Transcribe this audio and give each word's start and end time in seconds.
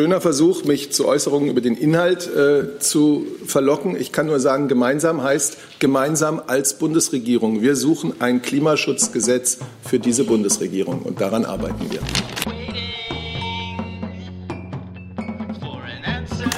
schöner 0.00 0.22
Versuch, 0.22 0.64
mich 0.64 0.92
zu 0.92 1.06
Äußerungen 1.06 1.50
über 1.50 1.60
den 1.60 1.76
Inhalt 1.76 2.26
äh, 2.26 2.78
zu 2.78 3.26
verlocken. 3.44 3.96
Ich 4.00 4.12
kann 4.12 4.24
nur 4.24 4.40
sagen, 4.40 4.66
gemeinsam 4.66 5.22
heißt 5.22 5.58
gemeinsam 5.78 6.40
als 6.46 6.78
Bundesregierung. 6.78 7.60
Wir 7.60 7.76
suchen 7.76 8.14
ein 8.18 8.40
Klimaschutzgesetz 8.40 9.58
für 9.82 9.98
diese 9.98 10.24
Bundesregierung 10.24 11.02
und 11.02 11.20
daran 11.20 11.44
arbeiten 11.44 11.90
wir. 11.90 12.00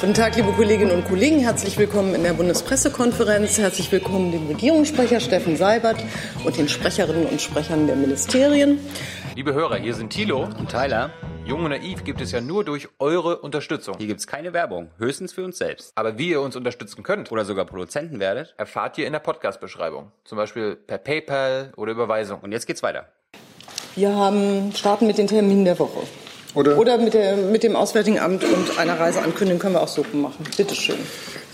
Guten 0.00 0.14
Tag, 0.14 0.36
liebe 0.36 0.52
Kolleginnen 0.52 0.92
und 0.92 1.04
Kollegen. 1.08 1.40
Herzlich 1.40 1.76
willkommen 1.78 2.14
in 2.14 2.22
der 2.22 2.34
Bundespressekonferenz. 2.34 3.58
Herzlich 3.58 3.90
willkommen 3.90 4.30
dem 4.30 4.46
Regierungssprecher 4.46 5.18
Steffen 5.18 5.56
Seibert 5.56 5.96
und 6.44 6.56
den 6.56 6.68
Sprecherinnen 6.68 7.26
und 7.26 7.42
Sprechern 7.42 7.88
der 7.88 7.96
Ministerien. 7.96 8.78
Liebe 9.34 9.52
Hörer, 9.52 9.78
hier 9.78 9.94
sind 9.94 10.10
Thilo 10.10 10.44
und 10.44 10.70
Tyler. 10.70 11.10
Jung 11.44 11.64
und 11.64 11.70
Naiv 11.70 12.04
gibt 12.04 12.20
es 12.20 12.30
ja 12.30 12.40
nur 12.40 12.64
durch 12.64 12.88
eure 13.00 13.38
Unterstützung. 13.38 13.96
Hier 13.98 14.06
gibt 14.06 14.20
es 14.20 14.28
keine 14.28 14.52
Werbung, 14.52 14.90
höchstens 14.98 15.32
für 15.32 15.44
uns 15.44 15.58
selbst. 15.58 15.90
Aber 15.96 16.16
wie 16.16 16.30
ihr 16.30 16.40
uns 16.40 16.54
unterstützen 16.54 17.02
könnt 17.02 17.32
oder 17.32 17.44
sogar 17.44 17.64
Produzenten 17.64 18.20
werdet, 18.20 18.54
erfahrt 18.58 18.96
ihr 18.96 19.08
in 19.08 19.12
der 19.12 19.18
Podcast-Beschreibung. 19.18 20.12
Zum 20.24 20.38
Beispiel 20.38 20.76
per 20.76 20.98
PayPal 20.98 21.72
oder 21.76 21.92
Überweisung. 21.92 22.40
Und 22.40 22.52
jetzt 22.52 22.66
geht's 22.66 22.84
weiter. 22.84 23.08
Wir 23.96 24.14
haben, 24.14 24.72
starten 24.72 25.08
mit 25.08 25.18
den 25.18 25.26
Terminen 25.26 25.64
der 25.64 25.78
Woche. 25.80 26.06
Oder, 26.54 26.78
Oder 26.78 26.98
mit, 26.98 27.14
der, 27.14 27.36
mit 27.36 27.62
dem 27.64 27.74
Auswärtigen 27.74 28.20
Amt 28.20 28.44
und 28.44 28.78
einer 28.78 29.00
Reiseankündigung 29.00 29.58
können 29.58 29.74
wir 29.74 29.82
auch 29.82 29.88
so 29.88 30.04
machen. 30.12 30.44
Bitte 30.56 30.74
schön. 30.74 30.98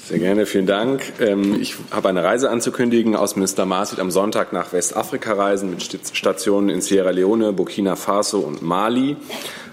Sehr 0.08 0.20
gerne, 0.20 0.46
vielen 0.46 0.64
Dank. 0.64 1.02
Ähm, 1.20 1.60
ich 1.60 1.74
habe 1.90 2.08
eine 2.08 2.24
Reise 2.24 2.48
anzukündigen. 2.48 3.14
Außenminister 3.14 3.66
Maas 3.66 3.90
wird 3.90 4.00
am 4.00 4.10
Sonntag 4.10 4.54
nach 4.54 4.72
Westafrika 4.72 5.34
reisen 5.34 5.68
mit 5.68 5.82
Stationen 6.14 6.70
in 6.70 6.80
Sierra 6.80 7.10
Leone, 7.10 7.52
Burkina 7.52 7.94
Faso 7.94 8.38
und 8.38 8.62
Mali. 8.62 9.16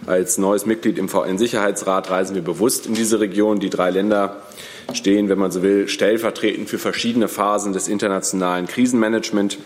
Als 0.05 0.37
neues 0.37 0.65
Mitglied 0.65 0.97
im 0.97 1.07
VN-Sicherheitsrat 1.07 2.11
reisen 2.11 2.35
wir 2.35 2.41
bewusst 2.41 2.85
in 2.85 2.95
diese 2.95 3.21
Region. 3.21 3.61
Die 3.61 3.69
drei 3.69 3.91
Länder 3.91 4.41
stehen, 4.91 5.29
wenn 5.29 5.39
man 5.39 5.51
so 5.51 5.63
will, 5.63 5.87
stellvertretend 5.87 6.69
für 6.69 6.79
verschiedene 6.79 7.29
Phasen 7.29 7.71
des 7.71 7.87
internationalen 7.87 8.67
Krisenmanagements 8.67 9.57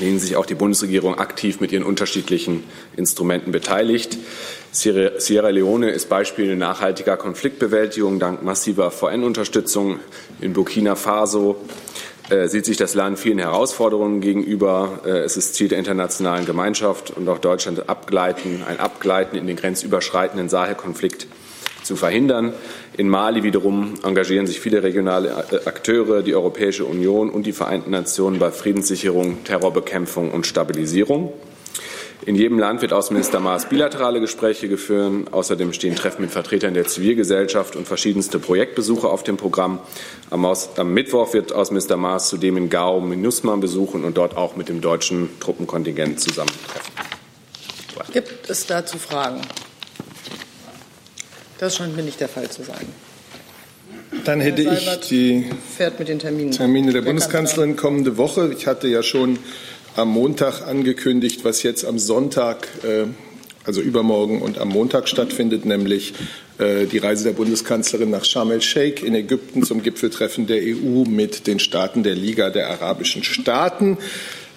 denen 0.00 0.18
sich 0.18 0.36
auch 0.36 0.46
die 0.46 0.54
Bundesregierung 0.54 1.18
aktiv 1.18 1.60
mit 1.60 1.72
ihren 1.72 1.84
unterschiedlichen 1.84 2.64
Instrumenten 2.96 3.52
beteiligt. 3.52 4.18
Sierra 4.74 5.50
Leone 5.50 5.90
ist 5.90 6.08
Beispiel 6.08 6.56
nachhaltiger 6.56 7.16
Konfliktbewältigung 7.16 8.18
dank 8.18 8.42
massiver 8.42 8.90
VN-Unterstützung. 8.90 10.00
In 10.40 10.52
Burkina 10.52 10.96
Faso 10.96 11.54
äh, 12.28 12.48
sieht 12.48 12.64
sich 12.64 12.76
das 12.76 12.94
Land 12.94 13.20
vielen 13.20 13.38
Herausforderungen 13.38 14.20
gegenüber. 14.20 14.98
Äh, 15.06 15.18
es 15.18 15.36
ist 15.36 15.54
Ziel 15.54 15.68
der 15.68 15.78
internationalen 15.78 16.44
Gemeinschaft 16.44 17.12
und 17.16 17.28
auch 17.28 17.38
Deutschland 17.38 17.88
abgleiten, 17.88 18.64
ein 18.68 18.80
Abgleiten 18.80 19.38
in 19.38 19.46
den 19.46 19.54
grenzüberschreitenden 19.54 20.48
Sahelkonflikt 20.48 21.28
zu 21.84 21.94
verhindern. 21.94 22.52
In 22.96 23.08
Mali 23.08 23.44
wiederum 23.44 23.94
engagieren 24.02 24.48
sich 24.48 24.58
viele 24.58 24.82
regionale 24.82 25.28
äh, 25.52 25.68
Akteure, 25.68 26.22
die 26.22 26.34
Europäische 26.34 26.84
Union 26.84 27.30
und 27.30 27.46
die 27.46 27.52
Vereinten 27.52 27.92
Nationen 27.92 28.40
bei 28.40 28.50
Friedenssicherung, 28.50 29.44
Terrorbekämpfung 29.44 30.32
und 30.32 30.48
Stabilisierung. 30.48 31.32
In 32.26 32.36
jedem 32.36 32.58
Land 32.58 32.80
wird 32.80 32.92
Außenminister 32.92 33.38
Maas 33.38 33.68
bilaterale 33.68 34.20
Gespräche 34.20 34.68
geführt. 34.68 35.32
Außerdem 35.32 35.72
stehen 35.72 35.94
Treffen 35.94 36.22
mit 36.22 36.30
Vertretern 36.30 36.72
der 36.72 36.86
Zivilgesellschaft 36.86 37.76
und 37.76 37.86
verschiedenste 37.86 38.38
Projektbesuche 38.38 39.08
auf 39.08 39.24
dem 39.24 39.36
Programm. 39.36 39.80
Am, 40.30 40.44
Aus 40.46 40.70
am 40.78 40.94
Mittwoch 40.94 41.34
wird 41.34 41.52
Außenminister 41.52 41.96
Maas 41.96 42.28
zudem 42.28 42.56
in 42.56 42.70
Gao 42.70 43.00
MINUSMA 43.00 43.56
besuchen 43.56 44.04
und 44.04 44.16
dort 44.16 44.36
auch 44.36 44.56
mit 44.56 44.68
dem 44.68 44.80
deutschen 44.80 45.28
Truppenkontingent 45.40 46.20
zusammentreffen. 46.20 46.94
Gibt 48.12 48.48
es 48.48 48.66
dazu 48.66 48.98
Fragen? 48.98 49.40
Das 51.58 51.76
scheint 51.76 51.96
mir 51.96 52.02
nicht 52.02 52.20
der 52.20 52.28
Fall 52.28 52.48
zu 52.48 52.62
sein. 52.62 52.86
Dann 54.24 54.40
hätte 54.40 54.62
ich 54.62 55.08
die 55.08 55.50
Termine 56.52 56.92
der 56.92 57.02
Bundeskanzlerin 57.02 57.76
kommende 57.76 58.16
Woche. 58.16 58.52
Ich 58.56 58.66
hatte 58.66 58.88
ja 58.88 59.02
schon 59.02 59.38
am 59.96 60.08
Montag 60.08 60.62
angekündigt, 60.66 61.44
was 61.44 61.62
jetzt 61.62 61.84
am 61.84 61.98
Sonntag, 61.98 62.68
äh, 62.82 63.06
also 63.64 63.80
übermorgen 63.80 64.42
und 64.42 64.58
am 64.58 64.68
Montag 64.68 65.08
stattfindet, 65.08 65.64
nämlich 65.64 66.14
äh, 66.58 66.86
die 66.86 66.98
Reise 66.98 67.24
der 67.24 67.32
Bundeskanzlerin 67.32 68.10
nach 68.10 68.24
Sharm 68.24 68.50
el-Sheikh 68.50 69.04
in 69.04 69.14
Ägypten 69.14 69.62
zum 69.62 69.82
Gipfeltreffen 69.82 70.46
der 70.46 70.58
EU 70.58 71.04
mit 71.04 71.46
den 71.46 71.58
Staaten 71.58 72.02
der 72.02 72.14
Liga 72.14 72.50
der 72.50 72.70
arabischen 72.70 73.24
Staaten. 73.24 73.98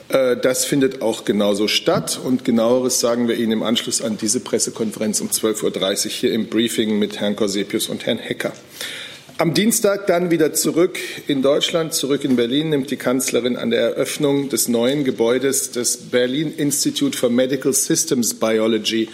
Äh, 0.10 0.38
das 0.38 0.66
findet 0.66 1.02
auch 1.02 1.26
genauso 1.26 1.68
statt. 1.68 2.20
Und 2.24 2.44
genaueres 2.44 3.00
sagen 3.00 3.28
wir 3.28 3.38
Ihnen 3.38 3.54
im 3.54 3.64
Anschluss 3.64 4.02
an 4.02 4.18
diese 4.18 4.40
Pressekonferenz 4.40 5.22
um 5.22 5.30
12.30 5.30 6.06
Uhr 6.06 6.12
hier 6.12 6.34
im 6.34 6.48
Briefing 6.48 7.00
mit 7.00 7.20
Herrn 7.20 7.36
Corsepius 7.36 7.88
und 7.88 8.06
Herrn 8.06 8.20
Hecker. 8.20 8.54
Am 9.40 9.54
Dienstag 9.54 10.08
dann 10.08 10.32
wieder 10.32 10.54
zurück 10.54 10.98
in 11.28 11.44
Deutschland, 11.44 11.94
zurück 11.94 12.24
in 12.24 12.36
Berlin, 12.36 12.70
nimmt 12.70 12.90
die 12.90 12.98
Kanzlerin 12.98 13.56
an 13.56 13.70
der 13.70 13.82
Eröffnung 13.82 14.50
des 14.50 14.68
neuen 14.68 15.04
Gebäudes 15.04 15.70
des 15.70 15.98
Berlin 16.10 16.52
Institute 16.58 17.16
for 17.16 17.30
Medical 17.30 17.72
Systems 17.72 18.34
Biology 18.34 19.10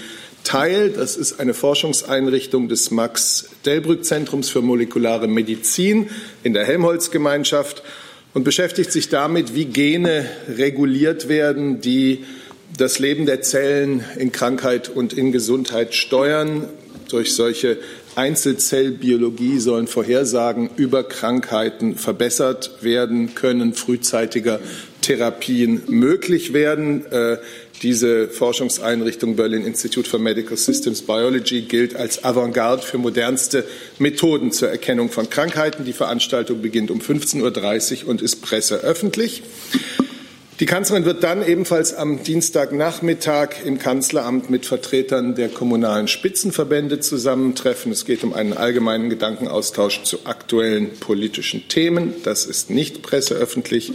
teil. 0.46 0.92
Das 0.92 1.18
ist 1.18 1.42
eine 1.42 1.54
Forschungseinrichtung 1.54 2.70
des 2.70 2.90
Max 2.90 3.50
Delbrück 3.66 4.06
Zentrums 4.06 4.50
für 4.50 4.62
molekulare 4.62 5.28
Medizin 5.28 6.10
in 6.42 6.54
der 6.54 6.64
Helmholtz-Gemeinschaft 6.64 7.84
und 8.34 8.46
beschäftigt 8.46 8.94
sich 8.94 9.10
damit, 9.10 9.56
wie 9.56 9.66
Gene 9.66 10.26
reguliert 10.48 11.28
werden, 11.28 11.82
die 11.82 12.24
das 12.78 12.98
Leben 12.98 13.26
der 13.26 13.42
Zellen 13.42 14.06
in 14.18 14.32
Krankheit 14.32 14.88
und 14.88 15.12
in 15.12 15.34
Gesundheit 15.34 15.94
steuern. 15.94 16.70
Durch 17.10 17.36
solche 17.36 17.78
Einzelzellbiologie 18.16 19.60
sollen 19.60 19.88
Vorhersagen 19.88 20.70
über 20.76 21.04
Krankheiten 21.04 21.96
verbessert 21.96 22.72
werden 22.82 23.36
können, 23.36 23.74
frühzeitiger 23.74 24.60
Therapien 25.02 25.84
möglich 25.88 26.54
werden. 26.54 27.06
Äh, 27.12 27.38
diese 27.82 28.30
Forschungseinrichtung 28.30 29.36
Berlin 29.36 29.66
Institute 29.66 30.10
for 30.10 30.20
Medical 30.20 30.56
Systems 30.56 31.02
Biology 31.02 31.64
gilt 31.64 31.96
als 31.96 32.24
Avantgarde 32.24 32.84
für 32.84 32.98
modernste 32.98 33.66
Methoden 34.00 34.52
zur 34.52 34.70
Erkennung 34.70 35.10
von 35.10 35.30
Krankheiten. 35.30 35.84
Die 35.84 35.94
Veranstaltung 35.94 36.62
beginnt 36.62 36.92
um 36.92 37.00
15.30 37.00 38.04
Uhr 38.04 38.10
und 38.10 38.22
ist 38.22 38.42
presseöffentlich. 38.42 39.44
Die 40.64 40.68
Kanzlerin 40.68 41.04
wird 41.04 41.24
dann 41.24 41.46
ebenfalls 41.46 41.94
am 41.94 42.24
Dienstagnachmittag 42.24 43.66
im 43.66 43.80
Kanzleramt 43.80 44.50
mit 44.50 44.66
Vertretern 44.66 45.36
der 45.36 45.50
kommunalen 45.50 46.08
Spitzenverbände 46.08 47.02
zusammentreffen. 47.02 47.92
Es 47.92 48.06
geht 48.06 48.24
um 48.24 48.32
einen 48.32 48.54
allgemeinen 48.54 49.10
Gedankenaustausch 49.10 50.04
zu 50.04 50.20
aktuellen 50.24 50.92
politischen 51.02 51.68
Themen. 51.68 52.14
Das 52.24 52.46
ist 52.46 52.70
nicht 52.70 53.02
presseöffentlich. 53.02 53.92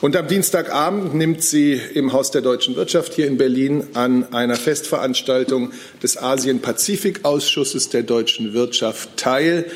Und 0.00 0.16
am 0.16 0.26
Dienstagabend 0.26 1.14
nimmt 1.14 1.44
sie 1.44 1.80
im 1.94 2.12
Haus 2.12 2.32
der 2.32 2.42
deutschen 2.42 2.74
Wirtschaft 2.74 3.14
hier 3.14 3.28
in 3.28 3.36
Berlin 3.36 3.84
an 3.94 4.32
einer 4.32 4.56
Festveranstaltung 4.56 5.70
des 6.02 6.18
Asien-Pazifik-Ausschusses 6.20 7.90
der 7.90 8.02
deutschen 8.02 8.54
Wirtschaft 8.54 9.16
teil. 9.16 9.66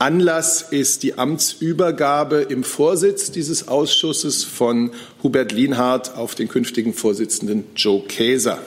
Anlass 0.00 0.62
ist 0.62 1.02
die 1.02 1.18
Amtsübergabe 1.18 2.40
im 2.40 2.64
Vorsitz 2.64 3.32
dieses 3.32 3.68
Ausschusses 3.68 4.44
von 4.44 4.92
Hubert 5.22 5.52
Lienhardt 5.52 6.16
auf 6.16 6.34
den 6.34 6.48
künftigen 6.48 6.94
Vorsitzenden 6.94 7.64
Joe 7.76 8.02
Käser. 8.08 8.60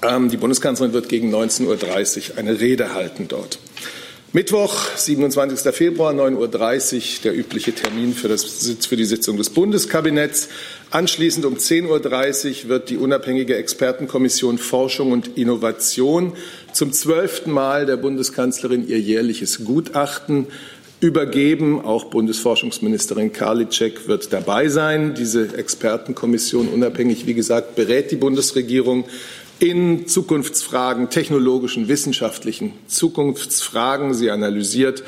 Ähm, 0.00 0.30
die 0.30 0.38
Bundeskanzlerin 0.38 0.94
wird 0.94 1.10
gegen 1.10 1.34
19.30 1.34 2.30
Uhr 2.30 2.38
eine 2.38 2.60
Rede 2.60 2.94
halten 2.94 3.28
dort. 3.28 3.58
Mittwoch, 4.32 4.86
27. 4.96 5.74
Februar, 5.74 6.12
9.30 6.12 6.94
Uhr, 6.94 7.02
der 7.24 7.36
übliche 7.36 7.74
Termin 7.74 8.14
für, 8.14 8.28
das, 8.28 8.44
für 8.88 8.96
die 8.96 9.04
Sitzung 9.04 9.36
des 9.36 9.50
Bundeskabinetts. 9.50 10.48
Anschließend 10.90 11.44
um 11.44 11.56
10.30 11.56 12.64
Uhr 12.64 12.68
wird 12.68 12.90
die 12.90 12.96
unabhängige 12.96 13.56
Expertenkommission 13.56 14.58
Forschung 14.58 15.10
und 15.10 15.36
Innovation 15.36 16.34
zum 16.72 16.92
zwölften 16.92 17.50
Mal 17.50 17.86
der 17.86 17.96
Bundeskanzlerin 17.96 18.86
ihr 18.86 19.00
jährliches 19.00 19.64
Gutachten 19.64 20.46
übergeben. 21.00 21.84
Auch 21.84 22.04
Bundesforschungsministerin 22.04 23.32
Karliczek 23.32 24.06
wird 24.06 24.32
dabei 24.32 24.68
sein. 24.68 25.14
Diese 25.14 25.56
Expertenkommission, 25.56 26.68
unabhängig, 26.68 27.26
wie 27.26 27.34
gesagt, 27.34 27.74
berät 27.74 28.10
die 28.10 28.16
Bundesregierung 28.16 29.04
in 29.58 30.06
Zukunftsfragen, 30.06 31.10
technologischen, 31.10 31.88
wissenschaftlichen 31.88 32.72
Zukunftsfragen. 32.86 34.14
Sie 34.14 34.30
analysiert 34.30 35.02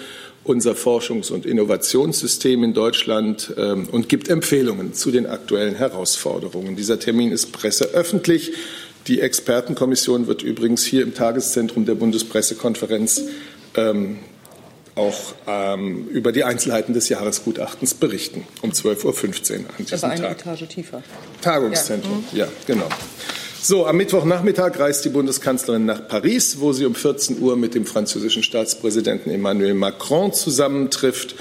unser 0.45 0.73
Forschungs- 0.73 1.31
und 1.31 1.47
Innovationssystem 1.47 2.65
in 2.65 2.75
Deutschland 2.75 3.55
ähm, 3.57 3.89
und 3.91 4.09
gibt 4.09 4.29
Empfehlungen 4.29 4.93
zu 4.93 5.11
den 5.11 5.27
aktuellen 5.27 5.75
Herausforderungen. 5.75 6.75
Dieser 6.77 6.99
Termin 6.99 7.31
ist 7.31 7.53
presseöffentlich. 7.53 8.53
Die 9.09 9.21
Expertenkommission 9.21 10.27
wird 10.27 10.43
übrigens 10.43 10.85
hier 10.85 11.03
im 11.03 11.15
Tageszentrum 11.15 11.85
der 11.87 11.95
Bundespressekonferenz 11.97 13.23
ähm, 13.77 14.19
auch 14.95 15.35
ähm, 15.47 16.07
über 16.09 16.33
die 16.33 16.45
Einzelheiten 16.45 16.93
des 16.93 17.09
Jahresgutachtens 17.09 17.95
berichten, 17.95 18.47
um 18.61 18.71
12.15 18.71 19.05
Uhr 19.05 19.65
an 19.79 19.87
diesem 19.87 20.11
eine 20.11 20.21
Tag. 20.21 20.41
Etage 20.41 20.69
tiefer. 20.69 21.03
Tagungszentrum, 21.41 22.25
ja, 22.33 22.47
mhm. 22.47 22.53
ja 22.53 22.57
genau. 22.67 22.89
So, 23.61 23.87
am 23.87 23.97
Mittwochnachmittag 23.97 24.79
reist 24.79 25.05
die 25.05 25.09
Bundeskanzlerin 25.09 25.87
nach 25.87 26.09
Paris, 26.09 26.59
wo 26.59 26.73
sie 26.73 26.85
um 26.85 26.95
14 26.95 27.41
Uhr 27.41 27.57
mit 27.57 27.75
dem 27.75 27.87
französischen 27.87 28.43
Staatspräsidenten 28.43 29.31
Emmanuel 29.31 29.75
Macron 29.75 30.33
zusammentrifft, 30.33 31.37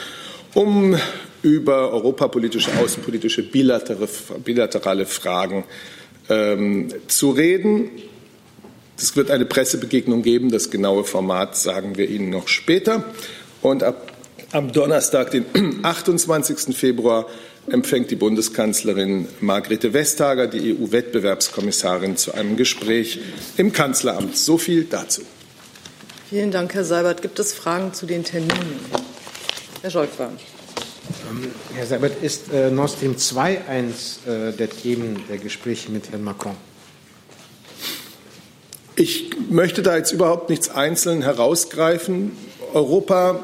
um 0.54 0.96
über 1.42 1.92
europapolitische, 1.92 2.70
außenpolitische, 2.80 3.42
bilaterale 3.42 5.06
Fragen 5.08 5.64
ähm, 6.30 6.90
zu 7.08 7.32
reden. 7.32 7.90
Es 8.98 9.16
wird 9.16 9.32
eine 9.32 9.46
Pressebegegnung 9.46 10.22
geben. 10.22 10.52
Das 10.52 10.70
genaue 10.70 11.04
Format 11.04 11.58
sagen 11.58 11.98
wir 11.98 12.10
Ihnen 12.10 12.30
noch 12.30 12.48
später. 12.48 13.04
Und 13.62 13.84
ab, 13.84 14.12
am 14.52 14.72
Donnerstag, 14.72 15.32
den 15.32 15.46
28. 15.84 16.76
Februar, 16.76 17.28
empfängt 17.68 18.12
die 18.12 18.16
Bundeskanzlerin 18.16 19.28
Margrethe 19.40 19.94
Vestager 19.94 20.48
die 20.48 20.76
EU-Wettbewerbskommissarin 20.76 22.18
zu 22.18 22.34
einem 22.34 22.58
Gespräch 22.58 23.20
im 23.58 23.72
Kanzleramt. 23.72 24.36
So 24.36 24.58
viel 24.58 24.86
dazu. 24.86 25.22
Vielen 26.30 26.52
Dank, 26.52 26.74
Herr 26.74 26.86
Seibert. 26.86 27.22
Gibt 27.22 27.40
es 27.40 27.54
Fragen 27.54 27.94
zu 27.94 28.06
den 28.06 28.24
Terminen? 28.24 28.80
Herr 29.82 29.92
Scholz-Wahn. 29.92 30.38
Ähm, 31.30 31.52
Herr 31.76 31.86
Seibert, 31.86 32.24
ist 32.24 32.52
äh, 32.54 32.70
Nord 32.70 32.92
Stream 32.92 33.18
2 33.18 33.68
eins 33.68 34.20
äh, 34.26 34.52
der 34.54 34.70
Themen 34.70 35.24
der 35.30 35.38
Gespräche 35.38 35.92
mit 35.92 36.12
Herrn 36.12 36.24
Macron? 36.24 36.56
Ich 38.96 39.32
möchte 39.50 39.82
da 39.82 39.98
jetzt 39.98 40.12
überhaupt 40.12 40.50
nichts 40.50 40.70
einzeln 40.70 41.22
herausgreifen. 41.24 42.34
Europa 42.74 43.40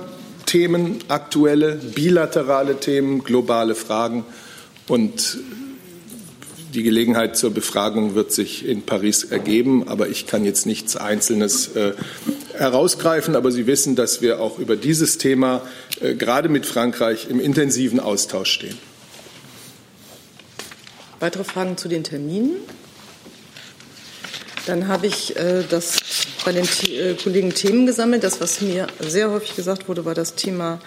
Themen, 0.46 1.00
aktuelle, 1.10 1.76
bilaterale 1.76 2.80
Themen, 2.80 3.24
globale 3.24 3.76
Fragen. 3.76 4.24
Und 4.88 5.40
die 6.74 6.84
Gelegenheit 6.84 7.36
zur 7.36 7.52
Befragung 7.52 8.16
wird 8.16 8.32
sich 8.32 8.66
in 8.66 8.84
Paris 8.84 9.24
ergeben. 9.24 9.88
Aber 9.88 10.08
ich 10.08 10.28
kann 10.28 10.46
jetzt 10.46 10.66
nichts 10.66 10.96
Einzelnes 10.96 11.76
äh, 11.76 11.94
herausgreifen. 12.58 13.36
Aber 13.36 13.52
Sie 13.52 13.68
wissen, 13.68 13.96
dass 13.96 14.22
wir 14.22 14.40
auch 14.40 14.60
über 14.60 14.76
dieses 14.76 15.18
Thema 15.18 15.62
äh, 16.02 16.16
gerade 16.16 16.50
mit 16.50 16.66
Frankreich 16.66 17.28
im 17.30 17.40
intensiven 17.40 18.00
Austausch 18.00 18.52
stehen. 18.52 18.78
Weitere 21.20 21.44
Fragen 21.44 21.78
zu 21.78 21.88
den 21.88 22.04
Terminen? 22.04 22.58
Dann 24.68 24.88
habe 24.88 25.08
ich 25.08 25.36
äh, 25.36 25.64
das 25.70 26.00
bei 26.46 26.52
den 26.52 26.68
äh, 26.92 27.14
Kollegen 27.16 27.54
Themen 27.54 27.86
gesammelt. 27.86 28.24
Das, 28.24 28.40
was 28.40 28.62
mir 28.62 28.88
sehr 29.00 29.32
häufig 29.32 29.56
gesagt 29.56 29.88
wurde, 29.88 30.06
war 30.06 30.14
das 30.14 30.36
Thema 30.36 30.80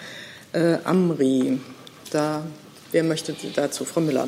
äh, 0.53 0.77
Amri. 0.83 1.59
Da, 2.11 2.43
wer 2.91 3.03
möchte 3.03 3.35
dazu? 3.55 3.85
Frau 3.85 4.01
Müller. 4.01 4.27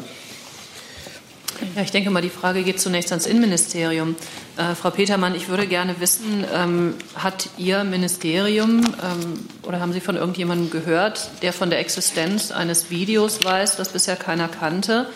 Ja, 1.75 1.81
ich 1.81 1.90
denke 1.90 2.12
mal, 2.12 2.22
die 2.22 2.30
Frage 2.30 2.62
geht 2.62 2.80
zunächst 2.80 3.12
ans 3.12 3.25
Innenministerium. 3.25 4.16
Äh, 4.58 4.75
Frau 4.75 4.92
Petermann, 4.92 5.34
ich 5.34 5.50
würde 5.50 5.66
gerne 5.66 6.00
wissen, 6.00 6.46
ähm, 6.54 6.94
hat 7.16 7.50
Ihr 7.58 7.84
Ministerium 7.84 8.84
ähm, 8.86 9.50
oder 9.64 9.80
haben 9.80 9.92
Sie 9.92 10.00
von 10.00 10.16
irgendjemandem 10.16 10.70
gehört, 10.70 11.31
der 11.42 11.52
von 11.52 11.72
der 11.72 11.80
Existenz 11.80 12.52
eines 12.52 12.92
Videos 12.92 13.44
weiß, 13.44 13.75
das 13.78 13.90
bisher 13.90 14.16
keiner 14.16 14.50
kannte, 14.50 15.08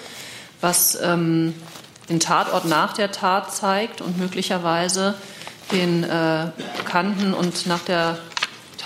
was 0.60 0.98
ähm, 1.04 1.54
den 2.10 2.20
Tatort 2.20 2.66
nach 2.66 2.94
der 2.94 3.12
Tat 3.12 3.54
zeigt 3.54 4.02
und 4.02 4.18
möglicherweise 4.18 5.14
den 5.72 6.04
äh, 6.06 6.48
bekannten 6.76 7.36
und 7.36 7.68
nach 7.68 7.82
der 7.82 8.18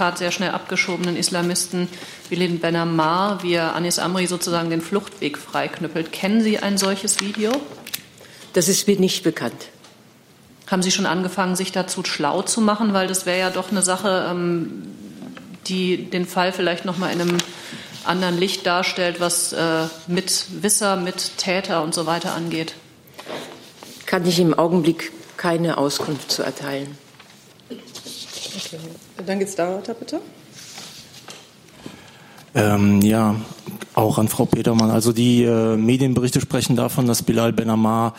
Tat 0.02 0.18
sehr 0.18 0.32
schnell 0.32 0.50
abgeschobenen 0.50 1.16
Islamisten 1.16 1.88
Bilin 2.28 2.60
Benamar, 2.60 3.44
wie 3.44 3.54
er 3.54 3.76
Anis 3.76 4.00
Amri 4.00 4.26
sozusagen 4.26 4.72
den 4.72 4.82
Fluchtweg 4.82 5.38
freiknüppelt. 5.38 6.12
Kennen 6.12 6.42
Sie 6.42 6.58
ein 6.58 6.80
solches 6.80 7.22
Video? 7.22 7.52
Das 8.54 8.68
ist 8.68 8.88
mir 8.88 9.00
nicht 9.00 9.24
bekannt. 9.24 9.68
Haben 10.66 10.82
Sie 10.82 10.90
schon 10.90 11.06
angefangen, 11.06 11.56
sich 11.56 11.72
dazu 11.72 12.04
schlau 12.04 12.42
zu 12.42 12.62
machen? 12.62 12.94
Weil 12.94 13.06
das 13.06 13.28
wäre 13.28 13.38
ja 13.38 13.52
doch 13.52 13.70
eine 13.70 13.84
Sache, 13.84 14.26
ähm, 14.28 14.88
die 15.68 16.10
den 16.10 16.26
Fall 16.26 16.52
vielleicht 16.52 16.84
noch 16.84 16.98
mal 16.98 17.14
in 17.14 17.22
einem 17.22 17.38
anderen 18.04 18.40
Licht 18.40 18.66
darstellt, 18.66 19.20
was 19.20 19.54
äh, 19.54 19.84
mit 20.08 20.64
Wisser, 20.64 20.96
mit 20.96 21.38
Täter 21.38 21.84
und 21.84 21.94
so 21.94 22.08
weiter 22.08 22.34
angeht. 22.34 22.74
Kann 24.08 24.26
ich 24.26 24.40
im 24.40 24.58
Augenblick 24.58 25.12
keine 25.38 25.78
Auskunft 25.78 26.32
zu 26.32 26.42
erteilen. 26.42 26.98
Okay. 28.56 28.78
Dann 29.26 29.40
geht's 29.40 29.56
da 29.56 29.78
weiter, 29.78 29.94
bitte. 29.94 30.22
Ähm, 32.54 33.02
ja, 33.02 33.36
auch 33.94 34.18
an 34.18 34.28
Frau 34.28 34.46
Petermann. 34.46 34.92
Also 34.92 35.14
die 35.14 35.44
äh, 35.44 35.78
Medienberichte 35.78 36.42
sprechen 36.42 36.76
davon, 36.76 37.08
dass 37.08 37.24
Bilal 37.24 37.54
Benamar 37.54 38.14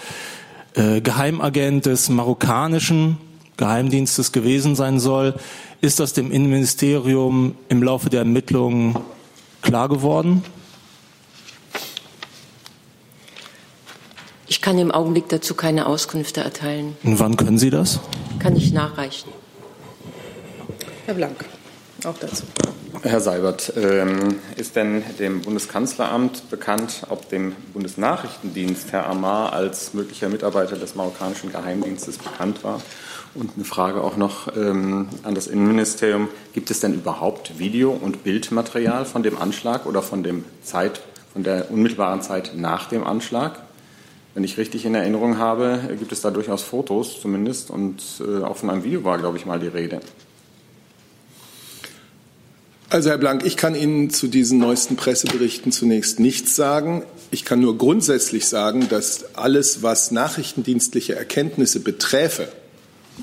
äh, 0.75 1.00
Geheimagent 1.00 1.87
des 1.87 2.08
marokkanischen 2.08 3.19
Geheimdienstes 3.56 4.32
gewesen 4.32 4.75
sein 4.75 4.99
soll. 5.00 5.34
Ist 5.81 6.00
das 6.00 6.14
dem 6.14 6.31
Innenministerium 6.31 7.56
im 7.69 7.82
Laufe 7.82 8.08
der 8.08 8.20
Ermittlungen 8.20 8.96
klar 9.61 9.88
geworden? 9.88 10.43
Ich 14.49 14.61
kann 14.62 14.78
im 14.78 14.90
Augenblick 14.90 15.28
dazu 15.28 15.55
keine 15.55 15.87
Auskünfte 15.87 16.40
erteilen. 16.40 16.96
Und 17.02 17.19
wann 17.19 17.37
können 17.37 17.58
Sie 17.58 17.70
das? 17.70 18.00
Kann 18.38 18.56
ich 18.56 18.73
nachreichen. 18.73 19.31
Herr 21.04 21.14
Blank, 21.14 21.44
auch 22.04 22.16
dazu. 22.19 22.44
Herr 23.02 23.20
Seibert, 23.20 23.72
ähm, 23.76 24.37
ist 24.56 24.76
denn 24.76 25.02
dem 25.19 25.40
Bundeskanzleramt 25.43 26.49
bekannt, 26.49 27.02
ob 27.08 27.28
dem 27.28 27.56
Bundesnachrichtendienst 27.72 28.93
Herr 28.93 29.08
Amar 29.08 29.52
als 29.52 29.94
möglicher 29.94 30.28
Mitarbeiter 30.28 30.76
des 30.76 30.94
marokkanischen 30.94 31.50
Geheimdienstes 31.50 32.19
bekannt 32.19 32.62
war? 32.62 32.81
Und 33.34 33.50
eine 33.56 33.64
Frage 33.64 34.00
auch 34.02 34.16
noch 34.16 34.56
ähm, 34.56 35.08
an 35.25 35.34
das 35.34 35.49
Innenministerium. 35.49 36.28
Gibt 36.52 36.70
es 36.70 36.78
denn 36.78 36.94
überhaupt 36.94 37.58
Video- 37.58 37.90
und 37.90 38.22
Bildmaterial 38.22 39.04
von 39.04 39.25
dem 39.25 39.37
Anschlag 39.37 39.87
oder 39.87 40.02
von, 40.02 40.22
dem 40.22 40.44
Zeit, 40.62 41.00
von 41.32 41.43
der 41.43 41.72
unmittelbaren 41.72 42.22
Zeit 42.22 42.52
nach 42.54 42.88
dem 42.88 43.04
Anschlag? 43.04 43.58
Wenn 44.34 44.44
ich 44.44 44.56
richtig 44.56 44.84
in 44.84 44.94
Erinnerung 44.94 45.38
habe, 45.38 45.81
gibt 45.99 46.12
es 46.12 46.20
da 46.20 46.31
durchaus 46.31 46.62
Fotos 46.62 47.20
zumindest 47.20 47.70
und 47.70 48.02
äh, 48.20 48.44
auch 48.44 48.56
von 48.56 48.70
einem 48.70 48.84
Video 48.84 49.02
war, 49.02 49.19
glaube 49.19 49.37
ich, 49.37 49.46
mal 49.46 49.58
die 49.58 49.66
Rede. 49.66 50.00
Also 52.92 53.08
Herr 53.08 53.16
Blank, 53.16 53.46
ich 53.46 53.56
kann 53.56 53.74
Ihnen 53.74 54.10
zu 54.10 54.28
diesen 54.28 54.58
neuesten 54.58 54.96
Presseberichten 54.96 55.72
zunächst 55.72 56.20
nichts 56.20 56.54
sagen. 56.54 57.04
Ich 57.30 57.46
kann 57.46 57.58
nur 57.58 57.78
grundsätzlich 57.78 58.44
sagen, 58.44 58.90
dass 58.90 59.34
alles, 59.34 59.82
was 59.82 60.10
nachrichtendienstliche 60.10 61.14
Erkenntnisse 61.14 61.80
beträfe, 61.80 62.48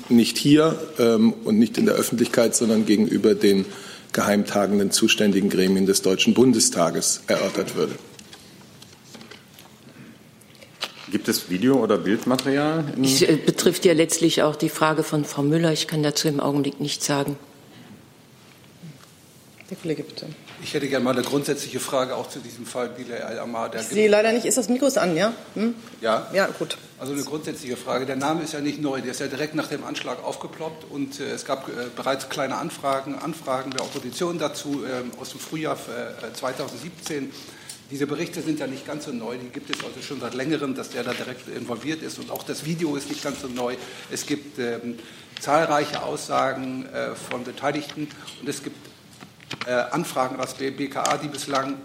nicht 0.08 0.38
hier 0.38 0.76
ähm, 0.98 1.34
und 1.44 1.60
nicht 1.60 1.78
in 1.78 1.86
der 1.86 1.94
Öffentlichkeit, 1.94 2.56
sondern 2.56 2.84
gegenüber 2.84 3.36
den 3.36 3.64
geheimtagenden 4.12 4.90
zuständigen 4.90 5.50
Gremien 5.50 5.86
des 5.86 6.02
Deutschen 6.02 6.34
Bundestages 6.34 7.22
erörtert 7.28 7.76
würde. 7.76 7.94
Gibt 11.12 11.28
es 11.28 11.48
Video- 11.48 11.80
oder 11.80 11.96
Bildmaterial? 11.96 12.92
Es 13.00 13.22
äh, 13.22 13.36
betrifft 13.36 13.84
ja 13.84 13.92
letztlich 13.92 14.42
auch 14.42 14.56
die 14.56 14.68
Frage 14.68 15.04
von 15.04 15.24
Frau 15.24 15.44
Müller. 15.44 15.72
Ich 15.72 15.86
kann 15.86 16.02
dazu 16.02 16.26
im 16.26 16.40
Augenblick 16.40 16.80
nichts 16.80 17.06
sagen. 17.06 17.36
Der 19.70 19.76
Kollege, 19.76 20.02
bitte. 20.02 20.26
Ich 20.64 20.74
hätte 20.74 20.88
gerne 20.88 21.04
mal 21.04 21.12
eine 21.12 21.22
grundsätzliche 21.22 21.78
Frage 21.78 22.16
auch 22.16 22.28
zu 22.28 22.40
diesem 22.40 22.66
Fall 22.66 22.88
Bilal 22.88 23.22
al-Amar. 23.22 23.72
Ich 23.76 23.82
sehe 23.82 24.08
leider 24.08 24.32
nicht. 24.32 24.44
Ist 24.44 24.58
das 24.58 24.68
Mikro 24.68 24.88
an, 24.98 25.16
ja? 25.16 25.32
Hm? 25.54 25.76
Ja? 26.00 26.28
Ja, 26.32 26.48
gut. 26.48 26.76
Also 26.98 27.12
eine 27.12 27.22
grundsätzliche 27.22 27.76
Frage. 27.76 28.04
Der 28.04 28.16
Name 28.16 28.42
ist 28.42 28.52
ja 28.52 28.60
nicht 28.60 28.80
neu. 28.80 29.00
Der 29.00 29.12
ist 29.12 29.20
ja 29.20 29.28
direkt 29.28 29.54
nach 29.54 29.68
dem 29.68 29.84
Anschlag 29.84 30.24
aufgeploppt 30.24 30.90
und 30.90 31.20
äh, 31.20 31.30
es 31.30 31.44
gab 31.44 31.68
äh, 31.68 31.72
bereits 31.94 32.28
kleine 32.28 32.56
Anfragen, 32.56 33.14
Anfragen 33.14 33.70
der 33.70 33.82
Opposition 33.82 34.40
dazu 34.40 34.82
äh, 34.84 35.20
aus 35.20 35.30
dem 35.30 35.38
Frühjahr 35.38 35.78
2017 36.34 37.24
äh, 37.24 37.28
diese 37.90 38.06
Berichte 38.06 38.40
sind 38.40 38.60
ja 38.60 38.68
nicht 38.68 38.86
ganz 38.86 39.06
so 39.06 39.12
neu, 39.12 39.36
die 39.36 39.48
gibt 39.48 39.68
es 39.68 39.84
also 39.84 40.00
schon 40.00 40.20
seit 40.20 40.34
längerem, 40.34 40.76
dass 40.76 40.90
der 40.90 41.02
da 41.02 41.12
direkt 41.12 41.48
involviert 41.48 42.02
ist 42.02 42.20
und 42.20 42.30
auch 42.30 42.44
das 42.44 42.64
Video 42.64 42.94
ist 42.94 43.08
nicht 43.08 43.24
ganz 43.24 43.40
so 43.40 43.48
neu. 43.48 43.74
Es 44.12 44.26
gibt 44.26 44.60
ähm, 44.60 44.96
zahlreiche 45.40 46.00
Aussagen 46.00 46.86
äh, 46.86 47.16
von 47.16 47.42
Beteiligten 47.42 48.06
und 48.40 48.48
es 48.48 48.62
gibt 48.62 48.76
Anfragen 49.66 50.40
aus 50.40 50.56
der 50.56 50.70
BKA, 50.70 51.18
die 51.18 51.28
bislang 51.28 51.76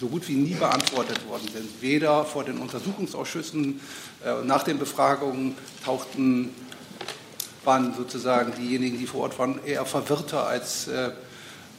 so 0.00 0.08
gut 0.08 0.28
wie 0.28 0.34
nie 0.34 0.54
beantwortet 0.54 1.26
worden 1.28 1.48
sind. 1.52 1.68
Weder 1.80 2.24
vor 2.24 2.44
den 2.44 2.58
Untersuchungsausschüssen, 2.58 3.80
äh, 4.24 4.44
nach 4.44 4.62
den 4.62 4.78
Befragungen 4.78 5.56
tauchten, 5.84 6.54
waren 7.64 7.94
sozusagen 7.94 8.52
diejenigen, 8.54 8.98
die 8.98 9.06
vor 9.06 9.22
Ort 9.22 9.38
waren, 9.38 9.58
eher 9.64 9.84
verwirrter 9.84 10.46
als 10.46 10.86
äh, 10.86 11.10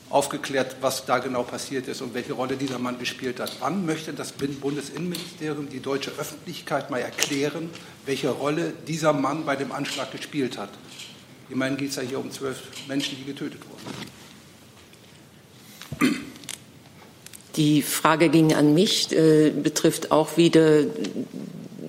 aufgeklärt, 0.10 0.78
was 0.82 1.06
da 1.06 1.20
genau 1.20 1.44
passiert 1.44 1.88
ist 1.88 2.02
und 2.02 2.14
welche 2.14 2.34
Rolle 2.34 2.58
dieser 2.58 2.80
Mann 2.80 2.98
gespielt 3.00 3.40
hat. 3.40 3.58
Wann 3.60 3.86
möchte 3.86 4.14
das 4.14 4.34
Bundesinnenministerium 4.34 5.70
die 5.70 5.82
deutsche 5.82 6.12
Öffentlichkeit 6.12 6.90
mal 6.90 7.00
erklären, 7.00 7.70
welche 8.06 8.30
Rolle 8.30 8.74
dieser 8.88 9.14
Mann 9.14 9.46
bei 9.46 9.56
dem 9.56 9.72
Anschlag 9.72 10.12
gespielt 10.12 10.58
hat? 10.58 10.70
Immerhin 11.50 11.78
geht 11.78 11.90
es 11.90 11.96
ja 11.98 12.04
hier 12.04 12.20
um 12.20 12.32
zwölf 12.32 12.62
Menschen, 12.88 13.18
die 13.18 13.26
getötet 13.26 13.62
wurden. 13.70 14.17
Die 17.56 17.82
Frage 17.82 18.30
ging 18.30 18.54
an 18.54 18.74
mich, 18.74 19.12
äh, 19.12 19.50
betrifft 19.50 20.12
auch 20.12 20.38
wieder 20.38 20.84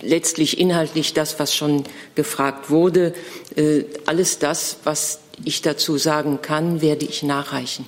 letztlich 0.00 0.59
inhaltlich 0.59 1.12
das, 1.12 1.38
was 1.38 1.55
schon 1.55 1.85
gefragt 2.15 2.71
wurde. 2.71 3.12
Äh, 3.57 3.85
alles 4.07 4.38
das, 4.38 4.79
was 4.85 5.21
ich 5.45 5.62
dazu 5.62 5.99
sagen 5.99 6.41
kann, 6.41 6.81
werde 6.81 7.05
ich 7.05 7.23
nachreichen. 7.23 7.87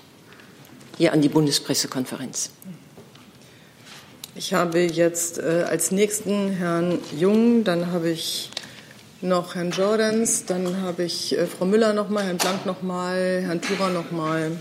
Hier 0.99 1.13
an 1.13 1.23
die 1.23 1.29
Bundespressekonferenz. 1.29 2.51
Ich 4.35 4.55
habe 4.55 4.81
jetzt 4.81 5.39
äh, 5.39 5.65
als 5.69 5.91
nächsten 5.91 6.51
Herrn 6.51 6.99
Jung, 7.19 7.65
dann 7.65 7.91
habe 7.91 8.11
ich 8.11 8.51
noch 9.23 9.55
Herrn 9.55 9.71
Jordans, 9.71 10.45
dann 10.47 10.83
habe 10.83 11.05
ich 11.05 11.37
äh, 11.37 11.47
Frau 11.47 11.65
Müller 11.65 11.93
noch 11.93 12.09
mal, 12.09 12.25
Herrn 12.25 12.39
Blank 12.39 12.65
noch 12.65 12.83
mal, 12.83 13.43
Herrn 13.43 13.61
Thurer 13.61 13.91
noch 13.91 14.11
mal. 14.13 14.53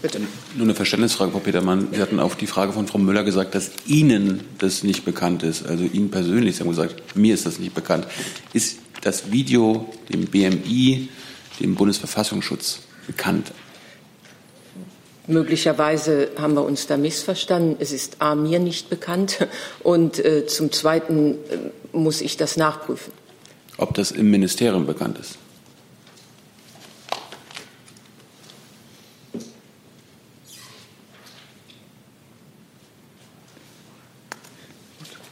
Bitte. 0.00 0.20
Nur 0.54 0.64
eine 0.64 0.74
Verständnisfrage, 0.74 1.32
Frau 1.32 1.40
Petermann. 1.40 1.88
Sie 1.92 2.00
hatten 2.00 2.20
auf 2.20 2.36
die 2.36 2.46
Frage 2.46 2.72
von 2.72 2.86
Frau 2.86 2.98
Müller 2.98 3.24
gesagt, 3.24 3.54
dass 3.54 3.72
Ihnen 3.86 4.44
das 4.58 4.84
nicht 4.84 5.04
bekannt 5.04 5.42
ist. 5.42 5.66
Also 5.66 5.84
Ihnen 5.84 6.10
persönlich. 6.10 6.56
Sie 6.56 6.62
haben 6.62 6.70
gesagt, 6.70 7.16
mir 7.16 7.34
ist 7.34 7.46
das 7.46 7.58
nicht 7.58 7.74
bekannt. 7.74 8.06
Ist 8.52 8.78
das 9.00 9.32
Video 9.32 9.92
dem 10.12 10.26
BMI, 10.26 11.08
dem 11.58 11.74
Bundesverfassungsschutz, 11.74 12.80
bekannt? 13.06 13.52
Möglicherweise 15.26 16.30
haben 16.38 16.54
wir 16.54 16.64
uns 16.64 16.86
da 16.86 16.96
missverstanden. 16.96 17.76
Es 17.80 17.92
ist 17.92 18.16
A, 18.20 18.34
mir 18.34 18.60
nicht 18.60 18.88
bekannt 18.90 19.46
und 19.82 20.24
äh, 20.24 20.46
zum 20.46 20.70
Zweiten 20.72 21.34
äh, 21.34 21.36
muss 21.92 22.20
ich 22.20 22.36
das 22.36 22.56
nachprüfen. 22.56 23.12
Ob 23.76 23.94
das 23.94 24.10
im 24.10 24.30
Ministerium 24.30 24.86
bekannt 24.86 25.18
ist? 25.18 25.37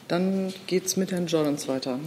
Dann 0.08 0.54
geht 0.68 0.86
es 0.86 0.96
mit 0.96 1.10
Herrn 1.10 1.26
Jordans 1.26 1.66
weiter. 1.66 1.98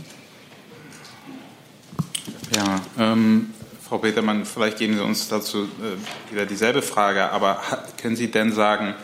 Ja, 2.56 2.82
ähm, 2.98 3.54
Frau 3.88 3.98
Petermann, 3.98 4.46
vielleicht 4.46 4.78
geben 4.78 4.94
Sie 4.94 5.04
uns 5.04 5.28
dazu 5.28 5.64
äh, 5.64 6.32
wieder 6.32 6.46
dieselbe 6.46 6.82
Frage, 6.82 7.30
aber 7.30 7.62
können 8.02 8.16
Sie 8.16 8.32
denn 8.32 8.54
sagen, 8.54 8.96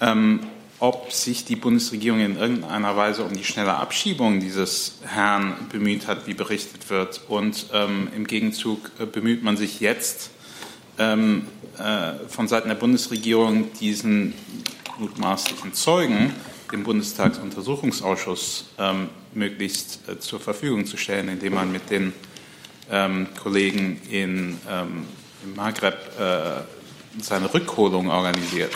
ähm, 0.00 0.40
ob 0.80 1.12
sich 1.12 1.44
die 1.44 1.56
Bundesregierung 1.56 2.20
in 2.20 2.36
irgendeiner 2.36 2.96
Weise 2.96 3.24
um 3.24 3.32
die 3.32 3.44
schnelle 3.44 3.74
Abschiebung 3.74 4.40
dieses 4.40 4.98
Herrn 5.06 5.54
bemüht 5.70 6.06
hat, 6.06 6.26
wie 6.26 6.34
berichtet 6.34 6.90
wird? 6.90 7.22
Und 7.28 7.66
ähm, 7.72 8.08
im 8.14 8.26
Gegenzug 8.26 8.90
äh, 8.98 9.06
bemüht 9.06 9.42
man 9.42 9.56
sich 9.56 9.80
jetzt 9.80 10.30
ähm, 10.98 11.46
äh, 11.78 12.12
von 12.28 12.48
Seiten 12.48 12.68
der 12.68 12.76
Bundesregierung, 12.76 13.72
diesen 13.80 14.34
mutmaßlichen 14.98 15.72
Zeugen 15.72 16.34
dem 16.72 16.84
Bundestagsuntersuchungsausschuss 16.84 18.66
ähm, 18.78 19.08
möglichst 19.34 20.08
äh, 20.08 20.18
zur 20.18 20.40
Verfügung 20.40 20.86
zu 20.86 20.96
stellen, 20.96 21.28
indem 21.28 21.54
man 21.54 21.72
mit 21.72 21.90
den 21.90 22.12
ähm, 22.90 23.28
Kollegen 23.40 24.00
in, 24.10 24.58
ähm, 24.68 25.04
im 25.44 25.56
Maghreb 25.56 25.96
äh, 26.18 27.22
seine 27.22 27.52
Rückholung 27.52 28.08
organisiert. 28.08 28.72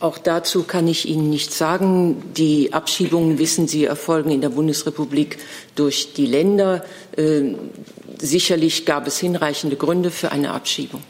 Auch 0.00 0.18
dazu 0.18 0.62
kann 0.62 0.86
ich 0.86 1.08
Ihnen 1.08 1.28
nichts 1.28 1.58
sagen. 1.58 2.32
Die 2.34 2.72
Abschiebungen, 2.72 3.38
wissen 3.38 3.66
Sie, 3.66 3.84
erfolgen 3.84 4.30
in 4.30 4.40
der 4.40 4.50
Bundesrepublik 4.50 5.38
durch 5.74 6.12
die 6.12 6.26
Länder. 6.26 6.84
Äh, 7.16 7.54
sicherlich 8.16 8.86
gab 8.86 9.08
es 9.08 9.18
hinreichende 9.18 9.74
Gründe 9.74 10.12
für 10.12 10.30
eine 10.30 10.52
Abschiebung. 10.52 11.02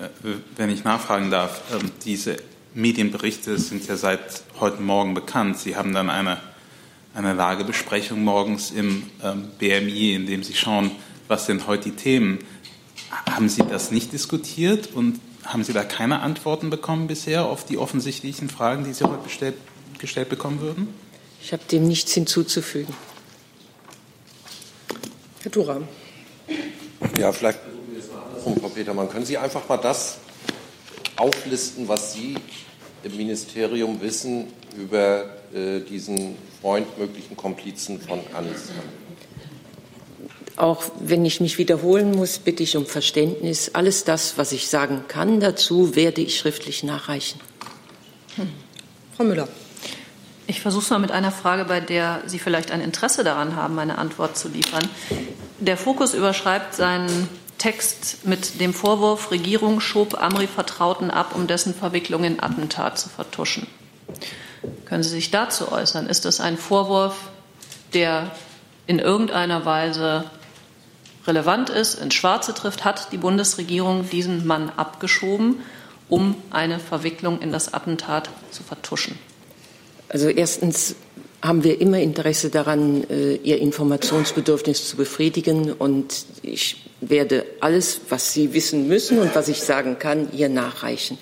Äh, 0.00 0.36
wenn 0.56 0.70
ich 0.70 0.84
nachfragen 0.84 1.30
darf, 1.30 1.60
ähm, 1.74 1.90
diese 2.02 2.38
Medienberichte 2.74 3.58
sind 3.58 3.86
ja 3.86 3.96
seit 3.96 4.44
heute 4.58 4.80
Morgen 4.80 5.12
bekannt. 5.14 5.58
Sie 5.58 5.76
haben 5.76 5.92
dann 5.92 6.08
eine, 6.08 6.38
eine 7.14 7.34
Lagebesprechung 7.34 8.24
morgens 8.24 8.70
im 8.70 9.04
ähm, 9.22 9.50
BMI, 9.58 10.14
in 10.14 10.26
dem 10.26 10.42
Sie 10.42 10.54
schauen, 10.54 10.90
was 11.28 11.46
sind 11.46 11.66
heute 11.66 11.90
die 11.90 11.96
Themen. 11.96 12.38
Haben 13.30 13.50
Sie 13.50 13.62
das 13.62 13.90
nicht 13.90 14.12
diskutiert 14.12 14.88
und 14.94 15.20
haben 15.44 15.64
Sie 15.64 15.74
da 15.74 15.84
keine 15.84 16.20
Antworten 16.20 16.70
bekommen 16.70 17.08
bisher 17.08 17.44
auf 17.44 17.66
die 17.66 17.76
offensichtlichen 17.76 18.48
Fragen, 18.48 18.84
die 18.84 18.94
Sie 18.94 19.04
heute 19.04 19.22
bestellt, 19.22 19.56
gestellt 19.98 20.30
bekommen 20.30 20.60
würden? 20.60 20.88
Ich 21.42 21.52
habe 21.52 21.62
dem 21.70 21.86
nichts 21.86 22.12
hinzuzufügen. 22.12 22.94
Herr 25.42 25.50
Thura. 25.50 25.80
Ja, 27.18 27.32
vielleicht, 27.32 27.58
Frau 28.42 28.68
Petermann, 28.68 29.10
können 29.10 29.26
Sie 29.26 29.36
einfach 29.36 29.68
mal 29.68 29.76
das 29.76 30.18
auflisten, 31.16 31.88
was 31.88 32.14
Sie 32.14 32.36
im 33.02 33.16
Ministerium 33.16 34.00
wissen 34.00 34.46
über 34.76 35.24
äh, 35.54 35.80
diesen 35.80 36.36
Freund, 36.60 36.98
möglichen 36.98 37.36
Komplizen 37.36 38.00
von 38.00 38.20
Anis? 38.34 38.70
Auch 40.56 40.84
wenn 41.00 41.24
ich 41.24 41.40
mich 41.40 41.58
wiederholen 41.58 42.12
muss, 42.12 42.38
bitte 42.38 42.62
ich 42.62 42.76
um 42.76 42.86
Verständnis. 42.86 43.70
Alles 43.74 44.04
das, 44.04 44.38
was 44.38 44.52
ich 44.52 44.68
sagen 44.68 45.04
kann 45.08 45.40
dazu, 45.40 45.96
werde 45.96 46.20
ich 46.20 46.38
schriftlich 46.38 46.82
nachreichen. 46.82 47.40
Hm. 48.36 48.48
Frau 49.16 49.24
Müller. 49.24 49.48
Ich 50.46 50.60
versuche 50.60 50.82
es 50.82 50.90
mal 50.90 50.98
mit 50.98 51.10
einer 51.12 51.32
Frage, 51.32 51.64
bei 51.64 51.80
der 51.80 52.22
Sie 52.26 52.38
vielleicht 52.38 52.70
ein 52.72 52.80
Interesse 52.80 53.24
daran 53.24 53.56
haben, 53.56 53.78
eine 53.78 53.98
Antwort 53.98 54.36
zu 54.36 54.48
liefern. 54.48 54.86
Der 55.60 55.76
Fokus 55.76 56.14
überschreibt 56.14 56.74
seinen 56.74 57.28
Text 57.62 58.26
mit 58.26 58.60
dem 58.60 58.74
Vorwurf, 58.74 59.30
Regierung 59.30 59.78
schob 59.78 60.20
Amri-Vertrauten 60.20 61.12
ab, 61.12 61.36
um 61.36 61.46
dessen 61.46 61.76
Verwicklung 61.76 62.24
in 62.24 62.42
Attentat 62.42 62.98
zu 62.98 63.08
vertuschen. 63.08 63.68
Können 64.84 65.04
Sie 65.04 65.10
sich 65.10 65.30
dazu 65.30 65.70
äußern? 65.70 66.08
Ist 66.08 66.24
das 66.24 66.40
ein 66.40 66.58
Vorwurf, 66.58 67.14
der 67.94 68.32
in 68.88 68.98
irgendeiner 68.98 69.64
Weise 69.64 70.24
relevant 71.24 71.70
ist, 71.70 71.94
ins 72.00 72.14
Schwarze 72.14 72.52
trifft? 72.52 72.84
Hat 72.84 73.12
die 73.12 73.16
Bundesregierung 73.16 74.10
diesen 74.10 74.44
Mann 74.44 74.72
abgeschoben, 74.76 75.60
um 76.08 76.34
eine 76.50 76.80
Verwicklung 76.80 77.40
in 77.40 77.52
das 77.52 77.72
Attentat 77.72 78.28
zu 78.50 78.64
vertuschen? 78.64 79.16
Also 80.08 80.28
erstens 80.28 80.96
haben 81.42 81.64
wir 81.64 81.80
immer 81.80 81.98
Interesse 81.98 82.50
daran, 82.50 83.04
äh, 83.10 83.34
Ihr 83.34 83.58
Informationsbedürfnis 83.58 84.88
zu 84.88 84.96
befriedigen. 84.96 85.72
Und 85.72 86.24
ich 86.42 86.76
werde 87.00 87.44
alles, 87.60 88.00
was 88.08 88.32
Sie 88.32 88.54
wissen 88.54 88.86
müssen 88.86 89.18
und 89.18 89.34
was 89.34 89.48
ich 89.48 89.60
sagen 89.60 89.98
kann, 89.98 90.28
ihr 90.32 90.48
nachreichen. 90.48 91.18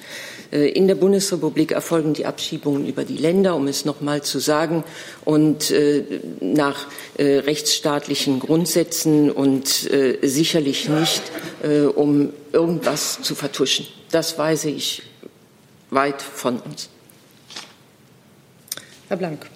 Äh, 0.53 0.69
in 0.69 0.89
der 0.89 0.95
Bundesrepublik 0.95 1.73
erfolgen 1.73 2.13
die 2.13 2.27
Abschiebungen 2.27 2.87
über 2.87 3.05
die 3.05 3.17
Länder, 3.17 3.57
um 3.57 3.67
es 3.67 3.87
noch 3.87 4.03
mal 4.03 4.23
zu 4.23 4.41
sagen, 4.41 4.85
und 5.25 5.71
äh, 5.71 6.05
nach 6.41 6.87
rechtsstaatlichen 7.19 8.41
Grundsätzen 8.41 9.31
und 9.31 9.91
sicherlich 10.23 10.89
nicht, 10.89 11.23
um 11.95 12.33
irgendwas 12.51 13.21
zu 13.21 13.35
vertuschen. 13.35 13.87
Das 14.11 14.39
weise 14.39 14.71
ich 14.71 15.03
weit 15.91 16.23
von 16.23 16.61
uns. 16.61 16.89
Herr 19.09 19.19
Blank. 19.19 19.50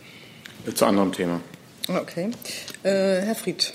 Zu 0.72 0.86
anderem 0.86 1.12
Thema. 1.12 1.40
Okay. 1.88 2.30
Äh, 2.82 3.20
Herr 3.20 3.34
Fried. 3.34 3.72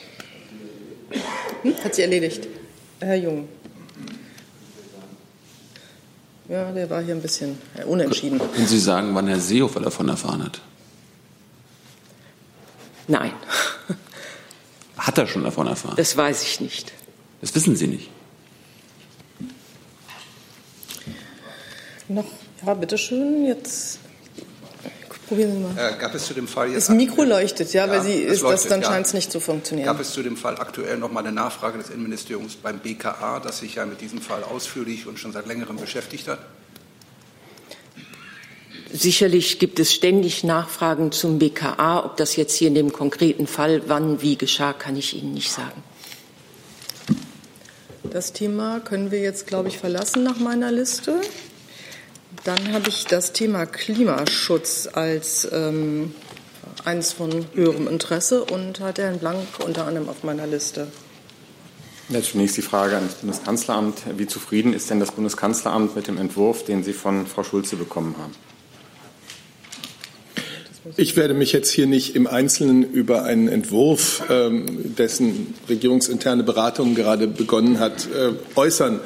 Hm? 1.61 1.75
Hat 1.83 1.95
sie 1.95 2.01
erledigt. 2.01 2.47
Herr 2.99 3.15
Jung. 3.15 3.47
Ja, 6.47 6.71
der 6.71 6.89
war 6.89 7.03
hier 7.03 7.13
ein 7.13 7.21
bisschen 7.21 7.57
äh, 7.77 7.83
unentschieden. 7.83 8.39
Können 8.39 8.67
Sie 8.67 8.79
sagen, 8.79 9.13
wann 9.13 9.27
Herr 9.27 9.39
Seehofer 9.39 9.81
davon 9.81 10.09
erfahren 10.09 10.43
hat? 10.43 10.61
Nein. 13.07 13.31
Hat 14.97 15.17
er 15.17 15.27
schon 15.27 15.43
davon 15.43 15.67
erfahren? 15.67 15.95
Das 15.95 16.17
weiß 16.17 16.43
ich 16.43 16.59
nicht. 16.59 16.91
Das 17.41 17.53
wissen 17.53 17.75
Sie 17.75 17.87
nicht. 17.87 18.09
Noch, 22.07 22.25
ja, 22.65 22.73
bitteschön. 22.73 23.45
Jetzt 23.45 23.99
Probieren 25.29 25.51
Sie 25.51 25.59
mal. 25.59 25.77
Äh, 25.77 25.95
gab 25.99 26.15
es 26.15 26.25
zu 26.25 26.33
dem 26.33 26.47
Fall 26.47 26.69
jetzt. 26.69 26.89
Das 26.89 26.95
Mikro 26.95 27.23
leuchtet, 27.23 27.71
ja, 27.71 27.85
ja 27.85 27.91
weil 27.91 28.01
Sie 28.01 28.13
ist 28.13 28.41
leuchtet, 28.41 28.61
das, 28.61 28.69
dann 28.69 28.81
ja. 28.81 28.87
scheint 28.87 29.05
es 29.05 29.13
nicht 29.13 29.31
zu 29.31 29.39
funktionieren. 29.39 29.85
Gab 29.85 29.99
es 29.99 30.11
zu 30.11 30.23
dem 30.23 30.35
Fall 30.35 30.57
aktuell 30.57 30.97
noch 30.97 31.11
mal 31.11 31.19
eine 31.19 31.31
Nachfrage 31.31 31.77
des 31.77 31.91
Innenministeriums 31.91 32.55
beim 32.55 32.79
BKA, 32.79 33.39
das 33.39 33.59
sich 33.59 33.75
ja 33.75 33.85
mit 33.85 34.01
diesem 34.01 34.21
Fall 34.21 34.43
ausführlich 34.43 35.05
und 35.05 35.19
schon 35.19 35.31
seit 35.31 35.45
längerem 35.45 35.77
beschäftigt 35.77 36.27
hat? 36.27 36.39
Sicherlich 38.91 39.59
gibt 39.59 39.79
es 39.79 39.93
ständig 39.93 40.43
Nachfragen 40.43 41.11
zum 41.11 41.37
BKA. 41.37 42.03
Ob 42.03 42.17
das 42.17 42.35
jetzt 42.35 42.55
hier 42.55 42.69
in 42.69 42.73
dem 42.73 42.91
konkreten 42.91 43.45
Fall 43.45 43.83
wann 43.85 44.23
wie 44.23 44.35
geschah, 44.35 44.73
kann 44.73 44.95
ich 44.95 45.15
Ihnen 45.15 45.35
nicht 45.35 45.51
sagen. 45.51 45.83
Das 48.01 48.33
Thema 48.33 48.79
können 48.79 49.11
wir 49.11 49.21
jetzt, 49.21 49.45
glaube 49.45 49.67
ich, 49.67 49.77
verlassen 49.77 50.23
nach 50.23 50.39
meiner 50.39 50.71
Liste. 50.71 51.21
Dann 52.43 52.73
habe 52.73 52.89
ich 52.89 53.05
das 53.05 53.33
Thema 53.33 53.65
Klimaschutz 53.65 54.87
als 54.91 55.47
ähm, 55.51 56.13
eines 56.85 57.13
von 57.13 57.45
höherem 57.53 57.87
Interesse 57.87 58.43
und 58.43 58.79
hatte 58.79 59.03
Herrn 59.03 59.19
Blank 59.19 59.59
unter 59.65 59.85
anderem 59.85 60.09
auf 60.09 60.23
meiner 60.23 60.47
Liste. 60.47 60.87
Ja, 62.09 62.21
zunächst 62.23 62.57
die 62.57 62.63
Frage 62.63 62.97
an 62.97 63.03
das 63.03 63.15
Bundeskanzleramt. 63.15 64.01
Wie 64.17 64.25
zufrieden 64.25 64.73
ist 64.73 64.89
denn 64.89 64.99
das 64.99 65.11
Bundeskanzleramt 65.11 65.95
mit 65.95 66.07
dem 66.07 66.17
Entwurf, 66.17 66.65
den 66.65 66.83
Sie 66.83 66.93
von 66.93 67.27
Frau 67.27 67.43
Schulze 67.43 67.75
bekommen 67.75 68.15
haben? 68.17 68.33
Ich 70.97 71.15
werde 71.15 71.35
mich 71.35 71.51
jetzt 71.51 71.69
hier 71.69 71.85
nicht 71.85 72.15
im 72.15 72.25
Einzelnen 72.25 72.83
über 72.83 73.23
einen 73.25 73.47
Entwurf, 73.47 74.23
ähm, 74.29 74.95
dessen 74.95 75.53
regierungsinterne 75.67 76.41
Beratung 76.43 76.95
gerade 76.95 77.27
begonnen 77.27 77.79
hat, 77.79 78.07
äh, 78.07 78.31
äußern. 78.55 79.01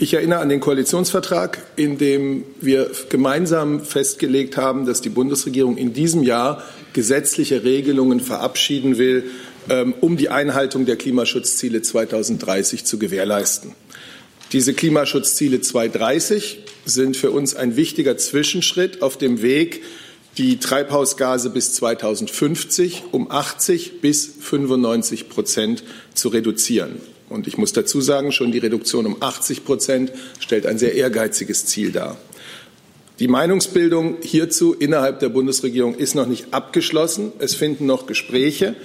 Ich 0.00 0.14
erinnere 0.14 0.38
an 0.38 0.48
den 0.48 0.60
Koalitionsvertrag, 0.60 1.58
in 1.74 1.98
dem 1.98 2.44
wir 2.60 2.88
gemeinsam 3.08 3.80
festgelegt 3.80 4.56
haben, 4.56 4.86
dass 4.86 5.00
die 5.00 5.08
Bundesregierung 5.08 5.76
in 5.76 5.92
diesem 5.92 6.22
Jahr 6.22 6.62
gesetzliche 6.92 7.64
Regelungen 7.64 8.20
verabschieden 8.20 8.96
will, 8.98 9.24
ähm, 9.68 9.94
um 10.00 10.16
die 10.16 10.28
Einhaltung 10.28 10.86
der 10.86 10.94
Klimaschutzziele 10.94 11.82
2030 11.82 12.84
zu 12.84 13.00
gewährleisten. 13.00 13.72
Diese 14.52 14.72
Klimaschutzziele 14.72 15.60
2030 15.62 16.60
sind 16.84 17.16
für 17.16 17.32
uns 17.32 17.56
ein 17.56 17.74
wichtiger 17.74 18.16
Zwischenschritt 18.16 19.02
auf 19.02 19.18
dem 19.18 19.42
Weg, 19.42 19.82
die 20.38 20.60
Treibhausgase 20.60 21.50
bis 21.50 21.74
2050 21.74 23.02
um 23.10 23.32
80 23.32 24.00
bis 24.00 24.30
95 24.42 25.28
Prozent 25.28 25.82
zu 26.14 26.28
reduzieren. 26.28 27.00
Und 27.28 27.46
ich 27.46 27.58
muss 27.58 27.72
dazu 27.72 28.00
sagen, 28.00 28.32
schon 28.32 28.52
die 28.52 28.58
Reduktion 28.58 29.06
um 29.06 29.16
80 29.20 29.64
Prozent 29.64 30.12
stellt 30.40 30.66
ein 30.66 30.78
sehr 30.78 30.94
ehrgeiziges 30.94 31.66
Ziel 31.66 31.92
dar. 31.92 32.16
Die 33.18 33.28
Meinungsbildung 33.28 34.18
hierzu 34.22 34.74
innerhalb 34.74 35.18
der 35.18 35.28
Bundesregierung 35.28 35.94
ist 35.96 36.14
noch 36.14 36.26
nicht 36.26 36.54
abgeschlossen. 36.54 37.32
Es 37.40 37.54
finden 37.54 37.86
noch 37.86 38.06
Gespräche 38.06 38.76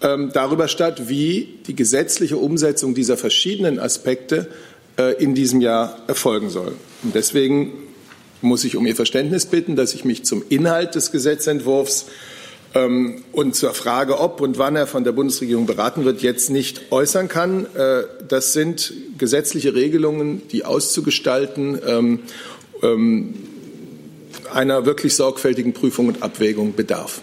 ähm, 0.00 0.30
darüber 0.32 0.68
statt, 0.68 1.08
wie 1.08 1.58
die 1.66 1.76
gesetzliche 1.76 2.38
Umsetzung 2.38 2.94
dieser 2.94 3.16
verschiedenen 3.16 3.78
Aspekte 3.78 4.48
äh, 4.96 5.22
in 5.22 5.34
diesem 5.34 5.60
Jahr 5.60 5.98
erfolgen 6.06 6.48
soll. 6.48 6.72
Und 7.02 7.14
deswegen 7.14 7.72
muss 8.40 8.64
ich 8.64 8.76
um 8.76 8.86
Ihr 8.86 8.96
Verständnis 8.96 9.46
bitten, 9.46 9.76
dass 9.76 9.94
ich 9.94 10.04
mich 10.04 10.24
zum 10.24 10.42
Inhalt 10.48 10.94
des 10.94 11.10
Gesetzentwurfs 11.10 12.06
und 12.74 13.54
zur 13.54 13.72
Frage, 13.72 14.18
ob 14.18 14.40
und 14.40 14.58
wann 14.58 14.74
er 14.74 14.88
von 14.88 15.04
der 15.04 15.12
Bundesregierung 15.12 15.66
beraten 15.66 16.04
wird, 16.04 16.22
jetzt 16.22 16.50
nicht 16.50 16.90
äußern 16.90 17.28
kann. 17.28 17.66
Äh, 17.74 18.02
das 18.28 18.52
sind 18.52 18.92
gesetzliche 19.16 19.74
Regelungen, 19.74 20.42
die 20.48 20.64
auszugestalten 20.64 21.78
ähm, 21.86 22.20
ähm, 22.82 23.34
einer 24.52 24.86
wirklich 24.86 25.14
sorgfältigen 25.14 25.72
Prüfung 25.72 26.08
und 26.08 26.22
Abwägung 26.22 26.74
bedarf. 26.74 27.20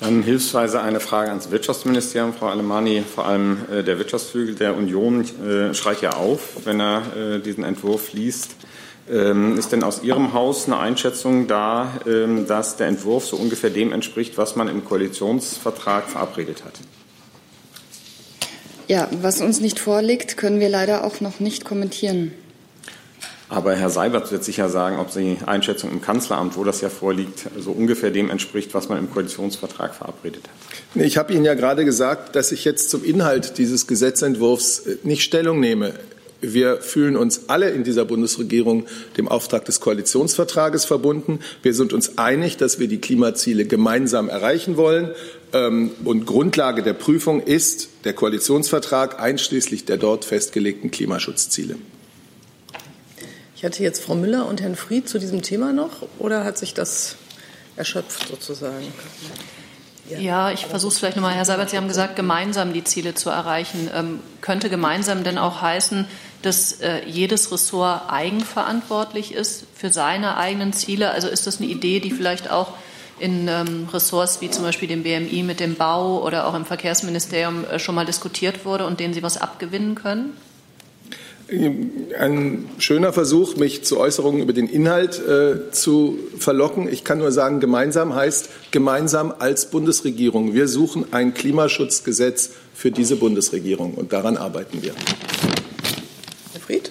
Dann 0.00 0.22
hilfsweise 0.22 0.80
eine 0.80 1.00
Frage 1.00 1.30
ans 1.30 1.50
Wirtschaftsministerium. 1.50 2.32
Frau 2.32 2.46
Alemani, 2.46 3.02
vor 3.02 3.26
allem 3.26 3.58
äh, 3.70 3.82
der 3.82 3.98
Wirtschaftsflügel 3.98 4.54
der 4.54 4.74
Union 4.74 5.24
äh, 5.46 5.74
schreit 5.74 6.00
ja 6.00 6.14
auf, 6.14 6.40
wenn 6.64 6.80
er 6.80 7.38
diesen 7.44 7.62
Entwurf 7.62 8.12
liest. 8.14 8.56
Ähm, 9.10 9.58
ist 9.58 9.72
denn 9.72 9.82
aus 9.82 10.02
Ihrem 10.02 10.32
Haus 10.32 10.66
eine 10.66 10.78
Einschätzung 10.78 11.46
da, 11.46 11.92
ähm, 12.06 12.46
dass 12.46 12.76
der 12.76 12.86
Entwurf 12.86 13.26
so 13.26 13.36
ungefähr 13.36 13.70
dem 13.70 13.92
entspricht, 13.92 14.38
was 14.38 14.56
man 14.56 14.68
im 14.68 14.84
Koalitionsvertrag 14.84 16.08
verabredet 16.08 16.64
hat? 16.64 16.72
Ja, 18.88 19.08
was 19.20 19.40
uns 19.40 19.60
nicht 19.60 19.78
vorliegt, 19.78 20.36
können 20.36 20.60
wir 20.60 20.68
leider 20.68 21.04
auch 21.04 21.20
noch 21.20 21.40
nicht 21.40 21.64
kommentieren. 21.64 22.32
Aber 23.50 23.74
Herr 23.76 23.90
Seibert 23.90 24.32
wird 24.32 24.42
sicher 24.42 24.68
sagen, 24.68 24.98
ob 24.98 25.12
die 25.12 25.36
Einschätzung 25.44 25.90
im 25.92 26.00
Kanzleramt, 26.00 26.56
wo 26.56 26.64
das 26.64 26.80
ja 26.80 26.88
vorliegt, 26.88 27.40
so 27.58 27.72
ungefähr 27.72 28.10
dem 28.10 28.30
entspricht, 28.30 28.72
was 28.74 28.88
man 28.88 28.98
im 28.98 29.10
Koalitionsvertrag 29.10 29.94
verabredet 29.94 30.44
hat. 30.44 31.02
Ich 31.02 31.18
habe 31.18 31.32
Ihnen 31.34 31.44
ja 31.44 31.54
gerade 31.54 31.84
gesagt, 31.84 32.36
dass 32.36 32.52
ich 32.52 32.64
jetzt 32.64 32.90
zum 32.90 33.04
Inhalt 33.04 33.58
dieses 33.58 33.86
Gesetzentwurfs 33.86 34.80
äh, 34.80 34.96
nicht 35.02 35.22
Stellung 35.22 35.60
nehme. 35.60 35.92
Wir 36.52 36.78
fühlen 36.78 37.16
uns 37.16 37.48
alle 37.48 37.70
in 37.70 37.84
dieser 37.84 38.04
Bundesregierung 38.04 38.86
dem 39.16 39.28
Auftrag 39.28 39.64
des 39.64 39.80
Koalitionsvertrages 39.80 40.84
verbunden. 40.84 41.40
Wir 41.62 41.74
sind 41.74 41.92
uns 41.92 42.18
einig, 42.18 42.56
dass 42.56 42.78
wir 42.78 42.88
die 42.88 43.00
Klimaziele 43.00 43.64
gemeinsam 43.64 44.28
erreichen 44.28 44.76
wollen. 44.76 45.10
Ähm, 45.52 45.92
und 46.04 46.26
Grundlage 46.26 46.82
der 46.82 46.94
Prüfung 46.94 47.40
ist 47.42 47.88
der 48.04 48.12
Koalitionsvertrag 48.12 49.20
einschließlich 49.20 49.84
der 49.84 49.96
dort 49.96 50.24
festgelegten 50.24 50.90
Klimaschutzziele. 50.90 51.76
Ich 53.56 53.64
hatte 53.64 53.82
jetzt 53.82 54.02
Frau 54.02 54.14
Müller 54.14 54.46
und 54.46 54.60
Herrn 54.60 54.76
Fried 54.76 55.08
zu 55.08 55.18
diesem 55.18 55.40
Thema 55.40 55.72
noch 55.72 56.06
oder 56.18 56.44
hat 56.44 56.58
sich 56.58 56.74
das 56.74 57.16
erschöpft 57.76 58.28
sozusagen? 58.28 58.86
Ja, 60.18 60.50
ich 60.50 60.66
versuche 60.66 60.92
es 60.92 60.98
vielleicht 60.98 61.16
nochmal. 61.16 61.34
Herr 61.34 61.46
Seibert, 61.46 61.70
Sie 61.70 61.78
haben 61.78 61.88
gesagt, 61.88 62.14
gemeinsam 62.14 62.74
die 62.74 62.84
Ziele 62.84 63.14
zu 63.14 63.30
erreichen. 63.30 63.88
Ähm, 63.94 64.20
könnte 64.42 64.68
gemeinsam 64.68 65.24
denn 65.24 65.38
auch 65.38 65.62
heißen, 65.62 66.06
dass 66.44 66.80
äh, 66.80 67.00
jedes 67.06 67.50
Ressort 67.50 68.02
eigenverantwortlich 68.10 69.34
ist 69.34 69.64
für 69.74 69.90
seine 69.90 70.36
eigenen 70.36 70.72
Ziele? 70.72 71.10
Also 71.10 71.28
ist 71.28 71.46
das 71.46 71.58
eine 71.58 71.70
Idee, 71.70 72.00
die 72.00 72.10
vielleicht 72.10 72.50
auch 72.50 72.74
in 73.18 73.48
ähm, 73.48 73.88
Ressorts 73.92 74.40
wie 74.40 74.50
zum 74.50 74.64
Beispiel 74.64 74.88
dem 74.88 75.04
BMI 75.04 75.42
mit 75.42 75.60
dem 75.60 75.76
Bau 75.76 76.22
oder 76.22 76.46
auch 76.46 76.54
im 76.54 76.64
Verkehrsministerium 76.64 77.64
äh, 77.64 77.78
schon 77.78 77.94
mal 77.94 78.04
diskutiert 78.04 78.64
wurde 78.64 78.86
und 78.86 79.00
denen 79.00 79.14
Sie 79.14 79.22
was 79.22 79.36
abgewinnen 79.36 79.94
können? 79.94 80.36
Ein 82.18 82.70
schöner 82.78 83.12
Versuch, 83.12 83.56
mich 83.56 83.84
zu 83.84 83.98
Äußerungen 84.00 84.40
über 84.40 84.54
den 84.54 84.66
Inhalt 84.66 85.20
äh, 85.20 85.70
zu 85.70 86.18
verlocken. 86.38 86.88
Ich 86.88 87.04
kann 87.04 87.18
nur 87.18 87.32
sagen, 87.32 87.60
gemeinsam 87.60 88.14
heißt 88.14 88.48
gemeinsam 88.70 89.32
als 89.38 89.70
Bundesregierung. 89.70 90.54
Wir 90.54 90.68
suchen 90.68 91.12
ein 91.12 91.34
Klimaschutzgesetz 91.34 92.50
für 92.74 92.90
diese 92.90 93.16
Bundesregierung 93.16 93.94
und 93.94 94.12
daran 94.12 94.36
arbeiten 94.36 94.82
wir. 94.82 94.94
Fried? 96.64 96.90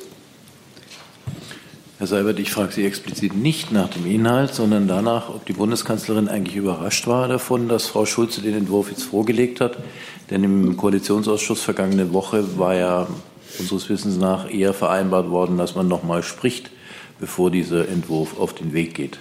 Herr 1.98 2.06
Seibert, 2.06 2.38
ich 2.38 2.52
frage 2.52 2.72
Sie 2.74 2.86
explizit 2.86 3.36
nicht 3.36 3.72
nach 3.72 3.90
dem 3.90 4.06
Inhalt, 4.06 4.54
sondern 4.54 4.88
danach, 4.88 5.30
ob 5.30 5.48
die 5.48 5.54
Bundeskanzlerin 5.54 6.28
eigentlich 6.28 6.58
überrascht 6.58 7.08
war 7.08 7.28
davon, 7.28 7.68
dass 7.70 7.88
Frau 7.88 8.06
Schulze 8.06 8.42
den 8.42 8.54
Entwurf 8.54 8.92
jetzt 8.92 9.04
vorgelegt 9.04 9.62
hat. 9.62 9.78
Denn 10.30 10.44
im 10.44 10.78
Koalitionsausschuss 10.78 11.62
vergangene 11.62 12.14
Woche 12.14 12.60
war 12.60 12.76
ja 12.76 13.08
unseres 13.58 13.90
Wissens 13.90 14.18
nach 14.18 14.52
eher 14.52 14.74
vereinbart 14.74 15.32
worden, 15.32 15.58
dass 15.58 15.74
man 15.74 15.88
noch 15.88 16.04
mal 16.04 16.22
spricht, 16.22 16.70
bevor 17.20 17.50
dieser 17.50 17.88
Entwurf 17.88 18.40
auf 18.40 18.54
den 18.54 18.74
Weg 18.74 18.94
geht. 18.94 19.18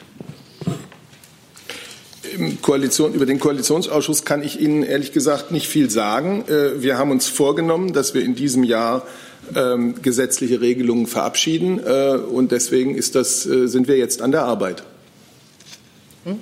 Koalition, 2.60 3.14
über 3.14 3.24
den 3.24 3.38
Koalitionsausschuss 3.38 4.26
kann 4.26 4.42
ich 4.42 4.60
Ihnen 4.60 4.82
ehrlich 4.82 5.12
gesagt 5.12 5.50
nicht 5.50 5.66
viel 5.66 5.88
sagen. 5.88 6.44
Äh, 6.46 6.82
wir 6.82 6.98
haben 6.98 7.10
uns 7.10 7.28
vorgenommen, 7.28 7.94
dass 7.94 8.12
wir 8.12 8.22
in 8.22 8.34
diesem 8.34 8.64
Jahr 8.64 9.06
ähm, 9.54 10.00
gesetzliche 10.02 10.60
Regelungen 10.60 11.06
verabschieden. 11.06 11.80
Äh, 11.84 12.16
und 12.16 12.52
deswegen 12.52 12.94
ist 12.94 13.14
das, 13.14 13.46
äh, 13.46 13.66
sind 13.66 13.88
wir 13.88 13.96
jetzt 13.96 14.22
an 14.22 14.32
der 14.32 14.44
Arbeit. 14.44 14.82
Hm? 16.24 16.38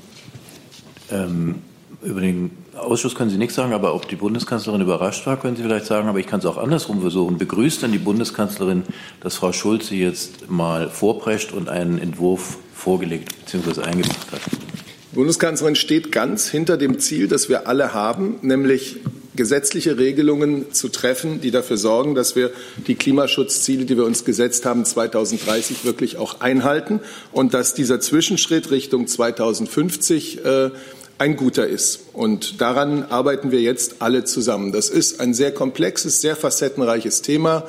Ähm, 1.11 1.55
über 2.03 2.21
den 2.21 2.51
Ausschuss 2.77 3.15
können 3.15 3.31
Sie 3.31 3.37
nichts 3.37 3.55
sagen, 3.55 3.73
aber 3.73 3.95
ob 3.95 4.09
die 4.09 4.17
Bundeskanzlerin 4.17 4.81
überrascht 4.81 5.27
war, 5.27 5.39
können 5.39 5.57
Sie 5.57 5.63
vielleicht 5.63 5.87
sagen. 5.87 6.09
Aber 6.09 6.19
ich 6.19 6.27
kann 6.27 6.41
es 6.41 6.47
auch 6.47 6.57
andersrum 6.57 7.01
versuchen. 7.01 7.37
Begrüßt 7.39 7.83
denn 7.83 7.93
die 7.93 7.99
Bundeskanzlerin, 7.99 8.85
dass 9.21 9.37
Frau 9.37 9.53
Schulze 9.53 9.95
jetzt 9.95 10.51
mal 10.51 10.89
vorprescht 10.89 11.53
und 11.53 11.69
einen 11.69 11.99
Entwurf 11.99 12.59
vorgelegt 12.75 13.35
bzw. 13.45 13.83
eingebracht 13.83 14.33
hat? 14.33 14.41
Die 15.13 15.17
Bundeskanzlerin 15.17 15.75
steht 15.75 16.13
ganz 16.13 16.49
hinter 16.49 16.77
dem 16.77 16.99
Ziel, 17.01 17.29
das 17.29 17.49
wir 17.49 17.67
alle 17.67 17.93
haben, 17.93 18.37
nämlich 18.43 19.01
gesetzliche 19.37 19.99
Regelungen 19.99 20.73
zu 20.73 20.89
treffen, 20.89 21.41
die 21.41 21.51
dafür 21.51 21.77
sorgen, 21.77 22.15
dass 22.15 22.37
wir 22.37 22.51
die 22.87 22.97
Klimaschutzziele, 22.97 23.85
die 23.85 23.97
wir 23.97 24.05
uns 24.05 24.25
gesetzt 24.25 24.67
haben, 24.67 24.85
2030 24.85 25.85
wirklich 25.85 26.17
auch 26.17 26.41
einhalten 26.41 27.01
und 27.33 27.55
dass 27.55 27.75
dieser 27.75 28.01
Zwischenschritt 28.01 28.71
Richtung 28.71 29.07
2050 29.07 30.45
äh, 30.45 30.71
ein 31.19 31.37
guter 31.37 31.67
ist. 31.67 32.01
Und 32.15 32.61
daran 32.61 33.05
arbeiten 33.05 33.51
wir 33.51 33.61
jetzt 33.61 33.97
alle 34.01 34.25
zusammen. 34.25 34.73
Das 34.73 34.89
ist 34.89 35.21
ein 35.21 35.35
sehr 35.35 35.53
komplexes, 35.53 36.21
sehr 36.23 36.35
facettenreiches 36.35 37.21
Thema. 37.23 37.67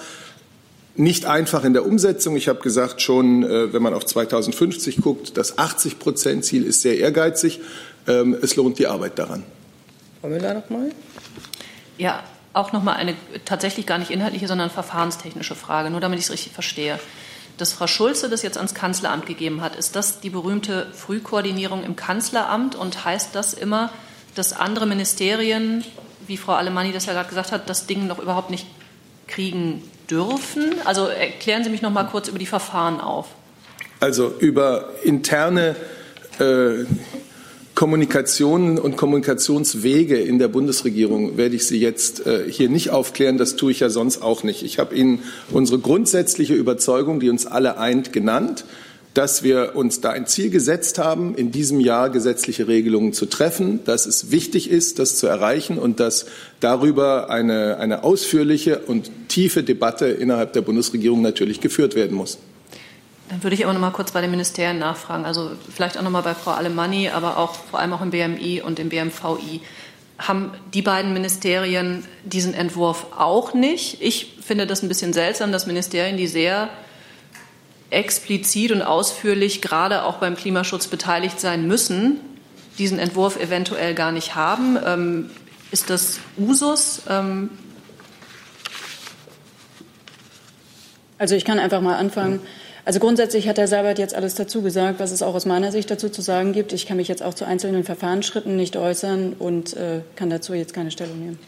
Nicht 0.96 1.26
einfach 1.26 1.64
in 1.64 1.74
der 1.74 1.86
Umsetzung. 1.86 2.36
Ich 2.38 2.48
habe 2.48 2.60
gesagt, 2.62 3.02
schon 3.02 3.44
äh, 3.44 3.74
wenn 3.74 3.82
man 3.82 3.94
auf 3.94 4.06
2050 4.06 4.98
guckt, 4.98 5.38
das 5.38 5.58
80-Prozent-Ziel 5.58 6.66
ist 6.66 6.82
sehr 6.82 6.98
ehrgeizig. 6.98 7.60
Ähm, 8.08 8.38
es 8.42 8.56
lohnt 8.56 8.80
die 8.80 8.88
Arbeit 8.88 9.20
daran. 9.20 9.44
Frau 10.22 10.30
Müller 10.30 10.54
noch 10.54 10.70
mal. 10.70 10.92
Ja, 11.98 12.24
auch 12.54 12.74
noch 12.74 12.84
mal 12.84 12.94
eine 12.94 13.16
tatsächlich 13.46 13.86
gar 13.86 13.98
nicht 13.98 14.12
inhaltliche, 14.12 14.48
sondern 14.48 14.70
verfahrenstechnische 14.70 15.56
Frage, 15.56 15.90
nur 15.90 16.02
damit 16.02 16.20
ich 16.20 16.26
es 16.26 16.32
richtig 16.32 16.52
verstehe. 16.54 17.00
Dass 17.58 17.74
Frau 17.74 17.88
Schulze 17.88 18.30
das 18.30 18.42
jetzt 18.42 18.58
ans 18.58 18.74
Kanzleramt 18.74 19.26
gegeben 19.26 19.62
hat, 19.62 19.76
ist 19.76 19.96
das 19.96 20.20
die 20.20 20.30
berühmte 20.30 20.88
Frühkoordinierung 20.94 21.84
im 21.84 21.96
Kanzleramt 21.96 22.76
und 22.76 23.06
heißt 23.06 23.36
das 23.36 23.54
immer, 23.54 23.92
dass 24.36 24.54
andere 24.54 24.86
Ministerien, 24.86 25.84
wie 26.28 26.38
Frau 26.38 26.54
Alemanni 26.54 26.92
das 26.92 27.06
ja 27.06 27.14
gerade 27.14 27.30
gesagt 27.30 27.52
hat, 27.52 27.70
das 27.70 27.86
Ding 27.88 28.08
noch 28.08 28.20
überhaupt 28.20 28.50
nicht 28.50 28.66
kriegen 29.28 29.84
dürfen? 30.10 30.76
Also 30.86 31.06
erklären 31.08 31.64
Sie 31.64 31.70
mich 31.70 31.82
noch 31.82 31.92
mal 31.92 32.04
kurz 32.04 32.28
über 32.28 32.40
die 32.40 32.46
Verfahren 32.46 33.00
auf. 33.00 33.28
Also 34.00 34.34
über 34.40 34.90
interne 35.04 35.76
äh, 36.40 36.86
Kommunikationen 37.82 38.78
und 38.78 38.96
Kommunikationswege 38.96 40.16
in 40.16 40.38
der 40.38 40.50
Bundesregierung 40.50 41.36
werde 41.36 41.56
ich 41.56 41.66
Sie 41.66 41.80
jetzt 41.80 42.28
äh, 42.28 42.44
hier 42.48 42.70
nicht 42.70 42.92
aufklären. 42.92 43.40
Das 43.40 43.56
tue 43.56 43.72
ich 43.72 43.80
ja 43.80 43.90
sonst 43.90 44.22
auch 44.22 44.44
nicht. 44.44 44.62
Ich 44.62 44.78
habe 44.78 44.94
Ihnen 44.94 45.24
unsere 45.50 45.80
grundsätzliche 45.80 46.54
Überzeugung, 46.54 47.20
die 47.20 47.32
uns 47.32 47.48
alle 47.48 47.80
eint, 47.80 48.14
genannt. 48.14 48.66
dass 49.16 49.42
wir 49.42 49.72
uns 49.74 50.00
da 50.00 50.12
ein 50.12 50.28
Ziel 50.28 50.52
gesetzt 50.52 51.00
haben, 51.00 51.34
in 51.34 51.52
diesem 51.52 51.80
Jahr 51.80 52.12
gesetzliche 52.12 52.68
Regelungen 52.68 53.14
zu 53.14 53.26
treffen, 53.26 53.80
dass 53.84 54.06
es 54.06 54.30
wichtig 54.30 54.70
ist, 54.70 55.00
das 55.00 55.16
zu 55.16 55.26
erreichen 55.26 55.80
und 55.80 56.00
dass 56.00 56.28
darüber 56.60 57.32
eine, 57.32 57.78
eine 57.78 58.04
ausführliche 58.04 58.78
und 58.78 59.10
tiefe 59.28 59.64
Debatte 59.64 60.06
innerhalb 60.06 60.54
der 60.54 60.62
Bundesregierung 60.62 61.24
natürlich 61.24 61.62
geführt 61.62 61.96
werden 61.96 62.16
muss. 62.16 62.38
Dann 63.32 63.44
würde 63.44 63.54
ich 63.54 63.64
aber 63.64 63.72
noch 63.72 63.80
mal 63.80 63.92
kurz 63.92 64.12
bei 64.12 64.20
den 64.20 64.30
Ministerien 64.30 64.78
nachfragen. 64.78 65.24
Also 65.24 65.52
vielleicht 65.74 65.98
auch 65.98 66.02
noch 66.02 66.12
mal 66.12 66.20
bei 66.20 66.36
Frau 66.36 66.52
Alemanni, 66.52 67.08
aber 67.08 67.38
auch 67.38 67.56
vor 67.56 67.80
allem 67.80 67.94
auch 67.94 68.02
im 68.02 68.10
BMI 68.10 68.62
und 68.62 68.78
im 68.78 68.90
BMVI. 68.90 69.62
Haben 70.20 70.52
die 70.74 70.82
beiden 70.82 71.14
Ministerien 71.14 72.04
diesen 72.26 72.54
Entwurf 72.54 73.06
auch 73.18 73.54
nicht? 73.54 74.02
Ich 74.02 74.34
finde 74.42 74.68
das 74.68 74.84
ein 74.84 74.90
bisschen 74.90 75.14
seltsam, 75.14 75.54
dass 75.54 75.66
Ministerien, 75.66 76.18
die 76.18 76.28
sehr 76.28 76.68
explizit 77.90 78.74
und 78.74 78.82
ausführlich 78.82 79.62
gerade 79.62 80.04
auch 80.04 80.18
beim 80.18 80.36
Klimaschutz 80.36 80.88
beteiligt 80.88 81.40
sein 81.40 81.66
müssen, 81.70 82.20
diesen 82.80 83.00
Entwurf 83.00 83.40
eventuell 83.40 83.96
gar 83.96 84.12
nicht 84.12 84.36
haben. 84.36 84.78
Ähm, 84.86 85.30
ist 85.72 85.90
das 85.90 86.20
Usus? 86.38 87.04
Ähm 87.08 87.50
also 91.18 91.34
ich 91.36 91.46
kann 91.46 91.60
einfach 91.60 91.80
mal 91.80 91.96
anfangen. 91.96 92.42
Also 92.84 93.00
grundsätzlich 93.00 93.48
hat 93.48 93.58
Herr 93.58 93.68
Seibert 93.68 94.00
jetzt 94.00 94.16
alles 94.16 94.34
dazu 94.36 94.62
gesagt, 94.62 95.00
was 95.00 95.12
es 95.12 95.22
auch 95.22 95.36
aus 95.36 95.46
meiner 95.46 95.72
Sicht 95.72 95.92
dazu 95.92 96.10
zu 96.10 96.22
sagen 96.22 96.52
gibt. 96.52 96.74
Ich 96.74 96.88
kann 96.88 96.98
mich 96.98 97.08
jetzt 97.08 97.22
auch 97.22 97.34
zu 97.34 97.46
einzelnen 97.46 97.84
Verfahrensschritten 97.84 98.56
nicht 98.56 98.76
äußern 98.76 99.34
und 99.38 99.76
äh, 99.76 100.02
kann 100.16 100.30
dazu 100.30 100.54
jetzt 100.54 100.74
keine 100.74 100.90
Stellung 100.90 101.20
nehmen. 101.20 101.40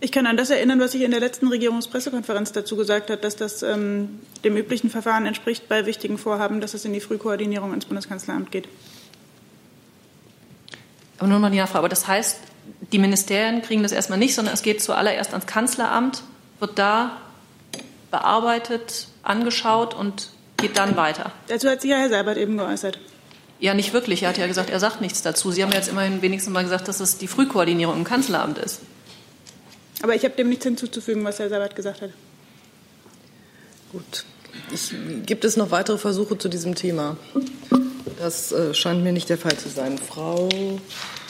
Ich 0.00 0.12
kann 0.12 0.26
an 0.26 0.36
das 0.36 0.50
erinnern, 0.50 0.78
was 0.80 0.94
ich 0.94 1.02
in 1.02 1.10
der 1.10 1.20
letzten 1.20 1.48
Regierungspressekonferenz 1.48 2.52
dazu 2.52 2.76
gesagt 2.76 3.10
habe, 3.10 3.20
dass 3.20 3.36
das 3.36 3.62
ähm, 3.62 4.20
dem 4.44 4.56
üblichen 4.56 4.90
Verfahren 4.90 5.24
entspricht 5.24 5.66
bei 5.66 5.86
wichtigen 5.86 6.18
Vorhaben, 6.18 6.60
dass 6.60 6.74
es 6.74 6.84
in 6.84 6.92
die 6.92 7.00
Frühkoordinierung 7.00 7.72
ins 7.72 7.86
Bundeskanzleramt 7.86 8.52
geht. 8.52 8.68
Aber 11.18 11.28
nur 11.28 11.38
noch 11.38 11.50
die 11.50 11.56
Nachfrage. 11.56 11.78
Aber 11.78 11.88
das 11.88 12.06
heißt, 12.06 12.38
die 12.92 12.98
Ministerien 12.98 13.62
kriegen 13.62 13.82
das 13.82 13.92
erstmal 13.92 14.18
nicht, 14.18 14.34
sondern 14.34 14.52
es 14.52 14.62
geht 14.62 14.82
zuallererst 14.82 15.30
ans 15.30 15.46
Kanzleramt, 15.46 16.22
wird 16.60 16.78
da 16.78 17.16
bearbeitet, 18.14 19.08
angeschaut 19.24 19.92
und 19.92 20.28
geht 20.56 20.78
dann 20.78 20.96
weiter. 20.96 21.32
Dazu 21.48 21.68
hat 21.68 21.80
sich 21.80 21.90
ja 21.90 21.96
Herr 21.96 22.08
Seibert 22.08 22.36
eben 22.36 22.56
geäußert. 22.56 23.00
Ja, 23.58 23.74
nicht 23.74 23.92
wirklich. 23.92 24.22
Er 24.22 24.28
hat 24.28 24.38
ja 24.38 24.46
gesagt, 24.46 24.70
er 24.70 24.78
sagt 24.78 25.00
nichts 25.00 25.20
dazu. 25.22 25.50
Sie 25.50 25.64
haben 25.64 25.72
jetzt 25.72 25.88
immerhin 25.88 26.22
wenigstens 26.22 26.52
mal 26.52 26.62
gesagt, 26.62 26.86
dass 26.86 27.00
es 27.00 27.18
die 27.18 27.26
Frühkoordinierung 27.26 27.96
im 27.96 28.04
Kanzleramt 28.04 28.58
ist. 28.58 28.82
Aber 30.00 30.14
ich 30.14 30.22
habe 30.22 30.36
dem 30.36 30.48
nichts 30.48 30.62
hinzuzufügen, 30.62 31.24
was 31.24 31.40
Herr 31.40 31.48
Sabat 31.48 31.74
gesagt 31.74 32.02
hat. 32.02 32.10
Gut. 33.90 34.24
Ich, 34.72 34.94
gibt 35.26 35.44
es 35.44 35.56
noch 35.56 35.72
weitere 35.72 35.98
Versuche 35.98 36.38
zu 36.38 36.48
diesem 36.48 36.76
Thema? 36.76 37.16
Das 38.20 38.52
äh, 38.52 38.74
scheint 38.74 39.02
mir 39.02 39.12
nicht 39.12 39.28
der 39.28 39.38
Fall 39.38 39.56
zu 39.56 39.68
sein. 39.68 39.98
Frau 39.98 40.48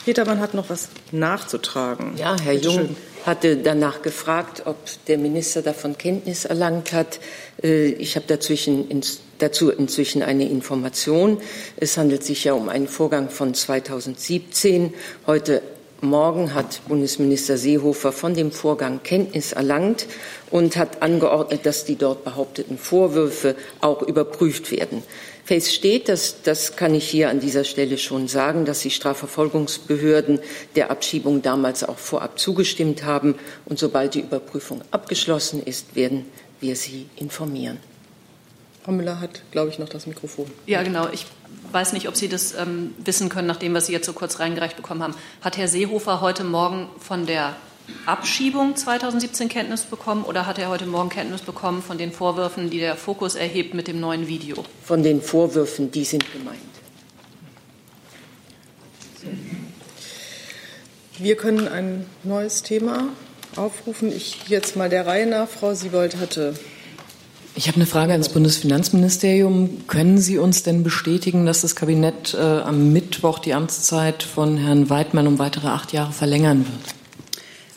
Petermann 0.03 0.39
hat 0.39 0.53
noch 0.53 0.69
was 0.69 0.89
nachzutragen. 1.11 2.15
Ja, 2.15 2.35
Herr 2.39 2.53
Bitte 2.53 2.65
Jung 2.67 2.75
schön. 2.75 2.95
Hatte 3.25 3.57
danach 3.57 4.01
gefragt, 4.01 4.63
ob 4.65 4.77
der 5.07 5.17
Minister 5.17 5.61
davon 5.61 5.97
Kenntnis 5.97 6.45
erlangt 6.45 6.93
hat. 6.93 7.19
Äh, 7.63 7.87
ich 7.87 8.15
habe 8.15 8.25
dazu 8.27 9.71
inzwischen 9.71 10.23
eine 10.23 10.49
Information. 10.49 11.39
Es 11.77 11.97
handelt 11.97 12.23
sich 12.23 12.43
ja 12.43 12.53
um 12.53 12.69
einen 12.69 12.87
Vorgang 12.87 13.29
von 13.29 13.53
2017. 13.53 14.93
Heute 15.25 15.61
Morgen 16.01 16.53
hat 16.53 16.81
Bundesminister 16.87 17.57
Seehofer 17.57 18.11
von 18.11 18.33
dem 18.33 18.51
Vorgang 18.51 19.01
Kenntnis 19.01 19.53
erlangt 19.53 20.07
und 20.51 20.75
hat 20.75 21.01
angeordnet, 21.01 21.65
dass 21.65 21.85
die 21.85 21.95
dort 21.95 22.23
behaupteten 22.25 22.77
Vorwürfe 22.77 23.55
auch 23.81 24.01
überprüft 24.03 24.71
werden. 24.71 25.03
Fest 25.45 25.75
steht, 25.75 26.09
dass, 26.09 26.41
das 26.41 26.75
kann 26.75 26.95
ich 26.95 27.07
hier 27.07 27.29
an 27.29 27.39
dieser 27.39 27.63
Stelle 27.65 27.99
schon 27.99 28.27
sagen, 28.27 28.65
dass 28.65 28.79
die 28.79 28.89
Strafverfolgungsbehörden 28.89 30.39
der 30.75 30.89
Abschiebung 30.89 31.43
damals 31.43 31.83
auch 31.83 31.99
vorab 31.99 32.39
zugestimmt 32.39 33.03
haben. 33.03 33.35
Und 33.65 33.77
sobald 33.77 34.15
die 34.15 34.21
Überprüfung 34.21 34.81
abgeschlossen 34.89 35.61
ist, 35.61 35.95
werden 35.95 36.25
wir 36.61 36.75
Sie 36.75 37.05
informieren. 37.15 37.77
Frau 38.83 38.91
Müller 38.91 39.19
hat, 39.19 39.43
glaube 39.51 39.69
ich, 39.69 39.77
noch 39.77 39.87
das 39.89 40.07
Mikrofon. 40.07 40.49
Ja, 40.65 40.81
genau. 40.81 41.09
Ich 41.11 41.27
weiß 41.71 41.93
nicht, 41.93 42.07
ob 42.07 42.15
Sie 42.15 42.27
das 42.27 42.55
ähm, 42.55 42.95
wissen 43.03 43.29
können, 43.29 43.47
nachdem 43.47 43.75
was 43.75 43.85
Sie 43.85 43.93
jetzt 43.93 44.07
so 44.07 44.13
kurz 44.13 44.39
reingereicht 44.39 44.77
bekommen 44.77 45.03
haben. 45.03 45.13
Hat 45.41 45.57
Herr 45.57 45.67
Seehofer 45.67 46.21
heute 46.21 46.43
Morgen 46.43 46.89
von 46.99 47.27
der 47.27 47.55
Abschiebung 48.05 48.75
2017 48.75 49.49
Kenntnis 49.49 49.83
bekommen 49.83 50.23
oder 50.23 50.45
hat 50.45 50.57
er 50.57 50.69
heute 50.69 50.85
Morgen 50.85 51.09
Kenntnis 51.09 51.41
bekommen 51.41 51.81
von 51.81 51.97
den 51.97 52.11
Vorwürfen, 52.11 52.69
die 52.69 52.79
der 52.79 52.95
Fokus 52.95 53.35
erhebt 53.35 53.73
mit 53.73 53.87
dem 53.87 53.99
neuen 53.99 54.27
Video? 54.27 54.63
Von 54.83 55.03
den 55.03 55.21
Vorwürfen, 55.21 55.91
die 55.91 56.05
sind 56.05 56.25
gemeint. 56.31 56.59
Wir 61.17 61.37
können 61.37 61.67
ein 61.67 62.05
neues 62.23 62.61
Thema 62.61 63.09
aufrufen. 63.55 64.11
Ich 64.11 64.47
jetzt 64.47 64.75
mal 64.75 64.89
der 64.89 65.07
Reihe 65.07 65.27
nach. 65.27 65.47
Frau 65.47 65.73
Siebold 65.73 66.17
hatte 66.17 66.55
ich 67.57 67.69
habe 67.69 67.77
eine 67.77 67.85
Frage 67.85 68.11
ans 68.11 68.27
Bundesfinanzministerium. 68.27 69.87
Können 69.87 70.17
Sie 70.17 70.37
uns 70.37 70.63
denn 70.63 70.83
bestätigen, 70.83 71.45
dass 71.45 71.61
das 71.61 71.73
Kabinett 71.73 72.33
äh, 72.33 72.37
am 72.37 72.91
Mittwoch 72.91 73.39
die 73.39 73.53
Amtszeit 73.53 74.23
von 74.23 74.57
Herrn 74.57 74.89
Weidmann 74.89 75.25
um 75.25 75.39
weitere 75.39 75.69
acht 75.69 75.93
Jahre 75.93 76.11
verlängern 76.11 76.65
wird? 76.65 77.04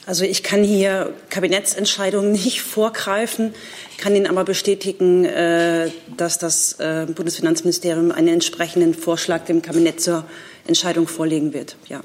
Also 0.09 0.25
ich 0.25 0.43
kann 0.43 0.65
hier 0.65 1.13
Kabinettsentscheidungen 1.29 2.33
nicht 2.45 2.63
vorgreifen, 2.63 3.53
kann 3.99 4.17
Ihnen 4.17 4.27
aber 4.27 4.43
bestätigen, 4.45 5.27
äh, 5.27 5.91
dass 6.17 6.39
das 6.39 6.81
äh, 6.81 7.07
Bundesfinanzministerium 7.15 8.11
einen 8.11 8.29
entsprechenden 8.29 8.95
Vorschlag 8.95 9.45
dem 9.45 9.61
Kabinett 9.61 10.01
zur 10.01 10.25
Entscheidung 10.67 11.07
vorlegen 11.07 11.53
wird. 11.53 11.77
Ja. 11.91 12.01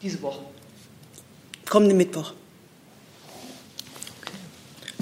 Diese 0.00 0.22
Woche. 0.22 0.44
Kommenden 1.68 1.98
Mittwoch. 1.98 2.34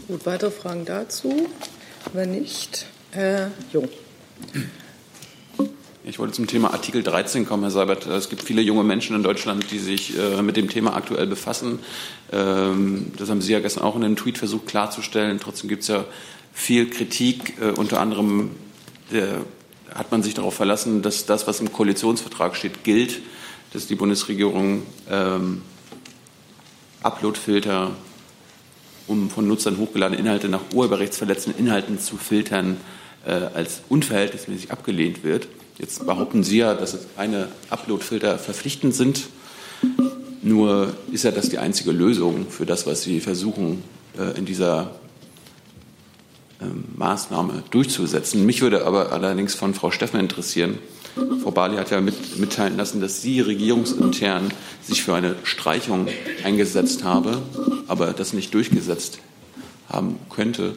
Gut, 0.09 0.25
weitere 0.25 0.51
Fragen 0.51 0.87
dazu? 0.87 1.51
Wenn 2.15 2.31
nicht, 2.31 2.87
Herr 3.11 3.51
Jung. 3.75 3.91
Ich 6.09 6.21
wollte 6.21 6.35
zum 6.35 6.47
Thema 6.47 6.73
Artikel 6.73 7.03
13 7.03 7.47
kommen, 7.47 7.65
Herr 7.65 7.73
Seibert. 7.73 8.07
Es 8.07 8.29
gibt 8.29 8.41
viele 8.41 8.63
junge 8.63 8.85
Menschen 8.85 9.17
in 9.17 9.25
Deutschland, 9.25 9.73
die 9.73 9.81
sich 9.81 10.17
äh, 10.17 10.41
mit 10.41 10.57
dem 10.57 10.71
Thema 10.71 10.95
aktuell 10.95 11.27
befassen. 11.27 11.81
Ähm, 12.31 13.11
das 13.17 13.29
haben 13.29 13.41
Sie 13.41 13.53
ja 13.53 13.59
gestern 13.59 13.83
auch 13.83 13.97
in 13.97 14.05
einem 14.05 14.15
Tweet 14.15 14.39
versucht 14.39 14.69
klarzustellen. 14.69 15.41
Trotzdem 15.41 15.69
gibt 15.69 15.83
es 15.83 15.89
ja 15.89 16.05
viel 16.53 16.89
Kritik. 16.91 17.55
Äh, 17.61 17.71
unter 17.73 17.99
anderem 17.99 18.53
der, 19.11 19.41
hat 19.93 20.13
man 20.13 20.23
sich 20.23 20.35
darauf 20.35 20.55
verlassen, 20.55 21.03
dass 21.03 21.27
das, 21.27 21.49
was 21.49 21.59
im 21.59 21.73
Koalitionsvertrag 21.73 22.55
steht, 22.55 22.85
gilt, 22.85 23.19
dass 23.73 23.89
die 23.89 23.97
Bundesregierung 23.97 24.85
ähm, 25.11 25.63
Uploadfilter 27.03 27.91
um 29.09 29.29
von 29.29 29.49
Nutzern 29.49 29.79
hochgeladene 29.79 30.21
Inhalte 30.21 30.49
nach 30.49 30.63
urheberrechtsverletzenden 30.73 31.61
Inhalten 31.61 31.99
zu 31.99 32.17
filtern, 32.17 32.77
äh, 33.27 33.33
als 33.33 33.83
unverhältnismäßig 33.89 34.71
abgelehnt 34.71 35.25
wird. 35.25 35.49
Jetzt 35.79 36.07
behaupten 36.07 36.43
Sie 36.43 36.59
ja, 36.59 36.75
dass 36.75 36.97
keine 37.17 37.49
Uploadfilter 37.69 38.39
verpflichtend 38.39 38.95
sind. 38.95 39.29
Nur 40.43 40.95
ist 41.13 41.25
ja 41.25 41.31
das 41.31 41.49
die 41.51 41.59
einzige 41.59 41.93
Lösung 41.93 42.47
für 42.49 42.65
das, 42.65 42.87
was 42.87 43.03
Sie 43.03 43.21
versuchen, 43.21 43.83
äh, 44.19 44.39
in 44.39 44.47
dieser 44.47 44.93
ähm, 46.63 46.85
Maßnahme 46.97 47.63
durchzusetzen. 47.71 48.47
Mich 48.47 48.63
würde 48.63 48.87
aber 48.87 49.13
allerdings 49.13 49.55
von 49.55 49.75
Frau 49.75 49.91
Steffen 49.91 50.19
interessieren. 50.19 50.79
Frau 51.43 51.51
Bali 51.51 51.77
hat 51.77 51.91
ja 51.91 52.01
mit, 52.01 52.39
mitteilen 52.39 52.77
lassen, 52.77 53.01
dass 53.01 53.21
sie 53.21 53.41
regierungsintern 53.41 54.51
sich 54.83 55.03
für 55.03 55.15
eine 55.15 55.35
Streichung 55.45 56.09
eingesetzt 56.45 57.05
habe, 57.05 57.43
aber 57.89 58.13
das 58.13 58.33
nicht 58.33 58.53
durchgesetzt 58.55 59.19
haben 59.89 60.19
könnte. 60.31 60.77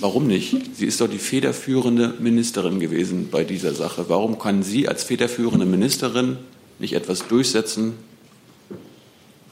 Warum 0.00 0.26
nicht? 0.26 0.76
Sie 0.76 0.86
ist 0.86 1.00
doch 1.00 1.08
die 1.08 1.18
federführende 1.18 2.14
Ministerin 2.18 2.78
gewesen 2.78 3.28
bei 3.30 3.44
dieser 3.44 3.74
Sache. 3.74 4.04
Warum 4.08 4.38
kann 4.38 4.62
sie 4.62 4.86
als 4.86 5.04
federführende 5.04 5.64
Ministerin 5.64 6.36
nicht 6.78 6.92
etwas 6.92 7.26
durchsetzen, 7.26 7.94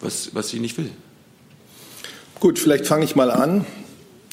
was, 0.00 0.34
was 0.34 0.50
sie 0.50 0.60
nicht 0.60 0.76
will? 0.76 0.90
Gut, 2.40 2.58
vielleicht 2.58 2.86
fange 2.86 3.04
ich 3.04 3.16
mal 3.16 3.30
an. 3.30 3.64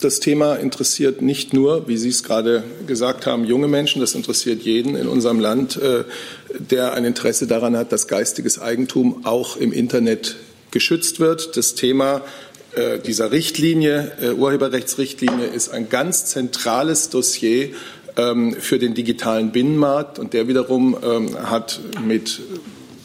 Das 0.01 0.19
Thema 0.19 0.55
interessiert 0.55 1.21
nicht 1.21 1.53
nur, 1.53 1.87
wie 1.89 1.97
Sie 1.97 2.07
es 2.07 2.23
gerade 2.23 2.63
gesagt 2.87 3.25
haben, 3.25 3.43
junge 3.43 3.67
Menschen, 3.67 3.99
das 3.99 4.15
interessiert 4.15 4.61
jeden 4.61 4.95
in 4.95 5.07
unserem 5.07 5.41
Land, 5.41 5.75
äh, 5.75 6.05
der 6.57 6.93
ein 6.93 7.03
Interesse 7.03 7.47
daran 7.47 7.75
hat, 7.75 7.91
dass 7.91 8.07
geistiges 8.07 8.59
Eigentum 8.59 9.25
auch 9.25 9.57
im 9.57 9.73
Internet 9.73 10.37
geschützt 10.71 11.19
wird. 11.19 11.57
Das 11.57 11.75
Thema 11.75 12.21
äh, 12.79 12.99
dieser 12.99 13.31
Richtlinie, 13.31 14.11
äh, 14.21 14.31
Urheberrechtsrichtlinie, 14.31 15.47
ist 15.47 15.69
ein 15.69 15.89
ganz 15.89 16.25
zentrales 16.25 17.09
Dossier 17.09 17.71
ähm, 18.15 18.53
für 18.53 18.79
den 18.79 18.93
digitalen 18.93 19.51
Binnenmarkt 19.51 20.17
und 20.17 20.33
der 20.33 20.47
wiederum 20.47 20.97
ähm, 21.03 21.37
hat 21.49 21.81
mit 22.05 22.39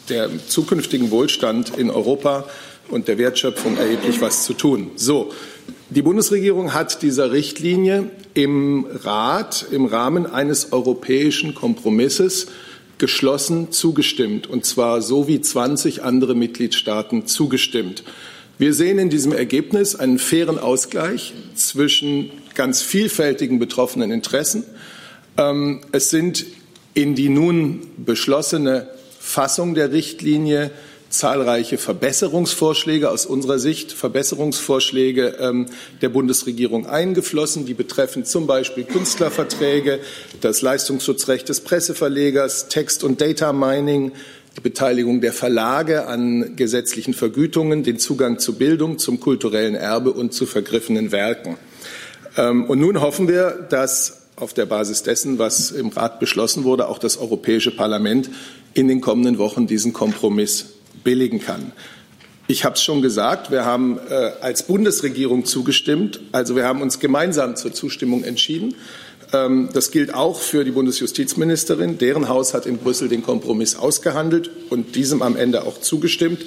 dem 0.09 0.39
zukünftigen 0.47 1.11
Wohlstand 1.11 1.77
in 1.77 1.89
Europa 1.89 2.45
und 2.87 3.09
der 3.09 3.17
Wertschöpfung 3.17 3.75
erheblich 3.77 4.21
was 4.21 4.45
zu 4.45 4.53
tun. 4.53 4.91
So, 4.95 5.31
Die 5.89 6.01
Bundesregierung 6.01 6.73
hat 6.73 7.01
dieser 7.01 7.31
Richtlinie 7.31 8.09
im 8.33 8.87
Rat 9.03 9.65
im 9.71 9.85
Rahmen 9.85 10.25
eines 10.25 10.71
europäischen 10.71 11.53
Kompromisses 11.53 12.47
geschlossen 12.97 13.71
zugestimmt, 13.71 14.47
und 14.47 14.65
zwar 14.65 15.01
so 15.01 15.27
wie 15.27 15.41
20 15.41 16.01
andere 16.01 16.33
Mitgliedstaaten 16.33 17.27
zugestimmt. 17.27 18.03
Wir 18.57 18.73
sehen 18.73 18.99
in 18.99 19.09
diesem 19.09 19.33
Ergebnis 19.33 19.95
einen 19.95 20.17
fairen 20.17 20.57
Ausgleich 20.57 21.33
zwischen 21.55 22.31
ganz 22.53 22.81
vielfältigen 22.81 23.59
betroffenen 23.59 24.11
Interessen. 24.11 24.63
Ähm, 25.37 25.81
es 25.91 26.09
sind 26.09 26.45
in 26.93 27.15
die 27.15 27.27
nun 27.27 27.81
beschlossene 27.97 28.87
Fassung 29.19 29.75
der 29.75 29.91
Richtlinie 29.91 30.71
zahlreiche 31.09 31.77
Verbesserungsvorschläge 31.77 33.09
aus 33.09 33.25
unserer 33.25 33.59
Sicht, 33.59 33.91
Verbesserungsvorschläge 33.91 35.35
ähm, 35.39 35.67
der 36.01 36.09
Bundesregierung 36.09 36.87
eingeflossen. 36.87 37.65
Die 37.65 37.73
betreffen 37.73 38.25
zum 38.25 38.47
Beispiel 38.47 38.85
Künstlerverträge, 38.85 39.99
das 40.41 40.61
Leistungsschutzrecht 40.61 41.49
des 41.49 41.61
Presseverlegers, 41.61 42.69
Text- 42.69 43.03
und 43.03 43.19
Data 43.19 43.53
Mining, 43.53 44.13
Beteiligung 44.61 45.21
der 45.21 45.33
Verlage 45.33 46.07
an 46.07 46.55
gesetzlichen 46.55 47.13
Vergütungen, 47.13 47.83
den 47.83 47.99
Zugang 47.99 48.39
zu 48.39 48.57
Bildung, 48.57 48.97
zum 48.97 49.19
kulturellen 49.19 49.75
Erbe 49.75 50.11
und 50.11 50.33
zu 50.33 50.45
vergriffenen 50.45 51.11
Werken. 51.11 51.57
Ähm, 52.37 52.65
und 52.65 52.79
nun 52.79 53.01
hoffen 53.01 53.27
wir, 53.27 53.67
dass 53.69 54.21
auf 54.35 54.53
der 54.53 54.65
Basis 54.65 55.03
dessen, 55.03 55.39
was 55.39 55.71
im 55.71 55.89
Rat 55.89 56.19
beschlossen 56.19 56.63
wurde, 56.63 56.87
auch 56.87 56.99
das 56.99 57.17
Europäische 57.17 57.71
Parlament 57.71 58.29
in 58.73 58.87
den 58.87 59.01
kommenden 59.01 59.37
Wochen 59.37 59.67
diesen 59.67 59.93
Kompromiss 59.93 60.73
billigen 61.03 61.39
kann. 61.39 61.71
Ich 62.47 62.63
habe 62.63 62.75
es 62.75 62.83
schon 62.83 63.01
gesagt, 63.01 63.49
wir 63.49 63.65
haben 63.65 63.97
äh, 64.09 64.13
als 64.41 64.63
Bundesregierung 64.63 65.45
zugestimmt. 65.45 66.19
Also 66.31 66.55
wir 66.55 66.65
haben 66.65 66.81
uns 66.81 66.99
gemeinsam 66.99 67.55
zur 67.55 67.73
Zustimmung 67.73 68.23
entschieden. 68.23 68.75
Ähm, 69.33 69.69
das 69.73 69.91
gilt 69.91 70.13
auch 70.13 70.39
für 70.39 70.63
die 70.63 70.71
Bundesjustizministerin. 70.71 71.97
Deren 71.97 72.29
Haus 72.29 72.53
hat 72.53 72.65
in 72.65 72.77
Brüssel 72.77 73.09
den 73.09 73.23
Kompromiss 73.23 73.75
ausgehandelt 73.75 74.49
und 74.69 74.95
diesem 74.95 75.21
am 75.21 75.35
Ende 75.35 75.63
auch 75.63 75.79
zugestimmt. 75.79 76.45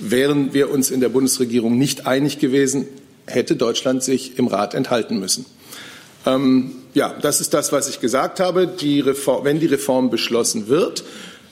Wären 0.00 0.54
wir 0.54 0.70
uns 0.70 0.90
in 0.90 1.00
der 1.00 1.08
Bundesregierung 1.08 1.76
nicht 1.76 2.06
einig 2.06 2.38
gewesen, 2.38 2.86
hätte 3.26 3.56
Deutschland 3.56 4.02
sich 4.02 4.38
im 4.38 4.46
Rat 4.46 4.74
enthalten 4.74 5.18
müssen. 5.18 5.44
Ähm, 6.26 6.72
ja, 6.94 7.14
das 7.20 7.40
ist 7.40 7.54
das, 7.54 7.72
was 7.72 7.88
ich 7.88 8.00
gesagt 8.00 8.40
habe. 8.40 8.66
Die 8.66 9.00
Reform, 9.00 9.44
wenn 9.44 9.60
die 9.60 9.66
Reform 9.66 10.10
beschlossen 10.10 10.68
wird, 10.68 11.04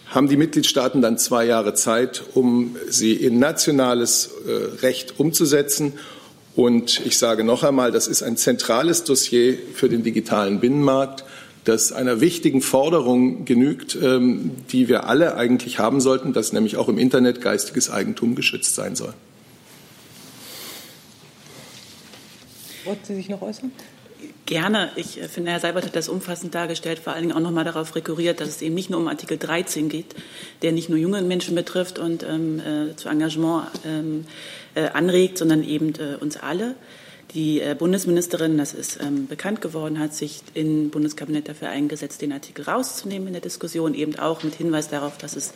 haben 0.09 0.29
die 0.29 0.37
Mitgliedstaaten 0.37 1.03
dann 1.03 1.19
zwei 1.19 1.45
Jahre 1.45 1.75
Zeit, 1.75 2.23
um 2.35 2.77
sie 2.89 3.13
in 3.13 3.39
nationales 3.39 4.31
äh, 4.47 4.83
Recht 4.83 5.19
umzusetzen. 5.19 5.95
Und 6.57 7.05
ich 7.05 7.19
sage 7.19 7.45
noch 7.45 7.63
einmal, 7.63 7.93
das 7.93 8.09
ist 8.09 8.23
ein 8.23 8.39
zentrales 8.39 9.05
Dossier 9.05 9.59
für 9.75 9.91
den 9.91 10.03
digitalen 10.03 10.59
Binnenmarkt, 10.59 11.25
das 11.65 11.93
einer 11.93 12.21
wichtigen 12.23 12.63
Forderung 12.63 13.45
genügt, 13.45 13.97
ähm, 14.01 14.53
die 14.71 14.89
wir 14.89 15.07
alle 15.07 15.37
eigentlich 15.37 15.79
haben 15.79 16.01
sollten, 16.01 16.33
dass 16.33 16.55
nämlich 16.55 16.79
auch 16.79 16.89
im 16.89 16.97
Internet 16.97 17.43
geistiges 17.43 17.91
Eigentum 17.91 18.35
geschützt 18.37 18.75
sein 18.75 18.97
soll. 18.97 19.13
Wollten 22.85 23.05
Sie 23.05 23.17
sich 23.17 23.29
noch 23.29 23.43
äußern? 23.43 23.73
Gerne. 24.47 24.91
Ich 24.95 25.21
äh, 25.21 25.29
finde, 25.29 25.51
Herr 25.51 25.61
Seibert 25.61 25.87
hat 25.87 25.97
das 25.97 26.09
umfassend 26.09 26.55
dargestellt, 26.55 27.01
vor 27.01 27.13
allen 27.13 27.23
Dingen 27.23 27.37
auch 27.37 27.41
noch 27.41 27.51
mal 27.51 27.65
darauf 27.65 27.97
rekurriert, 27.97 28.41
dass 28.41 28.49
es 28.49 28.63
eben 28.63 28.77
nicht 28.77 28.91
nur 28.91 29.01
um 29.01 29.09
Artikel 29.09 29.39
13 29.39 29.89
geht, 29.89 30.15
der 30.63 30.71
nicht 30.71 30.89
nur 30.89 30.99
junge 30.99 31.21
Menschen 31.23 31.57
betrifft 31.57 31.99
und 31.99 32.23
ähm, 32.23 32.61
äh, 32.61 32.95
zu 32.95 33.09
Engagement 33.09 33.67
ähm, 33.85 34.25
äh, 34.77 34.87
anregt, 34.87 35.39
sondern 35.39 35.65
eben 35.65 35.95
äh, 35.95 36.15
uns 36.21 36.37
alle. 36.37 36.77
Die 37.35 37.61
äh, 37.61 37.75
Bundesministerin, 37.77 38.57
das 38.57 38.73
ist 38.73 39.01
ähm, 39.03 39.27
bekannt 39.27 39.61
geworden, 39.61 39.99
hat 39.99 40.15
sich 40.15 40.43
im 40.55 40.91
Bundeskabinett 40.91 41.49
dafür 41.49 41.69
eingesetzt, 41.71 42.23
den 42.23 42.33
Artikel 42.33 42.65
rauszunehmen 42.65 43.27
in 43.27 43.33
der 43.33 43.43
Diskussion, 43.43 43.95
eben 43.95 44.17
auch 44.17 44.45
mit 44.45 44.55
Hinweis 44.55 44.89
darauf, 44.89 45.19
dass 45.19 45.35
es 45.35 45.55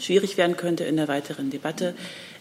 schwierig 0.00 0.36
werden 0.36 0.56
könnte 0.56 0.82
in 0.82 0.96
der 0.96 1.06
weiteren 1.06 1.50
Debatte. 1.50 1.94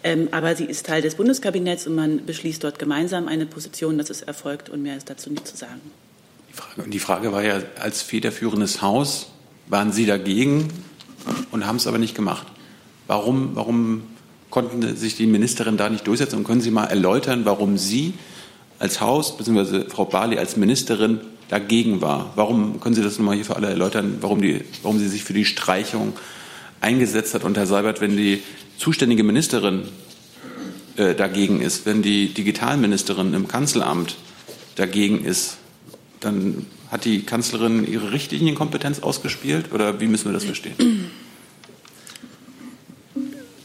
Ähm, 0.03 0.29
aber 0.31 0.55
sie 0.55 0.65
ist 0.65 0.85
Teil 0.85 1.01
des 1.01 1.15
Bundeskabinetts 1.15 1.85
und 1.87 1.95
man 1.95 2.25
beschließt 2.25 2.63
dort 2.63 2.79
gemeinsam 2.79 3.27
eine 3.27 3.45
Position, 3.45 3.97
dass 3.97 4.09
es 4.09 4.21
erfolgt 4.21 4.69
und 4.69 4.81
mehr 4.81 4.97
ist 4.97 5.09
dazu 5.09 5.29
nicht 5.29 5.47
zu 5.47 5.55
sagen. 5.55 5.81
Die 6.49 6.53
Frage, 6.53 6.89
die 6.89 6.99
Frage 6.99 7.31
war 7.31 7.43
ja, 7.43 7.61
als 7.79 8.01
federführendes 8.01 8.81
Haus 8.81 9.27
waren 9.67 9.91
Sie 9.91 10.05
dagegen 10.05 10.69
und 11.51 11.65
haben 11.65 11.77
es 11.77 11.87
aber 11.87 11.97
nicht 11.97 12.15
gemacht. 12.15 12.47
Warum, 13.07 13.55
warum 13.55 14.03
konnten 14.49 14.95
sich 14.95 15.15
die 15.15 15.27
Ministerin 15.27 15.77
da 15.77 15.89
nicht 15.89 16.07
durchsetzen? 16.07 16.37
Und 16.37 16.43
können 16.43 16.61
Sie 16.61 16.71
mal 16.71 16.85
erläutern, 16.85 17.45
warum 17.45 17.77
Sie 17.77 18.13
als 18.79 18.99
Haus 19.01 19.37
bzw. 19.37 19.89
Frau 19.89 20.05
Barley 20.05 20.37
als 20.37 20.57
Ministerin 20.57 21.21
dagegen 21.49 22.01
war? 22.01 22.33
Warum 22.35 22.79
können 22.79 22.95
Sie 22.95 23.03
das 23.03 23.17
nochmal 23.17 23.35
hier 23.35 23.45
für 23.45 23.55
alle 23.55 23.67
erläutern, 23.67 24.17
warum, 24.21 24.41
die, 24.41 24.61
warum 24.81 24.97
sie 24.99 25.07
sich 25.07 25.23
für 25.23 25.33
die 25.33 25.45
Streichung 25.45 26.13
eingesetzt 26.81 27.33
hat? 27.33 27.43
Und 27.43 27.57
Herr 27.57 27.67
Seibert, 27.67 28.01
wenn 28.01 28.17
die 28.17 28.41
zuständige 28.81 29.23
Ministerin 29.23 29.83
äh, 30.97 31.13
dagegen 31.13 31.61
ist, 31.61 31.85
wenn 31.85 32.01
die 32.01 32.33
Digitalministerin 32.33 33.33
im 33.35 33.47
Kanzleramt 33.47 34.15
dagegen 34.75 35.23
ist, 35.23 35.57
dann 36.19 36.65
hat 36.89 37.05
die 37.05 37.21
Kanzlerin 37.21 37.87
ihre 37.87 38.11
Richtlinienkompetenz 38.11 38.99
ausgespielt 39.01 39.71
oder 39.71 39.99
wie 40.01 40.07
müssen 40.07 40.25
wir 40.25 40.33
das 40.33 40.45
verstehen? 40.45 41.11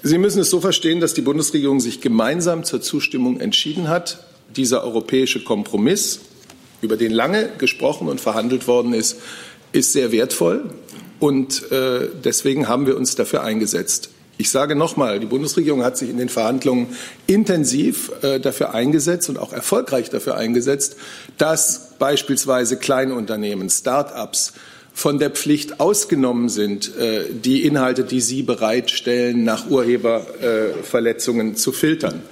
Sie 0.02 0.18
müssen 0.18 0.40
es 0.40 0.50
so 0.50 0.60
verstehen, 0.60 1.00
dass 1.00 1.14
die 1.14 1.22
Bundesregierung 1.22 1.80
sich 1.80 2.02
gemeinsam 2.02 2.62
zur 2.62 2.82
Zustimmung 2.82 3.40
entschieden 3.40 3.88
hat. 3.88 4.24
Dieser 4.54 4.84
europäische 4.84 5.42
Kompromiss, 5.42 6.20
über 6.82 6.98
den 6.98 7.10
lange 7.10 7.50
gesprochen 7.56 8.08
und 8.08 8.20
verhandelt 8.20 8.68
worden 8.68 8.92
ist, 8.92 9.16
ist 9.72 9.92
sehr 9.92 10.12
wertvoll 10.12 10.70
und 11.20 11.72
äh, 11.72 12.08
deswegen 12.22 12.68
haben 12.68 12.86
wir 12.86 12.98
uns 12.98 13.14
dafür 13.16 13.42
eingesetzt. 13.42 14.10
Ich 14.38 14.50
sage 14.50 14.76
nochmal, 14.76 15.18
die 15.18 15.26
Bundesregierung 15.26 15.82
hat 15.82 15.96
sich 15.96 16.10
in 16.10 16.18
den 16.18 16.28
Verhandlungen 16.28 16.88
intensiv 17.26 18.12
äh, 18.22 18.38
dafür 18.38 18.74
eingesetzt 18.74 19.30
und 19.30 19.38
auch 19.38 19.52
erfolgreich 19.52 20.10
dafür 20.10 20.36
eingesetzt, 20.36 20.96
dass 21.38 21.92
beispielsweise 21.98 22.76
Kleinunternehmen, 22.76 23.70
Start-ups 23.70 24.52
von 24.92 25.18
der 25.18 25.30
Pflicht 25.30 25.80
ausgenommen 25.80 26.50
sind, 26.50 26.96
äh, 26.96 27.24
die 27.32 27.64
Inhalte, 27.64 28.04
die 28.04 28.20
sie 28.20 28.42
bereitstellen, 28.42 29.42
nach 29.42 29.70
Urheberverletzungen 29.70 31.52
äh, 31.52 31.54
zu 31.54 31.72
filtern. 31.72 32.22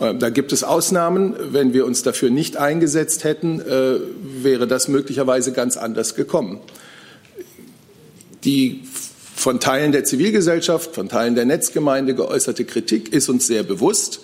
Äh, 0.00 0.14
da 0.14 0.30
gibt 0.30 0.52
es 0.52 0.62
Ausnahmen. 0.62 1.34
Wenn 1.52 1.72
wir 1.72 1.86
uns 1.86 2.02
dafür 2.02 2.30
nicht 2.30 2.56
eingesetzt 2.56 3.24
hätten, 3.24 3.60
äh, 3.60 3.98
wäre 4.42 4.68
das 4.68 4.86
möglicherweise 4.86 5.52
ganz 5.52 5.76
anders 5.76 6.14
gekommen. 6.14 6.60
Die 8.44 8.82
von 9.42 9.58
Teilen 9.58 9.90
der 9.90 10.04
Zivilgesellschaft, 10.04 10.94
von 10.94 11.08
Teilen 11.08 11.34
der 11.34 11.44
Netzgemeinde 11.44 12.14
geäußerte 12.14 12.64
Kritik 12.64 13.12
ist 13.12 13.28
uns 13.28 13.48
sehr 13.48 13.64
bewusst. 13.64 14.20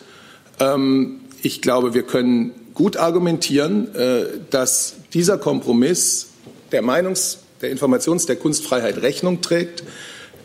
Ähm, 0.61 1.21
ich 1.43 1.61
glaube, 1.61 1.93
wir 1.93 2.05
können 2.05 2.53
gut 2.73 2.97
argumentieren, 2.97 3.95
äh, 3.97 4.25
dass 4.51 4.95
dieser 5.13 5.37
Kompromiss 5.37 6.29
der 6.71 6.83
Meinungs-, 6.83 7.39
der 7.61 7.73
Informations-, 7.73 8.27
der 8.27 8.37
Kunstfreiheit 8.37 9.03
Rechnung 9.03 9.41
trägt, 9.41 9.83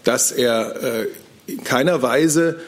dass 0.03 0.31
er 0.31 0.75
äh, 0.81 1.07
in 1.45 1.63
keiner 1.63 2.01
Weise 2.01 2.59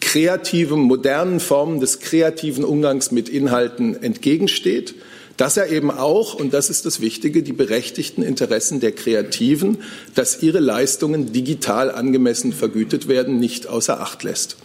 kreativen, 0.00 0.80
modernen 0.80 1.38
Formen 1.38 1.78
des 1.78 2.00
kreativen 2.00 2.64
Umgangs 2.64 3.12
mit 3.12 3.28
Inhalten 3.28 4.02
entgegensteht 4.02 4.96
dass 5.36 5.56
er 5.56 5.70
eben 5.70 5.90
auch, 5.90 6.34
und 6.34 6.54
das 6.54 6.70
ist 6.70 6.86
das 6.86 7.00
Wichtige, 7.00 7.42
die 7.42 7.52
berechtigten 7.52 8.22
Interessen 8.22 8.80
der 8.80 8.92
Kreativen, 8.92 9.78
dass 10.14 10.42
ihre 10.42 10.60
Leistungen 10.60 11.32
digital 11.32 11.90
angemessen 11.90 12.52
vergütet 12.52 13.08
werden, 13.08 13.38
nicht 13.38 13.66
außer 13.66 14.00
Acht 14.00 14.22
lässt. 14.22 14.56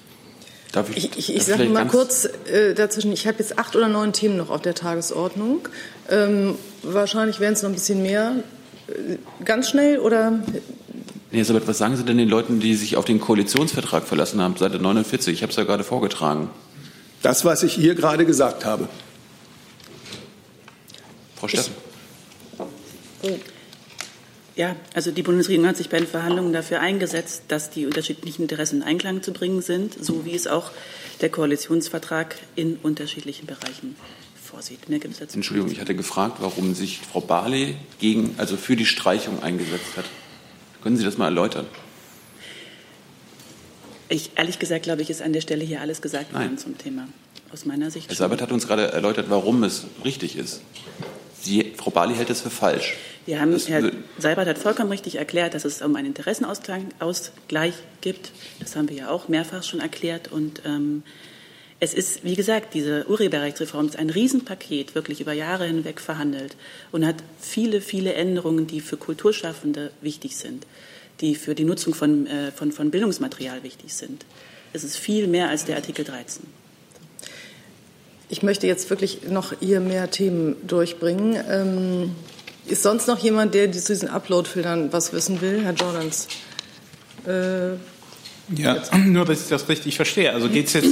Darf 0.72 0.96
ich, 0.96 1.18
ich, 1.18 1.36
ich 1.36 1.44
sage 1.44 1.66
mal 1.66 1.88
kurz 1.88 2.30
äh, 2.52 2.76
dazwischen, 2.76 3.12
ich 3.12 3.26
habe 3.26 3.40
jetzt 3.40 3.58
acht 3.58 3.76
oder 3.76 3.88
neun 3.88 4.14
Themen 4.14 4.38
noch 4.38 4.52
auf 4.52 4.62
der 4.62 4.76
Tagesordnung. 4.76 5.68
Ähm, 6.12 6.56
wahrscheinlich 6.84 7.40
wären 7.40 7.54
es 7.54 7.64
noch 7.64 7.70
ein 7.70 7.74
bisschen 7.74 8.04
mehr. 8.04 8.36
Äh, 8.88 9.18
ganz 9.44 9.70
schnell 9.70 9.98
oder 9.98 10.44
Nee, 11.32 11.38
Elisabeth, 11.38 11.68
was 11.68 11.78
sagen 11.78 11.96
Sie 11.96 12.04
denn 12.04 12.18
den 12.18 12.30
Leuten, 12.30 12.60
die 12.60 12.74
sich 12.74 12.98
auf 12.98 13.06
den 13.06 13.20
Koalitionsvertrag 13.20 14.04
verlassen 14.08 14.42
haben, 14.42 14.58
Seite 14.58 14.80
49? 14.80 15.34
Ich 15.34 15.42
habe 15.44 15.52
es 15.52 15.58
ja 15.58 15.64
gerade 15.64 15.84
vorgetragen. 15.84 16.50
Das, 17.22 17.46
was 17.46 17.62
ich 17.62 17.74
hier 17.74 17.94
gerade 17.94 18.26
gesagt 18.26 18.66
habe. 18.66 18.88
Frau 21.40 21.48
Steffen. 21.48 21.74
Ja, 24.56 24.76
also 24.94 25.12
die 25.12 25.24
Bundesregierung 25.24 25.68
hat 25.68 25.78
sich 25.78 25.88
bei 25.90 26.00
den 26.00 26.08
Verhandlungen 26.08 26.52
dafür 26.52 26.82
eingesetzt, 26.82 27.44
dass 27.48 27.70
die 27.70 27.86
unterschiedlichen 27.86 28.42
Interessen 28.42 28.78
in 28.78 28.84
Einklang 28.84 29.24
zu 29.24 29.32
bringen 29.32 29.62
sind, 29.62 30.04
so 30.04 30.26
wie 30.26 30.36
es 30.36 30.48
auch 30.48 30.72
der 31.22 31.30
Koalitionsvertrag 31.30 32.36
in 32.56 32.76
unterschiedlichen 32.84 33.46
Bereichen 33.46 33.96
vorsieht. 34.44 34.90
Mehr 34.90 35.00
gibt 35.00 35.14
es 35.14 35.20
dazu. 35.22 35.36
Entschuldigung, 35.36 35.72
ich 35.72 35.80
hatte 35.80 35.96
gefragt, 35.96 36.38
warum 36.42 36.76
sich 36.76 37.00
Frau 37.00 37.22
Barley 37.22 37.78
gegen, 38.00 38.36
also 38.38 38.58
für 38.58 38.76
die 38.76 38.86
Streichung 38.86 39.42
eingesetzt 39.42 39.96
hat. 39.96 40.06
Können 40.84 40.98
Sie 40.98 41.06
das 41.06 41.18
mal 41.18 41.26
erläutern? 41.26 41.66
Ich, 44.10 44.32
ehrlich 44.36 44.60
gesagt, 44.60 44.84
glaube 44.84 45.04
ich, 45.04 45.10
ist 45.10 45.22
an 45.22 45.32
der 45.32 45.42
Stelle 45.42 45.64
hier 45.64 45.80
alles 45.80 46.02
gesagt 46.02 46.34
worden 46.34 46.58
zum 46.58 46.78
Thema. 46.78 47.08
aus 47.52 47.66
meiner 47.66 47.92
Sicht. 47.92 48.10
Herr 48.10 48.16
Sabat 48.16 48.42
hat 48.42 48.52
uns 48.52 48.68
gerade 48.68 48.92
erläutert, 48.92 49.30
warum 49.30 49.64
es 49.64 49.86
richtig 50.04 50.36
ist. 50.38 50.62
Sie, 51.42 51.74
Frau 51.78 51.92
Bali 51.92 52.16
hält 52.16 52.30
es 52.30 52.42
für 52.42 52.50
falsch. 52.50 52.96
Wir 53.26 53.40
haben, 53.40 53.56
Herr 53.58 53.92
Seibert 54.18 54.48
hat 54.48 54.58
vollkommen 54.58 54.90
richtig 54.90 55.16
erklärt, 55.16 55.54
dass 55.54 55.66
es 55.66 55.82
um 55.82 55.96
einen 55.96 56.08
Interessenausgleich 56.08 57.76
gibt. 58.02 58.32
Das 58.60 58.76
haben 58.76 58.90
wir 58.90 58.96
ja 58.96 59.10
auch 59.10 59.28
mehrfach 59.28 59.64
schon 59.64 59.80
erklärt. 59.80 60.32
Und 60.32 60.64
ähm, 60.66 61.04
es 61.80 61.94
ist, 61.94 62.24
wie 62.24 62.36
gesagt, 62.36 62.74
diese 62.74 63.08
Urheberrechtsreform 63.08 63.88
ist 63.88 63.98
ein 63.98 64.10
Riesenpaket, 64.10 64.96
wirklich 64.96 65.22
über 65.22 65.34
Jahre 65.34 65.66
hinweg 65.66 66.02
verhandelt 66.02 66.58
und 66.92 67.06
hat 67.06 67.18
viele, 67.40 67.82
viele 67.82 68.14
Änderungen, 68.14 68.68
die 68.68 68.82
für 68.82 68.98
Kulturschaffende 68.98 69.92
wichtig 70.02 70.36
sind, 70.36 70.66
die 71.22 71.36
für 71.36 71.56
die 71.56 71.64
Nutzung 71.64 71.94
von, 71.94 72.28
äh, 72.28 72.52
von, 72.52 72.72
von 72.72 72.92
Bildungsmaterial 72.92 73.64
wichtig 73.64 73.94
sind. 73.94 74.26
Es 74.74 74.84
ist 74.84 74.98
viel 74.98 75.28
mehr 75.28 75.50
als 75.50 75.66
der 75.66 75.78
Artikel 75.78 76.04
13. 76.04 76.59
Ich 78.32 78.44
möchte 78.44 78.68
jetzt 78.68 78.92
wirklich 78.92 79.22
noch 79.28 79.54
hier 79.60 79.80
mehr 79.80 80.12
Themen 80.12 80.56
durchbringen. 80.68 81.36
Ähm, 81.50 82.16
ist 82.68 82.84
sonst 82.84 83.08
noch 83.08 83.18
jemand, 83.18 83.56
der 83.56 83.72
zu 83.72 83.92
diesen 83.92 84.08
Upload-Filtern 84.08 84.94
was 84.94 85.12
wissen 85.14 85.42
will? 85.42 85.64
Herr 85.64 85.74
Jordans. 85.74 86.28
Äh, 87.26 87.72
ja, 88.56 88.78
nur, 88.98 89.26
dass 89.26 89.42
ich 89.42 89.48
das 89.48 89.68
richtig 89.68 89.96
verstehe. 89.96 90.32
Also 90.32 90.48
geht's 90.48 90.74
jetzt, 90.74 90.90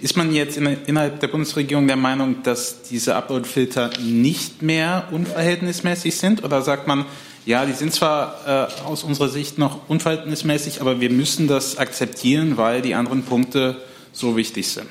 ist 0.00 0.16
man 0.16 0.32
jetzt 0.32 0.56
innerhalb 0.56 1.20
der 1.20 1.28
Bundesregierung 1.28 1.86
der 1.86 1.96
Meinung, 1.96 2.42
dass 2.42 2.82
diese 2.82 3.14
Upload-Filter 3.14 3.90
nicht 4.00 4.62
mehr 4.62 5.08
unverhältnismäßig 5.10 6.16
sind? 6.16 6.42
Oder 6.42 6.62
sagt 6.62 6.86
man, 6.86 7.04
ja, 7.44 7.66
die 7.66 7.72
sind 7.72 7.92
zwar 7.92 8.70
äh, 8.80 8.84
aus 8.84 9.04
unserer 9.04 9.28
Sicht 9.28 9.58
noch 9.58 9.90
unverhältnismäßig, 9.90 10.80
aber 10.80 11.00
wir 11.00 11.10
müssen 11.10 11.48
das 11.48 11.76
akzeptieren, 11.76 12.56
weil 12.56 12.80
die 12.80 12.94
anderen 12.94 13.24
Punkte 13.24 13.76
so 14.12 14.38
wichtig 14.38 14.68
sind? 14.68 14.88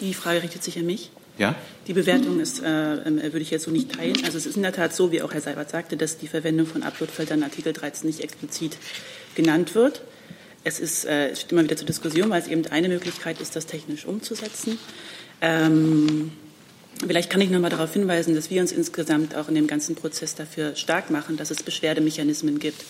Die 0.00 0.14
Frage 0.14 0.42
richtet 0.42 0.62
sich 0.62 0.78
an 0.78 0.86
mich. 0.86 1.10
Ja? 1.38 1.54
Die 1.86 1.92
Bewertung 1.92 2.40
ist, 2.40 2.62
äh, 2.62 2.94
äh, 2.94 3.22
würde 3.22 3.40
ich 3.40 3.50
jetzt 3.50 3.64
so 3.64 3.70
nicht 3.70 3.92
teilen. 3.92 4.16
Also 4.24 4.36
es 4.36 4.46
ist 4.46 4.56
in 4.56 4.62
der 4.62 4.72
Tat 4.72 4.94
so, 4.94 5.12
wie 5.12 5.22
auch 5.22 5.32
Herr 5.32 5.40
Seibert 5.40 5.70
sagte, 5.70 5.96
dass 5.96 6.18
die 6.18 6.26
Verwendung 6.26 6.66
von 6.66 6.82
Uploadfiltern 6.82 7.42
Artikel 7.42 7.72
13 7.72 8.08
nicht 8.08 8.20
explizit 8.20 8.76
genannt 9.34 9.74
wird. 9.74 10.02
Es 10.64 10.80
ist, 10.80 11.04
äh, 11.04 11.34
steht 11.34 11.52
immer 11.52 11.62
wieder 11.62 11.76
zur 11.76 11.86
Diskussion, 11.86 12.28
weil 12.30 12.42
es 12.42 12.48
eben 12.48 12.66
eine 12.66 12.88
Möglichkeit 12.88 13.40
ist, 13.40 13.54
das 13.54 13.66
technisch 13.66 14.04
umzusetzen. 14.04 14.78
Ähm, 15.40 16.32
vielleicht 17.06 17.30
kann 17.30 17.40
ich 17.40 17.50
noch 17.50 17.60
mal 17.60 17.70
darauf 17.70 17.92
hinweisen, 17.92 18.34
dass 18.34 18.50
wir 18.50 18.60
uns 18.60 18.72
insgesamt 18.72 19.36
auch 19.36 19.48
in 19.48 19.54
dem 19.54 19.68
ganzen 19.68 19.94
Prozess 19.94 20.34
dafür 20.34 20.74
stark 20.74 21.10
machen, 21.10 21.36
dass 21.36 21.52
es 21.52 21.62
Beschwerdemechanismen 21.62 22.58
gibt. 22.58 22.84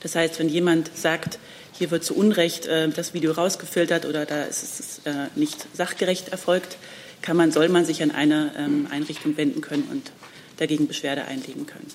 Das 0.00 0.16
heißt, 0.16 0.38
wenn 0.38 0.48
jemand 0.48 0.90
sagt, 0.96 1.38
hier 1.82 1.90
wird 1.90 2.04
zu 2.04 2.14
Unrecht 2.14 2.66
äh, 2.66 2.88
das 2.90 3.12
Video 3.12 3.32
rausgefiltert 3.32 4.06
oder 4.06 4.24
da 4.24 4.44
ist 4.44 4.62
es 4.62 5.00
äh, 5.04 5.26
nicht 5.34 5.66
sachgerecht 5.74 6.28
erfolgt, 6.28 6.76
kann 7.22 7.36
man, 7.36 7.50
soll 7.50 7.68
man 7.68 7.84
sich 7.84 8.04
an 8.04 8.12
eine 8.12 8.52
ähm, 8.56 8.86
Einrichtung 8.88 9.36
wenden 9.36 9.62
können 9.62 9.88
und 9.90 10.12
dagegen 10.58 10.86
Beschwerde 10.86 11.24
einlegen 11.24 11.66
können. 11.66 11.88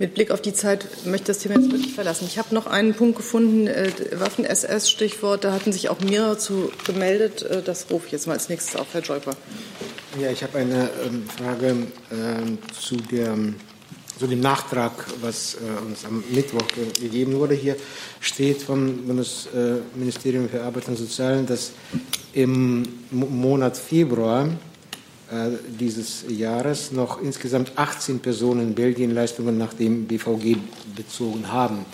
Mit 0.00 0.14
Blick 0.14 0.32
auf 0.32 0.42
die 0.42 0.52
Zeit 0.52 0.88
möchte 1.04 1.30
ich 1.30 1.36
das 1.36 1.38
Thema 1.38 1.54
jetzt 1.54 1.70
wirklich 1.70 1.94
verlassen. 1.94 2.26
Ich 2.26 2.36
habe 2.36 2.52
noch 2.52 2.66
einen 2.66 2.94
Punkt 2.94 3.16
gefunden, 3.16 3.68
äh, 3.68 3.92
Waffen-SS-Stichwort. 4.10 5.44
Da 5.44 5.52
hatten 5.52 5.72
sich 5.72 5.88
auch 5.88 6.00
mehrere 6.00 6.38
zu 6.38 6.72
gemeldet. 6.84 7.42
Äh, 7.42 7.62
das 7.62 7.86
rufe 7.90 8.06
ich 8.06 8.12
jetzt 8.12 8.26
mal 8.26 8.32
als 8.32 8.48
nächstes 8.48 8.74
auf, 8.74 8.88
Herr 8.92 9.02
Joiper. 9.02 9.36
Ja, 10.20 10.32
ich 10.32 10.42
habe 10.42 10.58
eine 10.58 10.90
ähm, 11.06 11.28
Frage 11.28 11.76
äh, 12.10 12.72
zu 12.72 12.96
der 12.96 13.36
zu 14.22 14.28
dem 14.28 14.38
Nachtrag, 14.38 14.92
was 15.20 15.56
äh, 15.56 15.58
uns 15.84 16.04
am 16.04 16.22
Mittwoch 16.30 16.62
gegeben 17.00 17.34
wurde. 17.34 17.54
Hier 17.54 17.74
steht 18.20 18.62
vom 18.62 18.98
Bundesministerium 19.04 20.48
für 20.48 20.62
Arbeit 20.62 20.86
und 20.86 20.96
Sozialen, 20.96 21.44
dass 21.44 21.72
im 22.32 22.86
Monat 23.10 23.76
Februar 23.76 24.46
äh, 24.46 25.48
dieses 25.66 26.24
Jahres 26.28 26.92
noch 26.92 27.20
insgesamt 27.20 27.72
18 27.74 28.20
Personen 28.20 28.76
Belgien 28.76 29.12
Leistungen 29.12 29.58
nach 29.58 29.74
dem 29.74 30.06
BVG 30.06 30.56
bezogen 30.94 31.50
haben. 31.50 31.84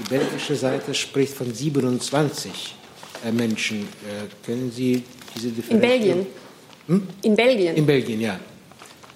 Die 0.00 0.08
belgische 0.08 0.56
Seite 0.56 0.92
spricht 0.94 1.34
von 1.34 1.54
27 1.54 2.74
äh, 3.24 3.30
Menschen. 3.30 3.86
Können 4.44 4.72
Sie 4.72 5.04
diese 5.32 5.50
Differenz? 5.50 5.80
In 5.84 5.88
Belgien. 5.88 6.26
Hm? 6.88 7.08
In 7.22 7.36
Belgien. 7.36 7.76
In 7.76 7.86
Belgien, 7.86 8.20
ja. 8.20 8.40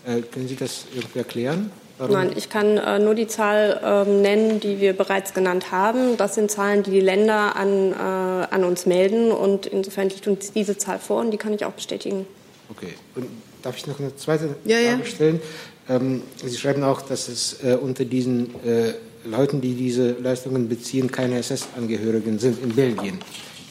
Können 0.05 0.47
Sie 0.47 0.57
das 0.57 0.85
irgendwie 0.95 1.19
erklären? 1.19 1.71
Warum? 2.03 2.17
Nein, 2.17 2.33
ich 2.35 2.49
kann 2.49 2.79
äh, 2.79 2.99
nur 2.99 3.15
die 3.15 3.29
Zahl 3.29 3.81
äh, 3.81 4.11
nennen, 4.11 4.59
die 4.59 4.81
wir 4.81 4.93
bereits 4.93 5.35
genannt 5.35 5.71
haben. 5.71 6.17
Das 6.17 6.35
sind 6.35 6.51
Zahlen, 6.51 6.83
die 6.83 6.91
die 6.91 7.01
Länder 7.01 7.55
an, 7.55 7.93
äh, 7.93 7.95
an 7.95 8.65
uns 8.65 8.87
melden. 8.87 9.31
Und 9.31 9.67
insofern 9.67 10.09
liegt 10.09 10.27
uns 10.27 10.53
diese 10.53 10.77
Zahl 10.77 10.99
vor 10.99 11.21
und 11.21 11.31
die 11.31 11.37
kann 11.37 11.55
ich 11.55 11.65
auch 11.65 11.71
bestätigen. 11.71 12.27
Okay. 12.71 12.95
Und 13.15 13.27
darf 13.63 13.77
ich 13.77 13.87
noch 13.87 14.01
eine 14.01 14.17
zweite 14.17 14.57
ja, 14.65 14.79
Frage 14.79 15.07
stellen? 15.07 15.41
Ähm, 15.89 16.23
Sie 16.45 16.57
schreiben 16.57 16.83
auch, 16.83 17.03
dass 17.03 17.29
es 17.29 17.63
äh, 17.63 17.77
unter 17.81 18.05
diesen 18.05 18.53
äh, 18.65 18.95
Leuten, 19.25 19.61
die 19.61 19.75
diese 19.75 20.11
Leistungen 20.21 20.69
beziehen, 20.69 21.09
keine 21.09 21.39
SS-Angehörigen 21.39 22.41
sind 22.41 22.61
in 22.65 22.75
Belgien. 22.75 23.21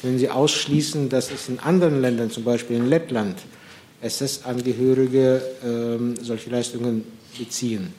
Können 0.01 0.19
Sie 0.19 0.29
ausschließen, 0.29 1.09
dass 1.09 1.31
es 1.31 1.49
in 1.49 1.59
anderen 1.59 1.99
Ländern, 1.99 2.31
zum 2.31 2.45
Beispiel 2.45 2.77
in 2.77 2.87
Lettland, 2.87 3.39
SS-Angehörige 4.01 5.41
ähm, 5.65 6.15
solche 6.21 6.49
Leistungen 6.49 7.03
beziehen? 7.37 7.93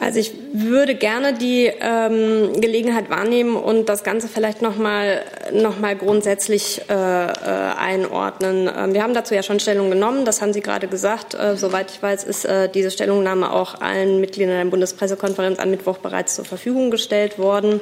Also 0.00 0.20
ich 0.20 0.32
würde 0.52 0.94
gerne 0.94 1.34
die 1.34 1.66
ähm, 1.80 2.60
Gelegenheit 2.60 3.10
wahrnehmen 3.10 3.56
und 3.56 3.88
das 3.88 4.04
Ganze 4.04 4.28
vielleicht 4.28 4.62
nochmal 4.62 5.24
noch 5.52 5.80
mal 5.80 5.96
grundsätzlich 5.96 6.82
äh, 6.88 6.92
äh, 6.92 7.28
einordnen. 7.76 8.70
Ähm, 8.74 8.94
wir 8.94 9.02
haben 9.02 9.14
dazu 9.14 9.34
ja 9.34 9.42
schon 9.42 9.58
Stellung 9.58 9.90
genommen, 9.90 10.24
das 10.24 10.40
haben 10.40 10.52
Sie 10.52 10.60
gerade 10.60 10.86
gesagt. 10.86 11.34
Äh, 11.34 11.56
soweit 11.56 11.90
ich 11.90 12.00
weiß, 12.00 12.22
ist 12.24 12.44
äh, 12.44 12.68
diese 12.68 12.92
Stellungnahme 12.92 13.52
auch 13.52 13.80
allen 13.80 14.20
Mitgliedern 14.20 14.56
der 14.56 14.70
Bundespressekonferenz 14.70 15.58
am 15.58 15.70
Mittwoch 15.70 15.98
bereits 15.98 16.36
zur 16.36 16.44
Verfügung 16.44 16.90
gestellt 16.92 17.38
worden. 17.38 17.80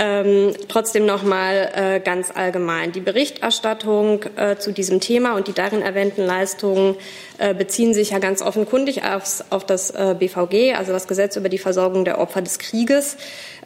Ähm, 0.00 0.52
trotzdem 0.68 1.06
noch 1.06 1.24
mal 1.24 1.72
äh, 1.74 1.98
ganz 1.98 2.30
allgemein. 2.32 2.92
Die 2.92 3.00
Berichterstattung 3.00 4.22
äh, 4.36 4.54
zu 4.56 4.70
diesem 4.70 5.00
Thema 5.00 5.34
und 5.34 5.48
die 5.48 5.52
darin 5.52 5.82
erwähnten 5.82 6.24
Leistungen 6.24 6.94
äh, 7.38 7.52
beziehen 7.52 7.94
sich 7.94 8.10
ja 8.10 8.20
ganz 8.20 8.40
offenkundig 8.40 9.02
aufs, 9.02 9.44
auf 9.50 9.66
das 9.66 9.90
äh, 9.90 10.14
BVG, 10.16 10.76
also 10.76 10.92
das 10.92 11.08
Gesetz 11.08 11.34
über 11.34 11.48
die 11.48 11.58
Versorgung 11.58 12.04
der 12.04 12.20
Opfer 12.20 12.42
des 12.42 12.60
Krieges. 12.60 13.16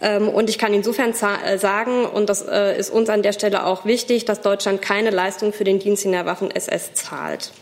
Ähm, 0.01 0.27
und 0.31 0.49
ich 0.49 0.57
kann 0.59 0.73
insofern 0.73 1.11
äh, 1.11 1.59
sagen, 1.59 2.07
und 2.07 2.31
das 2.31 2.41
äh, 2.49 2.79
ist 2.79 2.89
uns 2.89 3.11
an 3.11 3.21
der 3.21 3.35
Stelle 3.35 3.67
auch 3.67 3.85
wichtig, 3.85 4.25
dass 4.25 4.41
Deutschland 4.41 4.81
keine 4.81 5.11
Leistung 5.11 5.53
für 5.53 5.65
den 5.65 5.81
Dienst 5.81 6.07
in 6.07 6.13
der 6.13 6.25
Waffen-SS 6.25 6.95
zahlt. 6.95 7.53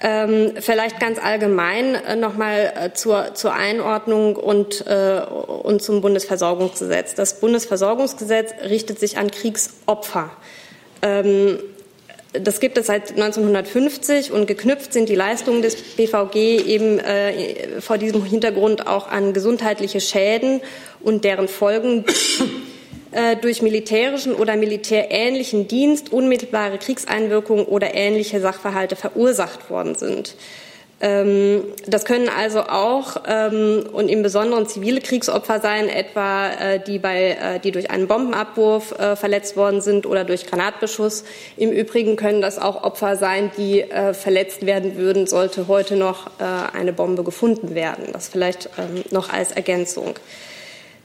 Ähm, 0.00 0.52
vielleicht 0.60 1.00
ganz 1.00 1.18
allgemein 1.18 1.96
äh, 1.96 2.14
nochmal 2.14 2.72
äh, 2.76 2.92
zur, 2.94 3.34
zur 3.34 3.52
Einordnung 3.52 4.36
und, 4.36 4.86
äh, 4.86 5.20
und 5.22 5.82
zum 5.82 6.00
Bundesversorgungsgesetz. 6.00 7.16
Das 7.16 7.40
Bundesversorgungsgesetz 7.40 8.52
richtet 8.62 9.00
sich 9.00 9.18
an 9.18 9.28
Kriegsopfer. 9.30 10.30
Ähm, 11.02 11.58
das 12.32 12.60
gibt 12.60 12.78
es 12.78 12.86
seit 12.86 13.10
1950 13.10 14.30
und 14.30 14.46
geknüpft 14.46 14.92
sind 14.92 15.08
die 15.08 15.14
Leistungen 15.14 15.62
des 15.62 15.76
BVG 15.76 16.36
eben 16.66 16.98
äh, 17.00 17.80
vor 17.80 17.98
diesem 17.98 18.24
Hintergrund 18.24 18.86
auch 18.86 19.08
an 19.08 19.32
gesundheitliche 19.32 20.00
Schäden 20.00 20.60
und 21.00 21.24
deren 21.24 21.48
Folgen 21.48 22.04
durch 23.40 23.62
militärischen 23.62 24.34
oder 24.34 24.56
militärähnlichen 24.56 25.66
Dienst, 25.66 26.12
unmittelbare 26.12 26.78
Kriegseinwirkungen 26.78 27.64
oder 27.64 27.94
ähnliche 27.94 28.40
Sachverhalte 28.40 28.96
verursacht 28.96 29.70
worden 29.70 29.94
sind. 29.94 30.34
Ähm, 31.00 31.62
das 31.86 32.04
können 32.04 32.28
also 32.28 32.62
auch 32.62 33.22
ähm, 33.28 33.84
und 33.92 34.08
im 34.08 34.22
Besonderen 34.22 34.66
zivile 34.66 35.00
Kriegsopfer 35.00 35.60
sein, 35.60 35.88
etwa 35.88 36.50
äh, 36.50 36.80
die, 36.84 36.98
bei, 36.98 37.36
äh, 37.40 37.60
die 37.60 37.70
durch 37.70 37.90
einen 37.90 38.08
Bombenabwurf 38.08 38.94
verletzt 39.14 39.56
worden 39.56 39.80
sind 39.80 40.06
oder 40.06 40.24
durch 40.24 40.46
Granatbeschuss. 40.46 41.24
Im 41.56 41.70
Übrigen 41.70 42.16
können 42.16 42.42
das 42.42 42.58
auch 42.58 42.82
Opfer 42.82 43.16
sein, 43.16 43.50
die 43.56 43.84
verletzt 44.12 44.66
werden 44.66 44.96
würden, 44.96 45.26
sollte 45.26 45.68
heute 45.68 45.96
noch 45.96 46.30
eine 46.72 46.92
Bombe 46.92 47.22
gefunden 47.22 47.74
werden. 47.74 48.08
Das 48.12 48.28
vielleicht 48.28 48.70
ähm, 48.78 49.04
noch 49.10 49.32
als 49.32 49.52
Ergänzung. 49.52 50.14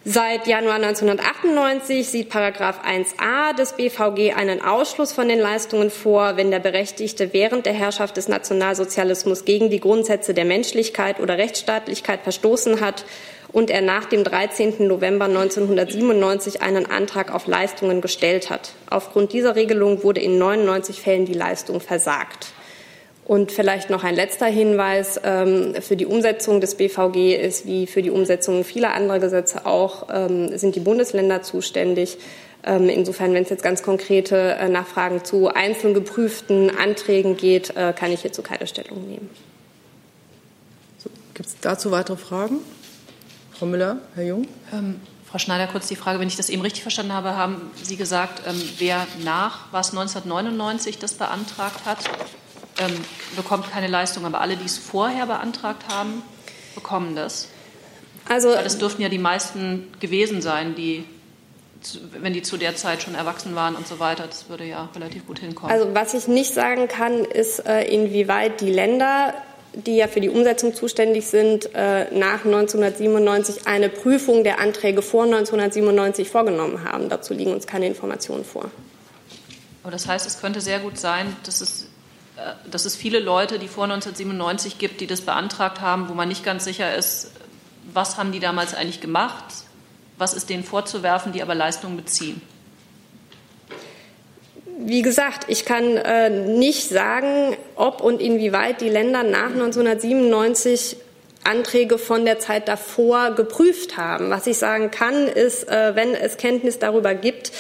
Seit 0.06 0.47
Januar 0.47 0.76
1998 0.76 2.10
sieht 2.10 2.30
Paragraph 2.30 2.82
1a 2.86 3.56
des 3.56 3.72
BVG 3.72 4.34
einen 4.36 4.62
Ausschluss 4.62 5.14
von 5.14 5.30
den 5.30 5.39
Leistungen 5.39 5.89
vor, 5.89 6.36
wenn 6.36 6.51
der 6.51 6.60
Berechtigte 6.60 7.32
während 7.32 7.66
der 7.66 7.72
Herrschaft 7.72 8.18
des 8.18 8.28
Nationalsozialismus 8.28 9.45
gegen 9.45 9.70
die 9.70 9.80
Grundsätze 9.80 10.34
der 10.34 10.43
Menschlichkeit 10.43 11.22
oder 11.22 11.38
Rechtsstaatlichkeit 11.38 12.20
verstoßen 12.20 12.82
hat 12.82 13.06
und 13.54 13.70
er 13.70 13.80
nach 13.80 14.04
dem 14.04 14.26
13. 14.26 14.86
November 14.88 15.26
1997 15.26 16.62
einen 16.62 16.86
Antrag 16.86 17.34
auf 17.34 17.47
Leistungen 17.47 18.01
gestellt 18.01 18.49
hat. 18.49 18.74
Aufgrund 18.89 19.32
dieser 19.32 19.56
Regelung 19.56 20.04
wurde 20.04 20.20
in 20.20 20.38
99 20.38 20.99
Fällen 20.99 21.24
die 21.24 21.34
Leistung 21.34 21.80
versagt. 21.80 22.47
Und 23.26 23.54
vielleicht 23.54 23.90
noch 23.90 24.04
ein 24.04 24.16
letzter 24.16 24.48
Hinweis. 24.48 25.20
Ähm, 25.24 25.76
für 25.82 25.96
die 25.96 26.06
Umsetzung 26.06 26.60
des 26.60 26.76
BVG 26.76 27.36
ist 27.36 27.66
wie 27.66 27.88
für 27.88 28.02
die 28.02 28.10
Umsetzung 28.10 28.66
vieler 28.66 28.94
anderer 28.94 29.20
Gesetze 29.20 29.66
auch, 29.66 30.08
ähm, 30.12 30.58
sind 30.58 30.76
die 30.76 30.82
Bundesländer 30.82 31.42
zuständig. 31.42 32.18
Ähm, 32.66 32.90
insofern, 32.90 33.34
wenn 33.34 33.44
es 33.44 33.50
jetzt 33.50 33.64
ganz 33.64 33.84
konkrete 33.84 34.36
äh, 34.56 34.70
Nachfragen 34.70 35.24
zu 35.24 35.50
einzeln 35.50 35.94
geprüften 35.94 36.70
Anträgen 36.70 37.38
geht, 37.38 37.76
äh, 37.76 37.94
kann 37.94 38.12
ich 38.12 38.22
hierzu 38.22 38.42
keine 38.42 38.68
Stellung 38.68 39.08
nehmen. 39.08 39.30
So, 40.98 41.10
Gibt 41.34 41.48
es 41.48 41.56
dazu 41.62 41.92
weitere 41.92 42.18
Fragen? 42.18 42.60
Frau 43.52 43.66
Müller, 43.66 43.98
Herr 44.16 44.24
Jung? 44.24 44.48
Ähm, 44.74 45.00
Frau 45.26 45.40
Schneider, 45.40 45.68
kurz 45.68 45.88
die 45.88 45.96
Frage, 45.96 46.20
wenn 46.20 46.28
ich 46.28 46.36
das 46.36 46.50
eben 46.50 46.62
richtig 46.62 46.84
verstanden 46.84 47.14
habe, 47.14 47.36
haben 47.36 47.72
Sie 47.82 47.96
gesagt, 47.96 48.44
ähm, 48.48 48.62
wer 48.78 49.08
nach 49.24 49.66
was 49.72 49.90
1999 49.92 51.00
das 51.00 51.14
beantragt 51.14 51.86
hat, 51.86 52.00
ähm, 52.80 52.94
bekommt 53.36 53.72
keine 53.72 53.88
Leistung, 53.88 54.26
aber 54.26 54.42
alle, 54.42 54.58
die 54.58 54.66
es 54.66 54.78
vorher 54.78 55.26
beantragt 55.26 55.84
haben, 55.90 56.22
bekommen 56.76 57.16
das? 57.16 57.48
Also, 58.28 58.50
Weil 58.50 58.64
das 58.64 58.78
dürften 58.78 59.02
ja 59.02 59.10
die 59.10 59.20
meisten 59.20 59.92
gewesen 60.00 60.42
sein, 60.42 60.76
die 60.76 61.06
wenn 62.14 62.34
die 62.34 62.42
zu 62.42 62.58
der 62.58 62.76
Zeit 62.76 63.04
schon 63.04 63.16
erwachsen 63.16 63.56
waren 63.56 63.76
und 63.76 63.88
so 63.88 64.00
weiter, 64.00 64.26
das 64.28 64.50
würde 64.50 64.66
ja 64.66 64.90
relativ 64.96 65.28
gut 65.28 65.40
hinkommen. 65.40 65.72
Also 65.72 65.94
was 65.94 66.14
ich 66.14 66.28
nicht 66.28 66.54
sagen 66.54 66.88
kann, 66.88 67.26
ist, 67.26 67.60
äh, 67.60 67.84
inwieweit 67.84 68.62
die 68.62 68.72
Länder, 68.72 69.34
die 69.74 69.98
ja 69.98 70.08
für 70.08 70.22
die 70.22 70.30
Umsetzung 70.30 70.74
zuständig 70.74 71.28
sind, 71.28 71.70
äh, 71.74 72.06
nach 72.14 72.46
1997 72.46 73.68
eine 73.68 73.90
Prüfung 73.90 74.44
der 74.44 74.60
Anträge 74.60 75.02
vor 75.02 75.24
1997 75.24 76.30
vorgenommen 76.30 76.84
haben. 76.84 77.10
Dazu 77.10 77.34
liegen 77.34 77.54
uns 77.54 77.68
keine 77.68 77.88
Informationen 77.88 78.46
vor. 78.46 78.70
Aber 79.82 79.92
das 79.92 80.08
heißt, 80.08 80.26
es 80.26 80.40
könnte 80.40 80.62
sehr 80.62 80.80
gut 80.80 80.98
sein, 80.98 81.36
dass 81.44 81.60
es, 81.60 81.88
dass 82.70 82.86
es 82.86 82.96
viele 82.96 83.20
Leute, 83.20 83.60
die 83.60 83.68
vor 83.68 83.84
1997 83.84 84.80
gibt, 84.80 85.02
die 85.02 85.08
das 85.08 85.22
beantragt 85.22 85.82
haben, 85.82 86.10
wo 86.10 86.14
man 86.14 86.28
nicht 86.28 86.44
ganz 86.44 86.64
sicher 86.64 86.96
ist, 86.96 87.32
was 87.94 88.18
haben 88.18 88.32
die 88.32 88.40
damals 88.40 88.74
eigentlich 88.74 89.02
gemacht, 89.02 89.44
was 90.18 90.34
ist 90.34 90.50
denen 90.50 90.64
vorzuwerfen, 90.64 91.32
die 91.32 91.42
aber 91.42 91.56
Leistungen 91.56 91.98
beziehen? 91.98 92.42
Wie 94.80 95.02
gesagt, 95.02 95.46
ich 95.48 95.66
kann 95.66 95.98
äh, 95.98 96.30
nicht 96.30 96.90
sagen, 96.90 97.56
ob 97.76 98.02
und 98.02 98.20
inwieweit 98.20 98.82
die 98.82 98.90
Länder 98.90 99.24
nach 99.24 99.52
1997 99.52 100.98
Anträge 101.44 101.98
von 101.98 102.26
der 102.26 102.40
Zeit 102.40 102.68
davor 102.68 103.32
geprüft 103.32 103.98
haben. 103.98 104.30
Was 104.30 104.48
ich 104.48 104.58
sagen 104.58 104.92
kann, 104.92 105.28
ist, 105.28 105.68
äh, 105.68 105.96
wenn 105.96 106.16
es 106.16 106.38
Kenntnis 106.38 106.80
darüber 106.80 107.14
gibt, 107.14 107.52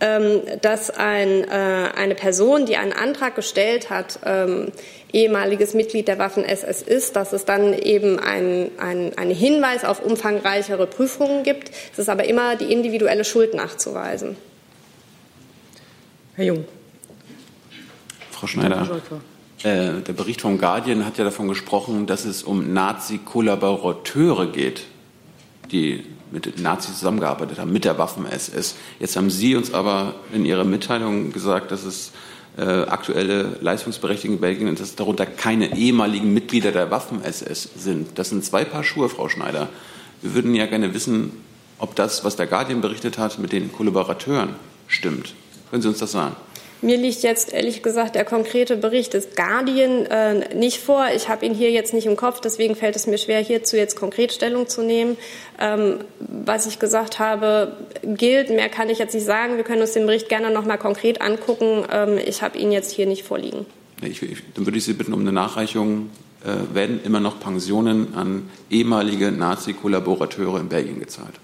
dass 0.00 0.90
ein, 0.90 1.44
äh, 1.44 1.90
eine 1.96 2.14
Person, 2.14 2.66
die 2.66 2.76
einen 2.76 2.92
Antrag 2.92 3.34
gestellt 3.34 3.90
hat, 3.90 4.20
ähm, 4.24 4.70
ehemaliges 5.12 5.74
Mitglied 5.74 6.06
der 6.06 6.18
Waffen-SS 6.18 6.82
ist, 6.82 7.16
dass 7.16 7.32
es 7.32 7.44
dann 7.44 7.74
eben 7.74 8.18
ein, 8.18 8.70
ein, 8.78 9.16
einen 9.16 9.34
Hinweis 9.34 9.84
auf 9.84 10.04
umfangreichere 10.04 10.86
Prüfungen 10.86 11.42
gibt. 11.42 11.70
Es 11.92 11.98
ist 11.98 12.08
aber 12.08 12.24
immer 12.24 12.56
die 12.56 12.72
individuelle 12.72 13.24
Schuld 13.24 13.54
nachzuweisen. 13.54 14.36
Herr 16.34 16.44
Jung. 16.44 16.64
Frau 18.30 18.46
Schneider, 18.46 19.00
äh, 19.64 20.00
der 20.06 20.12
Bericht 20.12 20.42
vom 20.42 20.58
Guardian 20.58 21.04
hat 21.04 21.18
ja 21.18 21.24
davon 21.24 21.48
gesprochen, 21.48 22.06
dass 22.06 22.24
es 22.24 22.44
um 22.44 22.72
Nazi-Kollaborateure 22.72 24.46
geht, 24.52 24.84
die 25.72 26.04
mit 26.30 26.46
den 26.46 26.62
Nazis 26.62 26.98
zusammengearbeitet 26.98 27.58
haben, 27.58 27.72
mit 27.72 27.84
der 27.84 27.98
Waffen-SS. 27.98 28.74
Jetzt 29.00 29.16
haben 29.16 29.30
Sie 29.30 29.56
uns 29.56 29.72
aber 29.72 30.14
in 30.32 30.44
Ihrer 30.44 30.64
Mitteilung 30.64 31.32
gesagt, 31.32 31.70
dass 31.70 31.84
es 31.84 32.12
äh, 32.56 32.62
aktuelle 32.62 33.56
Leistungsberechtigten 33.60 34.36
in 34.36 34.40
Belgien 34.40 34.68
und 34.68 34.80
dass 34.80 34.96
darunter 34.96 35.26
keine 35.26 35.76
ehemaligen 35.76 36.34
Mitglieder 36.34 36.72
der 36.72 36.90
Waffen-SS 36.90 37.70
sind. 37.76 38.18
Das 38.18 38.30
sind 38.30 38.44
zwei 38.44 38.64
Paar 38.64 38.84
Schuhe, 38.84 39.08
Frau 39.08 39.28
Schneider. 39.28 39.68
Wir 40.22 40.34
würden 40.34 40.54
ja 40.54 40.66
gerne 40.66 40.92
wissen, 40.94 41.32
ob 41.78 41.94
das, 41.94 42.24
was 42.24 42.36
der 42.36 42.46
Guardian 42.46 42.80
berichtet 42.80 43.18
hat, 43.18 43.38
mit 43.38 43.52
den 43.52 43.72
Kollaborateuren 43.72 44.56
stimmt. 44.88 45.34
Können 45.70 45.82
Sie 45.82 45.88
uns 45.88 45.98
das 45.98 46.12
sagen? 46.12 46.34
Mir 46.80 46.96
liegt 46.96 47.22
jetzt 47.22 47.52
ehrlich 47.52 47.82
gesagt 47.82 48.14
der 48.14 48.24
konkrete 48.24 48.76
Bericht 48.76 49.14
des 49.14 49.34
Guardian 49.34 50.06
äh, 50.06 50.54
nicht 50.54 50.78
vor. 50.78 51.06
Ich 51.14 51.28
habe 51.28 51.44
ihn 51.44 51.54
hier 51.54 51.72
jetzt 51.72 51.92
nicht 51.92 52.06
im 52.06 52.16
Kopf, 52.16 52.40
deswegen 52.40 52.76
fällt 52.76 52.94
es 52.94 53.08
mir 53.08 53.18
schwer, 53.18 53.40
hierzu 53.40 53.76
jetzt 53.76 53.96
konkret 53.96 54.32
Stellung 54.32 54.68
zu 54.68 54.82
nehmen. 54.82 55.16
Ähm, 55.58 55.98
was 56.20 56.66
ich 56.66 56.78
gesagt 56.78 57.18
habe, 57.18 57.76
gilt. 58.04 58.50
Mehr 58.50 58.68
kann 58.68 58.90
ich 58.90 58.98
jetzt 58.98 59.14
nicht 59.14 59.26
sagen. 59.26 59.56
Wir 59.56 59.64
können 59.64 59.80
uns 59.80 59.92
den 59.92 60.06
Bericht 60.06 60.28
gerne 60.28 60.52
noch 60.52 60.64
mal 60.64 60.76
konkret 60.76 61.20
angucken. 61.20 61.84
Ähm, 61.90 62.18
ich 62.24 62.42
habe 62.42 62.56
ihn 62.56 62.70
jetzt 62.70 62.92
hier 62.92 63.06
nicht 63.06 63.24
vorliegen. 63.24 63.66
Ich, 64.00 64.22
ich, 64.22 64.38
dann 64.54 64.64
würde 64.64 64.78
ich 64.78 64.84
Sie 64.84 64.92
bitten 64.92 65.12
um 65.12 65.20
eine 65.20 65.32
Nachreichung. 65.32 66.10
Äh, 66.44 66.74
werden 66.74 67.00
immer 67.02 67.18
noch 67.18 67.40
Pensionen 67.40 68.14
an 68.14 68.48
ehemalige 68.70 69.32
Nazi-Kollaborateure 69.32 70.60
in 70.60 70.68
Belgien 70.68 71.00
gezahlt? 71.00 71.34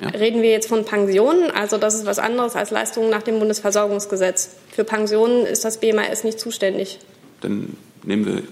Ja. 0.00 0.08
Reden 0.08 0.42
wir 0.42 0.50
jetzt 0.50 0.68
von 0.68 0.84
Pensionen, 0.84 1.50
also 1.50 1.78
das 1.78 1.94
ist 1.94 2.04
was 2.04 2.18
anderes 2.18 2.56
als 2.56 2.70
Leistungen 2.70 3.10
nach 3.10 3.22
dem 3.22 3.38
Bundesversorgungsgesetz. 3.38 4.50
Für 4.70 4.84
Pensionen 4.84 5.46
ist 5.46 5.64
das 5.64 5.78
BMAS 5.78 6.24
nicht 6.24 6.40
zuständig. 6.40 6.98
Dann 7.40 7.76
nehmen 8.02 8.26
wir, 8.26 8.42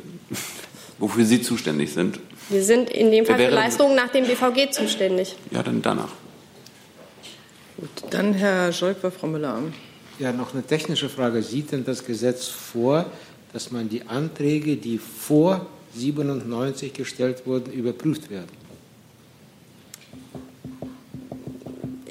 wofür 0.98 1.24
Sie 1.24 1.42
zuständig 1.42 1.92
sind. 1.92 2.20
Wir 2.48 2.62
sind 2.62 2.90
in 2.90 3.10
dem 3.10 3.26
Fall 3.26 3.38
für 3.38 3.48
Leistungen 3.48 3.96
nach 3.96 4.08
dem 4.08 4.26
BVG 4.26 4.70
zuständig. 4.70 5.36
Ja, 5.50 5.62
dann 5.62 5.82
danach. 5.82 6.10
Gut, 7.76 7.90
dann 8.10 8.34
Herr 8.34 8.72
Scholk, 8.72 8.98
Frau 9.18 9.26
Müller. 9.26 9.58
Ja, 10.18 10.32
noch 10.32 10.54
eine 10.54 10.62
technische 10.62 11.08
Frage. 11.08 11.42
Sieht 11.42 11.72
denn 11.72 11.84
das 11.84 12.04
Gesetz 12.04 12.46
vor, 12.46 13.06
dass 13.52 13.70
man 13.72 13.88
die 13.88 14.02
Anträge, 14.06 14.76
die 14.76 14.98
vor 14.98 15.66
97 15.96 16.92
gestellt 16.92 17.46
wurden, 17.46 17.72
überprüft 17.72 18.30
werden? 18.30 18.61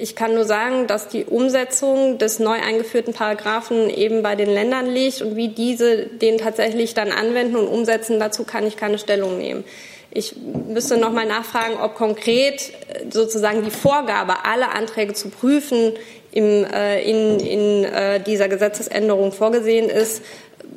Ich 0.01 0.15
kann 0.15 0.33
nur 0.33 0.45
sagen, 0.45 0.87
dass 0.87 1.09
die 1.09 1.25
Umsetzung 1.25 2.17
des 2.17 2.39
neu 2.39 2.59
eingeführten 2.59 3.13
Paragraphen 3.13 3.87
eben 3.87 4.23
bei 4.23 4.35
den 4.35 4.49
Ländern 4.49 4.87
liegt 4.87 5.21
und 5.21 5.35
wie 5.35 5.49
diese 5.49 6.07
den 6.07 6.39
tatsächlich 6.39 6.95
dann 6.95 7.11
anwenden 7.11 7.55
und 7.55 7.67
umsetzen, 7.67 8.19
dazu 8.19 8.43
kann 8.43 8.65
ich 8.65 8.77
keine 8.77 8.97
Stellung 8.97 9.37
nehmen. 9.37 9.63
Ich 10.09 10.35
müsste 10.67 10.97
noch 10.97 11.11
mal 11.11 11.27
nachfragen, 11.27 11.75
ob 11.79 11.93
konkret 11.93 12.71
äh, 12.89 13.11
sozusagen 13.11 13.63
die 13.63 13.69
Vorgabe, 13.69 14.43
alle 14.43 14.71
Anträge 14.71 15.13
zu 15.13 15.29
prüfen, 15.29 15.93
im, 16.31 16.65
äh, 16.65 17.03
in, 17.03 17.39
in 17.39 17.83
äh, 17.83 18.19
dieser 18.19 18.49
Gesetzesänderung 18.49 19.31
vorgesehen 19.31 19.87
ist. 19.87 20.23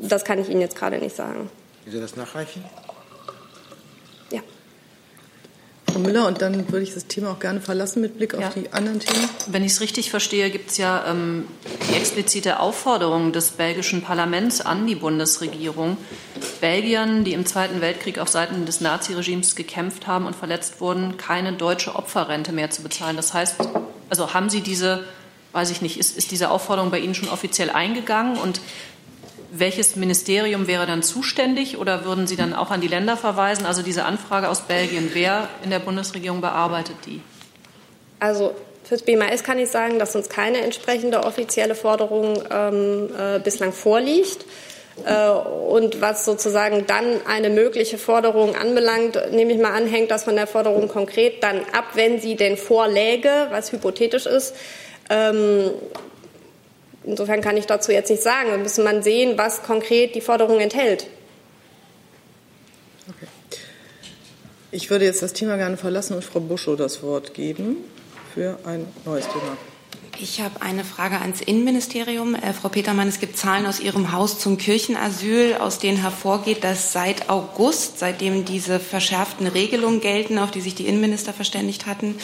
Das 0.03 0.27
kann 0.27 0.39
ich 0.39 0.51
Ihnen 0.51 0.61
jetzt 0.61 0.77
gerade 0.77 0.99
nicht 0.99 1.17
sagen. 1.17 1.49
Wie 1.87 1.93
Sie 1.93 2.01
das 2.01 2.15
nachreichen? 2.15 2.63
Frau 5.95 6.01
Müller, 6.01 6.27
und 6.27 6.43
dann 6.43 6.73
würde 6.73 6.83
ich 6.83 6.93
das 6.93 7.07
Thema 7.07 7.31
auch 7.31 7.39
gerne 7.39 7.61
verlassen 7.61 8.01
mit 8.01 8.17
Blick 8.17 8.33
ja. 8.33 8.49
auf 8.49 8.55
die 8.55 8.73
anderen 8.73 8.99
Themen. 8.99 9.29
Wenn 9.47 9.63
ich 9.63 9.73
es 9.73 9.81
richtig 9.81 10.11
verstehe, 10.11 10.51
gibt 10.51 10.73
es 10.73 10.77
ja 10.77 11.05
ähm, 11.09 11.47
die 11.89 11.95
explizite 11.95 12.59
Aufforderung 12.59 13.31
des 13.31 13.53
belgischen 13.53 14.03
Parlaments 14.03 14.61
an 14.61 14.89
die 14.89 14.97
Bundesregierung, 14.97 15.97
Belgiern, 16.61 17.23
die 17.23 17.33
im 17.33 17.47
Zweiten 17.47 17.81
Weltkrieg 17.81 18.19
auf 18.19 18.29
Seiten 18.29 18.67
des 18.67 18.81
Naziregimes 18.81 19.55
gekämpft 19.55 20.09
haben 20.09 20.27
und 20.27 20.35
verletzt 20.35 20.81
wurden, 20.81 21.17
keine 21.17 21.53
deutsche 21.53 21.95
Opferrente 21.95 22.51
mehr 22.51 22.71
zu 22.71 22.83
bezahlen. 22.83 23.15
Das 23.15 23.33
heißt, 23.33 23.55
also 24.11 24.35
haben 24.35 24.51
Sie 24.51 24.63
diese, 24.63 25.05
weiß 25.53 25.71
ich 25.71 25.81
nicht, 25.81 26.01
ist, 26.01 26.19
ist 26.19 26.33
diese 26.33 26.51
Aufforderung 26.51 26.91
bei 26.91 26.99
Ihnen 26.99 27.15
schon 27.15 27.29
offiziell 27.29 27.71
eingegangen 27.71 28.37
und 28.37 28.61
welches 29.59 29.97
Ministerium 29.97 30.67
wäre 30.67 30.87
dann 30.87 31.03
zuständig 31.03 31.79
oder 31.79 32.05
würden 32.05 32.27
Sie 32.27 32.37
dann 32.37 32.55
auch 32.55 32.71
an 32.71 32.81
die 32.81 32.89
Länder 32.89 33.17
verweisen? 33.17 33.67
Also 33.67 33.83
diese 33.83 34.05
Anfrage 34.05 34.49
aus 34.49 34.63
Belgien, 34.63 35.11
wer 35.13 35.49
in 35.63 35.71
der 35.71 35.79
Bundesregierung 35.79 36.41
bearbeitet 36.41 36.97
die? 37.07 37.21
Also 38.21 38.55
fürs 38.85 39.03
BMAS 39.03 39.45
kann 39.45 39.59
ich 39.59 39.71
sagen, 39.71 39.99
dass 39.99 40.15
uns 40.17 40.29
keine 40.29 40.59
entsprechende 40.61 41.25
offizielle 41.25 41.75
Forderung 41.75 42.43
ähm, 42.51 43.11
äh, 43.19 43.39
bislang 43.39 43.73
vorliegt. 43.73 44.45
Äh, 45.05 45.29
und 45.29 46.01
was 46.01 46.25
sozusagen 46.25 46.87
dann 46.87 47.27
eine 47.27 47.51
mögliche 47.51 47.99
Forderung 47.99 48.55
anbelangt, 48.55 49.19
nehme 49.33 49.53
ich 49.53 49.59
mal 49.59 49.73
an, 49.73 49.87
hängt 49.87 50.11
das 50.11 50.25
von 50.25 50.37
der 50.37 50.47
Forderung 50.47 50.89
konkret 50.89 51.43
dann 51.43 51.61
ab, 51.73 51.91
wenn 51.95 52.21
sie 52.21 52.37
denn 52.37 52.57
vorläge, 52.57 53.49
was 53.51 53.73
hypothetisch 53.73 54.27
ist. 54.27 54.55
Ähm, 55.11 55.71
Insofern 57.05 57.41
kann 57.41 57.57
ich 57.57 57.67
dazu 57.67 57.93
jetzt 57.93 58.11
nicht 58.11 58.23
sagen. 58.23 58.51
Da 58.51 58.57
müssen 58.57 58.85
man 58.85 59.03
sehen, 59.03 59.37
was 59.37 59.63
konkret 59.63 60.15
die 60.15 60.21
Forderung 60.21 60.61
enthält. 60.61 61.07
Okay. 63.09 63.27
Ich 64.71 64.91
würde 64.91 65.05
jetzt 65.05 65.23
das 65.23 65.33
Thema 65.33 65.57
gerne 65.57 65.77
verlassen 65.77 66.15
und 66.15 66.25
Frau 66.25 66.41
Buschow 66.41 66.77
das 66.77 67.03
Wort 67.03 67.35
geben 67.35 67.77
für 68.35 68.59
ein 68.65 68.87
neues 69.05 69.27
Thema. 69.27 69.57
Ich 70.21 70.41
habe 70.41 70.63
eine 70.63 70.85
Frage 70.85 71.21
ans 71.21 71.41
Innenministerium. 71.41 72.35
Äh, 72.35 72.53
Frau 72.53 72.69
Petermann, 72.69 73.09
es 73.09 73.19
gibt 73.19 73.37
Zahlen 73.37 73.67
aus 73.67 73.81
Ihrem 73.81 74.13
Haus 74.13 74.39
zum 74.39 74.59
Kirchenasyl, 74.59 75.57
aus 75.59 75.81
denen 75.81 75.99
hervorgeht, 75.99 76.63
dass 76.63 76.93
seit 76.93 77.29
August, 77.31 77.99
seitdem 77.99 78.45
diese 78.45 78.79
verschärften 78.79 79.47
Regelungen 79.49 80.01
gelten, 80.01 80.39
auf 80.39 80.53
die 80.53 80.61
sich 80.61 80.75
die 80.77 80.87
Innenminister 80.87 81.33
verständigt 81.33 81.87
hatten, 81.87 82.15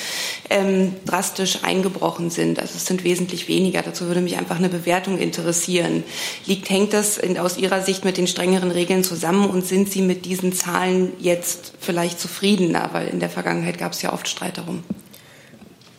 ähm, 0.50 0.94
drastisch 1.04 1.64
eingebrochen 1.64 2.30
sind. 2.30 2.60
Also 2.60 2.74
es 2.76 2.86
sind 2.86 3.02
wesentlich 3.02 3.48
weniger. 3.48 3.82
Dazu 3.82 4.06
würde 4.06 4.20
mich 4.20 4.38
einfach 4.38 4.56
eine 4.56 4.68
Bewertung 4.68 5.18
interessieren. 5.18 6.04
Liegt, 6.46 6.70
hängt 6.70 6.92
das 6.92 7.18
in, 7.18 7.38
aus 7.38 7.58
Ihrer 7.58 7.82
Sicht 7.82 8.04
mit 8.04 8.16
den 8.16 8.28
strengeren 8.28 8.70
Regeln 8.70 9.02
zusammen 9.02 9.50
und 9.50 9.66
sind 9.66 9.90
Sie 9.90 10.02
mit 10.02 10.26
diesen 10.26 10.52
Zahlen 10.52 11.12
jetzt 11.18 11.72
vielleicht 11.80 12.20
zufriedener? 12.20 12.90
Weil 12.92 13.08
in 13.08 13.18
der 13.18 13.30
Vergangenheit 13.30 13.78
gab 13.78 13.92
es 13.92 14.02
ja 14.02 14.12
oft 14.12 14.28
Streit 14.28 14.58
darum. 14.58 14.84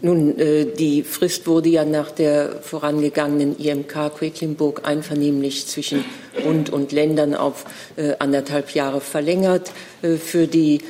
Nun, 0.03 0.39
äh, 0.39 0.65
die 0.65 1.03
Frist 1.03 1.45
wurde 1.45 1.69
ja 1.69 1.85
nach 1.85 2.09
der 2.09 2.61
vorangegangenen 2.63 3.57
IMK 3.59 4.15
Quedlinburg 4.17 4.81
einvernehmlich 4.83 5.67
zwischen 5.67 6.03
Bund 6.43 6.71
und 6.71 6.91
Ländern 6.91 7.35
auf 7.35 7.65
äh, 7.97 8.13
anderthalb 8.17 8.71
Jahre 8.71 8.99
verlängert 8.99 9.71
äh, 10.01 10.15
für 10.15 10.47
die 10.47 10.81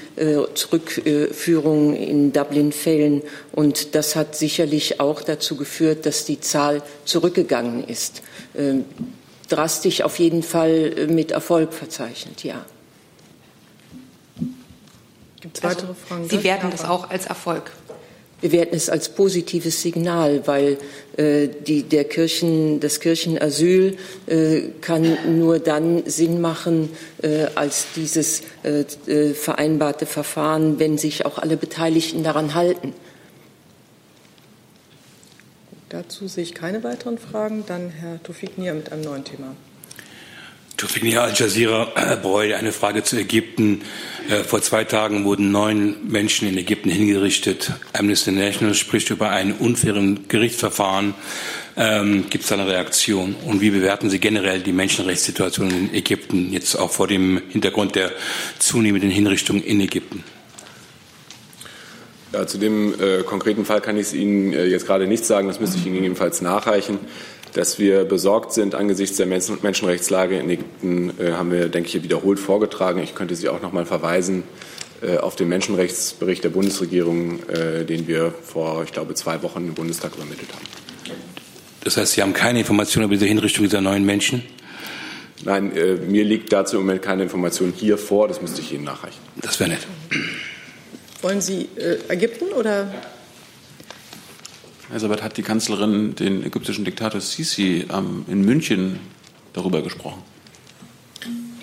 Zurückführung 0.54 1.96
in 1.96 2.32
Dublin-Fällen. 2.32 3.24
Und 3.52 3.96
das 3.96 4.16
hat 4.16 4.36
sicherlich 4.36 5.00
auch 5.00 5.22
dazu 5.22 5.56
geführt, 5.56 6.06
dass 6.06 6.26
die 6.26 6.40
Zahl 6.40 6.84
zurückgegangen 7.06 7.84
ist. 7.84 8.22
Ähm, 8.56 8.86
drastisch 9.50 10.02
auf 10.02 10.20
jeden 10.20 10.44
Fall 10.44 11.08
mit 11.08 11.32
Erfolg 11.32 11.74
verzeichnet, 11.74 12.44
ja. 12.44 12.66
Gibt 15.42 15.58
es 15.58 15.64
weitere 15.64 15.94
Fragen? 15.96 16.30
Sie 16.30 16.44
werten 16.44 16.70
das 16.70 16.86
auch 16.86 17.10
als 17.10 17.26
Erfolg. 17.26 17.72
Wir 18.42 18.52
werten 18.52 18.76
es 18.76 18.90
als 18.90 19.10
positives 19.10 19.84
Signal, 19.84 20.48
weil 20.48 20.78
äh, 21.16 21.48
die, 21.48 21.84
der 21.84 22.06
Kirchen, 22.06 22.80
das 22.80 23.00
Kirchenasyl 23.00 23.98
äh, 24.26 24.62
kann 24.82 25.38
nur 25.38 25.60
dann 25.60 26.04
Sinn 26.08 26.42
machen 26.42 26.90
äh, 27.22 27.46
als 27.54 27.86
dieses 27.96 28.42
äh, 28.64 28.84
äh, 29.06 29.34
vereinbarte 29.36 30.08
Verfahren, 30.08 30.80
wenn 30.80 30.98
sich 30.98 31.26
auch 31.26 31.38
alle 31.38 31.56
Beteiligten 31.56 32.24
daran 32.24 32.56
halten. 32.56 32.94
Dazu 35.90 36.28
sehe 36.28 36.44
ich 36.44 36.56
keine 36.56 36.84
weiteren 36.84 37.18
Fragen. 37.20 37.64
Dann 37.68 37.90
Herr 37.90 38.24
Tofik 38.24 38.58
Nier 38.58 38.74
mit 38.74 38.92
einem 38.92 39.04
neuen 39.04 39.24
Thema. 39.24 39.56
Tufik 40.78 41.16
Al 41.18 41.34
Jazeera, 41.36 41.92
Herr 41.96 42.18
Breu, 42.18 42.56
eine 42.56 42.72
Frage 42.72 43.04
zu 43.04 43.18
Ägypten. 43.18 43.82
Äh, 44.30 44.44
vor 44.44 44.62
zwei 44.62 44.84
Tagen 44.84 45.26
wurden 45.26 45.52
neun 45.52 45.96
Menschen 46.08 46.48
in 46.48 46.58
Ägypten 46.58 46.90
hingerichtet. 46.90 47.72
Amnesty 47.94 48.32
International 48.32 48.74
spricht 48.74 49.10
über 49.10 49.30
einen 49.30 49.54
unfairen 49.54 50.28
Gerichtsverfahren. 50.28 51.14
Ähm, 51.78 52.26
Gibt 52.30 52.44
es 52.44 52.50
da 52.50 52.56
eine 52.56 52.68
Reaktion? 52.68 53.36
Und 53.46 53.62
wie 53.62 53.70
bewerten 53.70 54.10
Sie 54.10 54.20
generell 54.20 54.60
die 54.62 54.74
Menschenrechtssituation 54.74 55.70
in 55.70 55.94
Ägypten, 55.94 56.52
jetzt 56.52 56.76
auch 56.76 56.92
vor 56.92 57.08
dem 57.08 57.42
Hintergrund 57.50 57.96
der 57.96 58.12
zunehmenden 58.60 59.10
Hinrichtungen 59.10 59.64
in 59.64 59.82
Ägypten? 59.82 60.24
Ja, 62.34 62.48
zu 62.48 62.58
dem 62.58 62.94
äh, 63.00 63.24
konkreten 63.24 63.66
Fall 63.66 63.82
kann 63.82 63.98
ich 63.98 64.14
Ihnen 64.14 64.54
äh, 64.54 64.66
jetzt 64.66 64.86
gerade 64.88 65.06
nicht 65.06 65.26
sagen. 65.26 65.48
Das 65.48 65.60
müsste 65.60 65.78
ich 65.78 65.86
Ihnen 65.86 66.02
jedenfalls 66.02 66.42
nachreichen. 66.42 66.98
Dass 67.54 67.80
wir 67.80 68.06
besorgt 68.06 68.54
sind 68.54 68.76
angesichts 68.76 69.18
der 69.18 69.26
Menschenrechtslage 69.26 70.40
in 70.40 70.50
Ägypten, 70.50 71.12
äh, 71.20 71.34
haben 71.34 71.52
wir, 71.52 71.68
denke 71.68 71.90
ich, 71.90 72.04
wiederholt 72.04 72.40
vorgetragen. 72.40 73.02
Ich 73.04 73.14
könnte 73.14 73.36
Sie 73.36 73.50
auch 73.50 73.62
noch 73.62 73.74
mal 73.74 73.86
verweisen 73.86 74.44
äh, 75.02 75.18
auf 75.18 75.36
den 75.36 75.50
Menschenrechtsbericht 75.50 76.44
der 76.44 76.50
Bundesregierung, 76.50 77.40
äh, 77.50 77.84
den 77.84 78.08
wir 78.08 78.34
vor, 78.44 78.84
ich 78.84 78.94
glaube, 78.94 79.16
zwei 79.16 79.44
Wochen 79.44 79.68
im 79.68 79.74
Bundestag 79.74 80.16
übermittelt 80.16 80.50
haben. 80.54 80.66
Das 81.84 81.98
heißt, 81.98 82.14
Sie 82.14 82.22
haben 82.22 82.34
keine 82.34 82.60
Informationen 82.60 83.06
über 83.06 83.16
diese 83.16 83.26
Hinrichtung 83.26 83.66
dieser 83.66 83.82
neuen 83.82 84.06
Menschen? 84.06 84.44
Nein, 85.44 85.72
mir 86.08 86.24
liegt 86.24 86.54
dazu 86.54 86.76
im 86.78 86.84
Moment 86.84 87.02
keine 87.02 87.24
Information 87.24 87.74
hier 87.76 87.98
vor. 87.98 88.28
Das 88.28 88.44
müsste 88.44 88.62
ich 88.62 88.72
Ihnen 88.74 88.84
nachreichen. 88.84 89.18
Das 89.38 89.60
wäre 89.60 89.72
nett. 89.72 89.88
Wollen 91.24 91.42
Sie 91.42 91.68
äh, 91.76 91.98
Ägypten 92.10 92.54
oder? 92.54 92.94
Elisabeth, 94.92 95.24
hat 95.24 95.38
die 95.38 95.42
Kanzlerin 95.42 96.16
den 96.16 96.46
ägyptischen 96.46 96.84
Diktator 96.84 97.22
Sisi 97.22 97.86
ähm, 97.92 98.26
in 98.28 98.42
München 98.44 99.00
darüber 99.54 99.82
gesprochen? 99.82 100.22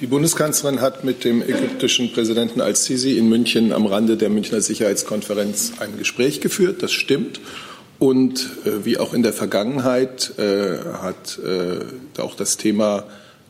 Die 0.00 0.06
Bundeskanzlerin 0.06 0.80
hat 0.80 1.04
mit 1.04 1.24
dem 1.24 1.42
ägyptischen 1.42 2.12
Präsidenten 2.12 2.60
al-Sisi 2.60 3.18
in 3.18 3.28
München 3.28 3.72
am 3.72 3.84
Rande 3.84 4.16
der 4.16 4.30
Münchner 4.30 4.60
Sicherheitskonferenz 4.60 5.72
ein 5.80 5.98
Gespräch 5.98 6.40
geführt. 6.40 6.82
Das 6.82 6.92
stimmt. 6.92 7.40
Und 7.98 8.48
äh, 8.64 8.84
wie 8.84 8.96
auch 8.96 9.12
in 9.12 9.22
der 9.22 9.32
Vergangenheit 9.32 10.38
äh, 10.38 10.78
hat 11.02 11.38
äh, 11.38 12.20
auch 12.20 12.34
das 12.34 12.56
Thema 12.56 13.04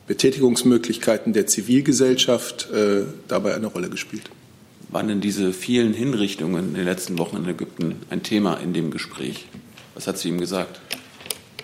Betätigungsmöglichkeiten 0.06 1.34
der 1.34 1.46
Zivilgesellschaft 1.46 2.70
äh, 2.72 3.02
dabei 3.28 3.54
eine 3.54 3.66
Rolle 3.66 3.90
gespielt. 3.90 4.30
Waren 4.88 5.08
denn 5.08 5.20
diese 5.20 5.52
vielen 5.52 5.92
Hinrichtungen 5.92 6.70
in 6.70 6.74
den 6.74 6.84
letzten 6.86 7.18
Wochen 7.18 7.36
in 7.36 7.46
Ägypten 7.46 7.96
ein 8.08 8.22
Thema 8.22 8.54
in 8.54 8.72
dem 8.72 8.90
Gespräch? 8.90 9.46
Was 9.98 10.06
hat 10.06 10.16
sie 10.16 10.28
ihm 10.28 10.38
gesagt? 10.38 10.78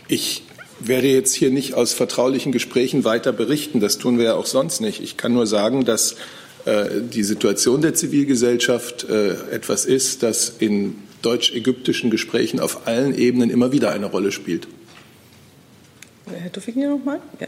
Ich 0.09 0.43
werde 0.81 1.07
jetzt 1.07 1.37
hier 1.37 1.53
nicht 1.53 1.75
aus 1.75 1.93
vertraulichen 1.93 2.51
Gesprächen 2.51 3.05
weiter 3.05 3.33
berichten. 3.33 3.79
Das 3.79 3.97
tun 3.97 4.19
wir 4.19 4.25
ja 4.25 4.35
auch 4.35 4.47
sonst 4.47 4.81
nicht. 4.81 5.01
Ich 5.01 5.17
kann 5.17 5.33
nur 5.33 5.47
sagen, 5.47 5.85
dass 5.85 6.17
äh, 6.65 6.87
die 7.01 7.23
Situation 7.23 7.81
der 7.81 7.95
Zivilgesellschaft 7.95 9.05
äh, 9.09 9.35
etwas 9.53 9.85
ist, 9.85 10.25
das 10.25 10.53
in 10.59 10.97
deutsch-ägyptischen 11.23 12.11
Gesprächen 12.11 12.59
auf 12.59 12.89
allen 12.89 13.17
Ebenen 13.17 13.51
immer 13.51 13.71
wieder 13.71 13.93
eine 13.93 14.07
Rolle 14.07 14.33
spielt. 14.33 14.67
Herr 16.27 16.51
Tufik 16.51 16.75
hier 16.75 16.89
nochmal? 16.89 17.21
Ja. 17.39 17.47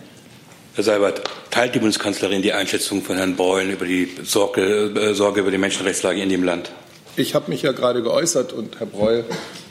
Herr 0.76 0.84
Seibert, 0.84 1.22
teilt 1.50 1.74
die 1.74 1.80
Bundeskanzlerin 1.80 2.42
die 2.42 2.52
Einschätzung 2.52 3.02
von 3.02 3.16
Herrn 3.16 3.34
Beulen 3.34 3.72
über 3.72 3.86
die 3.86 4.08
Sorge, 4.22 4.62
äh, 4.62 5.14
Sorge 5.14 5.40
über 5.40 5.50
die 5.50 5.58
Menschenrechtslage 5.58 6.22
in 6.22 6.28
dem 6.28 6.44
Land? 6.44 6.70
Ich 7.16 7.34
habe 7.34 7.50
mich 7.50 7.62
ja 7.62 7.72
gerade 7.72 8.04
geäußert 8.04 8.52
und 8.52 8.78
Herr 8.78 8.86
Breul 8.86 9.24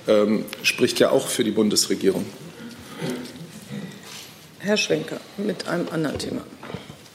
ähm, 0.08 0.46
spricht 0.64 1.00
ja 1.00 1.10
auch 1.10 1.28
für 1.28 1.44
die 1.44 1.52
Bundesregierung. 1.52 2.26
Herr 4.60 4.78
Schwenker 4.78 5.20
mit 5.38 5.68
einem 5.68 5.88
anderen 5.90 6.18
Thema. 6.18 6.42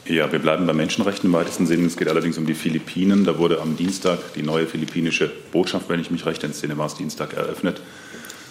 Ja, 0.07 0.31
wir 0.33 0.39
bleiben 0.39 0.67
bei 0.67 0.73
Menschenrechten 0.73 1.29
im 1.29 1.33
weitesten 1.33 1.67
Sinne. 1.67 1.87
Es 1.87 1.97
geht 1.97 2.09
allerdings 2.09 2.39
um 2.39 2.47
die 2.47 2.55
Philippinen. 2.55 3.25
Da 3.25 3.39
wurde 3.39 3.61
am 3.61 3.77
Dienstag 3.77 4.19
die 4.35 4.43
neue 4.43 4.67
philippinische 4.67 5.31
Botschaft, 5.53 5.89
wenn 5.89 6.01
ich 6.01 6.11
mich 6.11 6.27
recht 6.27 6.43
entsinne, 6.43 6.79
war 6.79 6.87
es 6.87 6.95
Dienstag 6.95 7.35
eröffnet. 7.35 7.81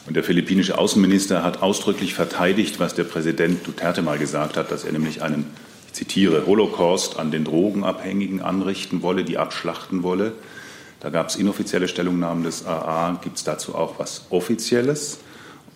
Und 0.06 0.16
der 0.16 0.24
philippinische 0.24 0.78
Außenminister 0.78 1.44
hat 1.44 1.62
ausdrücklich 1.62 2.14
verteidigt, 2.14 2.80
was 2.80 2.96
der 2.96 3.04
Präsident 3.04 3.68
Duterte 3.68 4.02
mal 4.02 4.18
gesagt 4.18 4.58
hat, 4.58 4.72
dass 4.72 4.84
er 4.84 4.92
nämlich 4.92 5.22
einen, 5.22 5.48
ich 5.88 5.94
zitiere, 5.94 6.46
Holocaust 6.46 7.20
an 7.20 7.30
den 7.30 7.44
Drogenabhängigen 7.44 8.42
anrichten 8.42 9.02
wolle, 9.02 9.24
die 9.24 9.38
abschlachten 9.38 10.02
wolle. 10.02 10.34
Da 11.00 11.10
gab 11.10 11.30
es 11.30 11.36
inoffizielle 11.36 11.88
Stellungnahmen 11.88 12.44
des 12.44 12.66
AA. 12.66 13.20
Gibt 13.24 13.38
es 13.38 13.44
dazu 13.44 13.76
auch 13.76 14.00
was 14.00 14.26
Offizielles? 14.30 15.20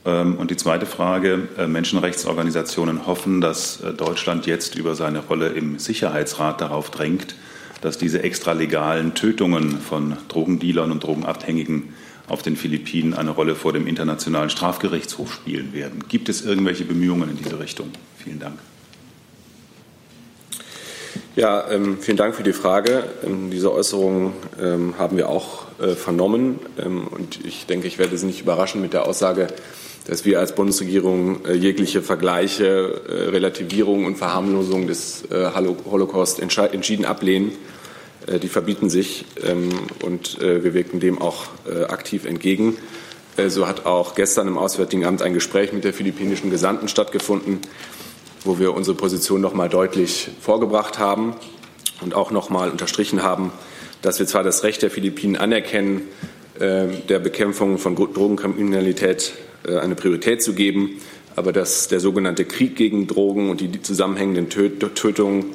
Ähm, 0.05 0.35
und 0.37 0.51
die 0.51 0.57
zweite 0.57 0.85
Frage, 0.85 1.47
äh, 1.57 1.67
Menschenrechtsorganisationen 1.67 3.07
hoffen, 3.07 3.41
dass 3.41 3.81
äh, 3.81 3.93
Deutschland 3.93 4.45
jetzt 4.45 4.75
über 4.75 4.95
seine 4.95 5.19
Rolle 5.19 5.49
im 5.49 5.79
Sicherheitsrat 5.79 6.59
darauf 6.61 6.91
drängt, 6.91 7.35
dass 7.81 7.97
diese 7.97 8.23
extralegalen 8.23 9.13
Tötungen 9.13 9.79
von 9.79 10.17
Drogendealern 10.27 10.91
und 10.91 11.03
Drogenabhängigen 11.03 11.93
auf 12.27 12.41
den 12.41 12.55
Philippinen 12.55 13.13
eine 13.13 13.31
Rolle 13.31 13.55
vor 13.55 13.73
dem 13.73 13.87
Internationalen 13.87 14.49
Strafgerichtshof 14.49 15.33
spielen 15.33 15.73
werden. 15.73 16.05
Gibt 16.07 16.29
es 16.29 16.41
irgendwelche 16.43 16.85
Bemühungen 16.85 17.29
in 17.29 17.37
diese 17.37 17.59
Richtung? 17.59 17.91
Vielen 18.17 18.39
Dank. 18.39 18.57
Ja, 21.35 21.69
ähm, 21.69 21.97
vielen 21.99 22.17
Dank 22.17 22.35
für 22.35 22.43
die 22.43 22.53
Frage. 22.53 23.03
Ähm, 23.25 23.49
diese 23.51 23.71
Äußerungen 23.71 24.33
ähm, 24.61 24.95
haben 24.97 25.17
wir 25.17 25.29
auch 25.29 25.65
äh, 25.79 25.95
vernommen. 25.95 26.59
Ähm, 26.77 27.07
und 27.07 27.43
ich 27.45 27.65
denke, 27.65 27.87
ich 27.87 27.99
werde 27.99 28.17
Sie 28.17 28.25
nicht 28.25 28.41
überraschen 28.41 28.81
mit 28.81 28.93
der 28.93 29.07
Aussage, 29.07 29.47
dass 30.07 30.25
wir 30.25 30.39
als 30.39 30.55
Bundesregierung 30.55 31.45
äh, 31.45 31.53
jegliche 31.53 32.01
Vergleiche, 32.01 33.01
äh, 33.07 33.29
Relativierung 33.29 34.05
und 34.05 34.17
Verharmlosung 34.17 34.87
des 34.87 35.23
äh, 35.31 35.51
Holocaust 35.89 36.39
entschieden 36.39 37.05
ablehnen. 37.05 37.51
Äh, 38.27 38.39
die 38.39 38.49
verbieten 38.49 38.89
sich 38.89 39.25
ähm, 39.43 39.69
und 40.03 40.41
äh, 40.41 40.63
wir 40.63 40.73
wirken 40.73 40.99
dem 40.99 41.21
auch 41.21 41.45
aktiv 41.87 42.25
entgegen. 42.25 42.77
So 43.47 43.67
hat 43.67 43.87
auch 43.87 44.13
gestern 44.13 44.47
im 44.47 44.59
Auswärtigen 44.59 45.05
Amt 45.05 45.23
ein 45.23 45.33
Gespräch 45.33 45.73
mit 45.73 45.83
der 45.85 45.93
philippinischen 45.93 46.51
Gesandten 46.51 46.87
stattgefunden 46.87 47.61
wo 48.43 48.59
wir 48.59 48.73
unsere 48.73 48.95
Position 48.95 49.41
noch 49.41 49.53
mal 49.53 49.69
deutlich 49.69 50.29
vorgebracht 50.41 50.99
haben 50.99 51.35
und 52.01 52.13
auch 52.13 52.31
noch 52.31 52.49
mal 52.49 52.69
unterstrichen 52.69 53.23
haben, 53.23 53.51
dass 54.01 54.19
wir 54.19 54.27
zwar 54.27 54.43
das 54.43 54.63
Recht 54.63 54.81
der 54.81 54.91
Philippinen 54.91 55.35
anerkennen, 55.35 56.01
äh, 56.59 56.87
der 57.09 57.19
Bekämpfung 57.19 57.77
von 57.77 57.95
Drogenkriminalität 57.95 59.33
äh, 59.65 59.77
eine 59.77 59.95
Priorität 59.95 60.43
zu 60.43 60.53
geben, 60.53 60.99
aber 61.35 61.53
dass 61.53 61.87
der 61.87 61.99
sogenannte 61.99 62.45
Krieg 62.45 62.75
gegen 62.75 63.07
Drogen 63.07 63.49
und 63.49 63.61
die 63.61 63.81
zusammenhängenden 63.81 64.49
Tötungen 64.49 65.45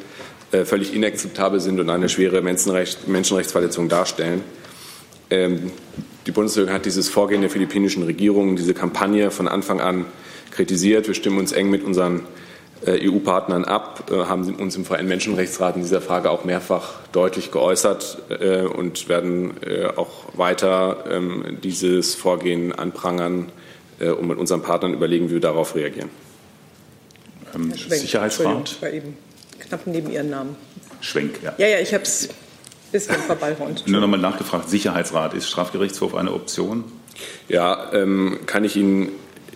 äh, 0.50 0.64
völlig 0.64 0.94
inakzeptabel 0.94 1.60
sind 1.60 1.78
und 1.78 1.90
eine 1.90 2.08
schwere 2.08 2.40
Menschenrechtsverletzung 2.42 3.88
darstellen. 3.88 4.42
Ähm, 5.30 5.70
die 6.26 6.32
Bundesregierung 6.32 6.74
hat 6.74 6.86
dieses 6.86 7.08
Vorgehen 7.08 7.42
der 7.42 7.50
philippinischen 7.50 8.02
Regierung, 8.02 8.56
diese 8.56 8.74
Kampagne 8.74 9.30
von 9.30 9.46
Anfang 9.46 9.80
an 9.80 10.06
kritisiert. 10.50 11.06
Wir 11.06 11.14
stimmen 11.14 11.38
uns 11.38 11.52
eng 11.52 11.70
mit 11.70 11.84
unseren 11.84 12.22
EU-Partnern 12.86 13.64
ab, 13.64 14.10
äh, 14.10 14.24
haben 14.24 14.54
uns 14.56 14.76
im 14.76 14.84
VN-Menschenrechtsrat 14.84 15.76
in 15.76 15.82
dieser 15.82 16.00
Frage 16.00 16.30
auch 16.30 16.44
mehrfach 16.44 16.94
deutlich 17.12 17.50
geäußert 17.50 18.18
äh, 18.28 18.62
und 18.62 19.08
werden 19.08 19.54
auch 19.96 20.26
weiter 20.34 21.04
ähm, 21.10 21.58
dieses 21.62 22.14
Vorgehen 22.14 22.72
anprangern 22.72 23.50
und 24.00 24.28
mit 24.28 24.38
unseren 24.38 24.62
Partnern 24.62 24.94
überlegen, 24.94 25.28
wie 25.28 25.34
wir 25.34 25.40
darauf 25.40 25.74
reagieren. 25.74 26.08
Ähm, 27.54 27.72
Sicherheitsrat? 27.72 28.70
Ich 28.70 28.82
war 28.82 28.90
eben 28.90 29.16
knapp 29.58 29.86
neben 29.86 30.10
Ihren 30.12 30.30
Namen. 30.30 30.56
Schwenk, 31.00 31.40
ja. 31.42 31.54
Ja, 31.58 31.66
ja, 31.66 31.78
ich 31.80 31.92
habe 31.94 32.04
es 32.04 32.28
ein 32.28 32.34
bisschen 32.92 33.16
verballhornt. 33.16 33.86
Nur 33.86 34.00
noch 34.00 34.08
mal 34.08 34.16
nachgefragt, 34.18 34.68
Sicherheitsrat, 34.68 35.34
ist 35.34 35.48
Strafgerichtshof 35.48 36.14
eine 36.14 36.32
Option? 36.32 36.84
Ja, 37.48 37.92
ähm, 37.92 38.38
kann 38.46 38.64
ich 38.64 38.76
Ihnen 38.76 39.10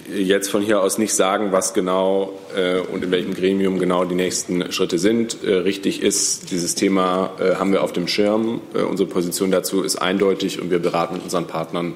jetzt 0.09 0.50
von 0.50 0.62
hier 0.62 0.80
aus 0.80 0.98
nicht 0.98 1.14
sagen, 1.14 1.53
was 1.53 1.74
genau 1.74 2.38
äh, 2.57 2.80
und 2.80 3.05
in 3.05 3.11
welchem 3.11 3.34
Gremium 3.34 3.78
genau 3.78 4.05
die 4.05 4.14
nächsten 4.14 4.72
Schritte 4.72 4.98
sind. 4.98 5.42
Äh, 5.44 5.55
richtig 5.55 6.03
ist, 6.03 6.50
dieses 6.50 6.74
Thema 6.74 7.32
äh, 7.38 7.55
haben 7.57 7.72
wir 7.72 7.82
auf 7.82 7.92
dem 7.92 8.09
Schirm. 8.09 8.61
Äh, 8.74 8.82
unsere 8.82 9.09
Position 9.09 9.50
dazu 9.50 9.82
ist 9.82 9.96
eindeutig 9.96 10.61
und 10.61 10.70
wir 10.70 10.78
beraten 10.78 11.14
mit 11.14 11.24
unseren 11.24 11.46
Partnern, 11.46 11.94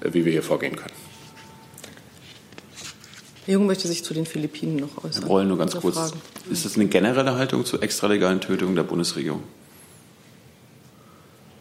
äh, 0.00 0.12
wie 0.12 0.24
wir 0.24 0.32
hier 0.32 0.42
vorgehen 0.42 0.76
können. 0.76 0.94
Herr 3.46 3.54
Jung 3.54 3.66
möchte 3.66 3.88
sich 3.88 4.04
zu 4.04 4.12
den 4.12 4.26
Philippinen 4.26 4.76
noch 4.76 5.04
äußern. 5.04 5.22
Herr 5.22 5.28
Broll, 5.28 5.44
nur 5.46 5.58
ganz 5.58 5.74
kurz. 5.74 5.96
Fragen. 5.96 6.20
Ist 6.50 6.64
das 6.64 6.76
eine 6.76 6.86
generelle 6.86 7.36
Haltung 7.36 7.64
zur 7.64 7.82
extralegalen 7.82 8.40
Tötung 8.40 8.74
der 8.74 8.82
Bundesregierung? 8.82 9.42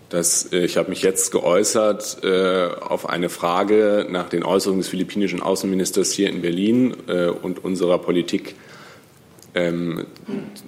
Das, 0.09 0.51
äh, 0.53 0.65
ich 0.65 0.77
habe 0.77 0.89
mich 0.89 1.01
jetzt 1.01 1.31
geäußert 1.31 2.23
äh, 2.23 2.67
auf 2.79 3.09
eine 3.09 3.29
Frage 3.29 4.07
nach 4.09 4.29
den 4.29 4.43
Äußerungen 4.43 4.81
des 4.81 4.89
philippinischen 4.89 5.41
Außenministers 5.41 6.11
hier 6.11 6.29
in 6.29 6.41
Berlin 6.41 6.95
äh, 7.07 7.27
und 7.27 7.63
unserer 7.63 7.97
Politik 7.97 8.55
ähm, 9.53 10.05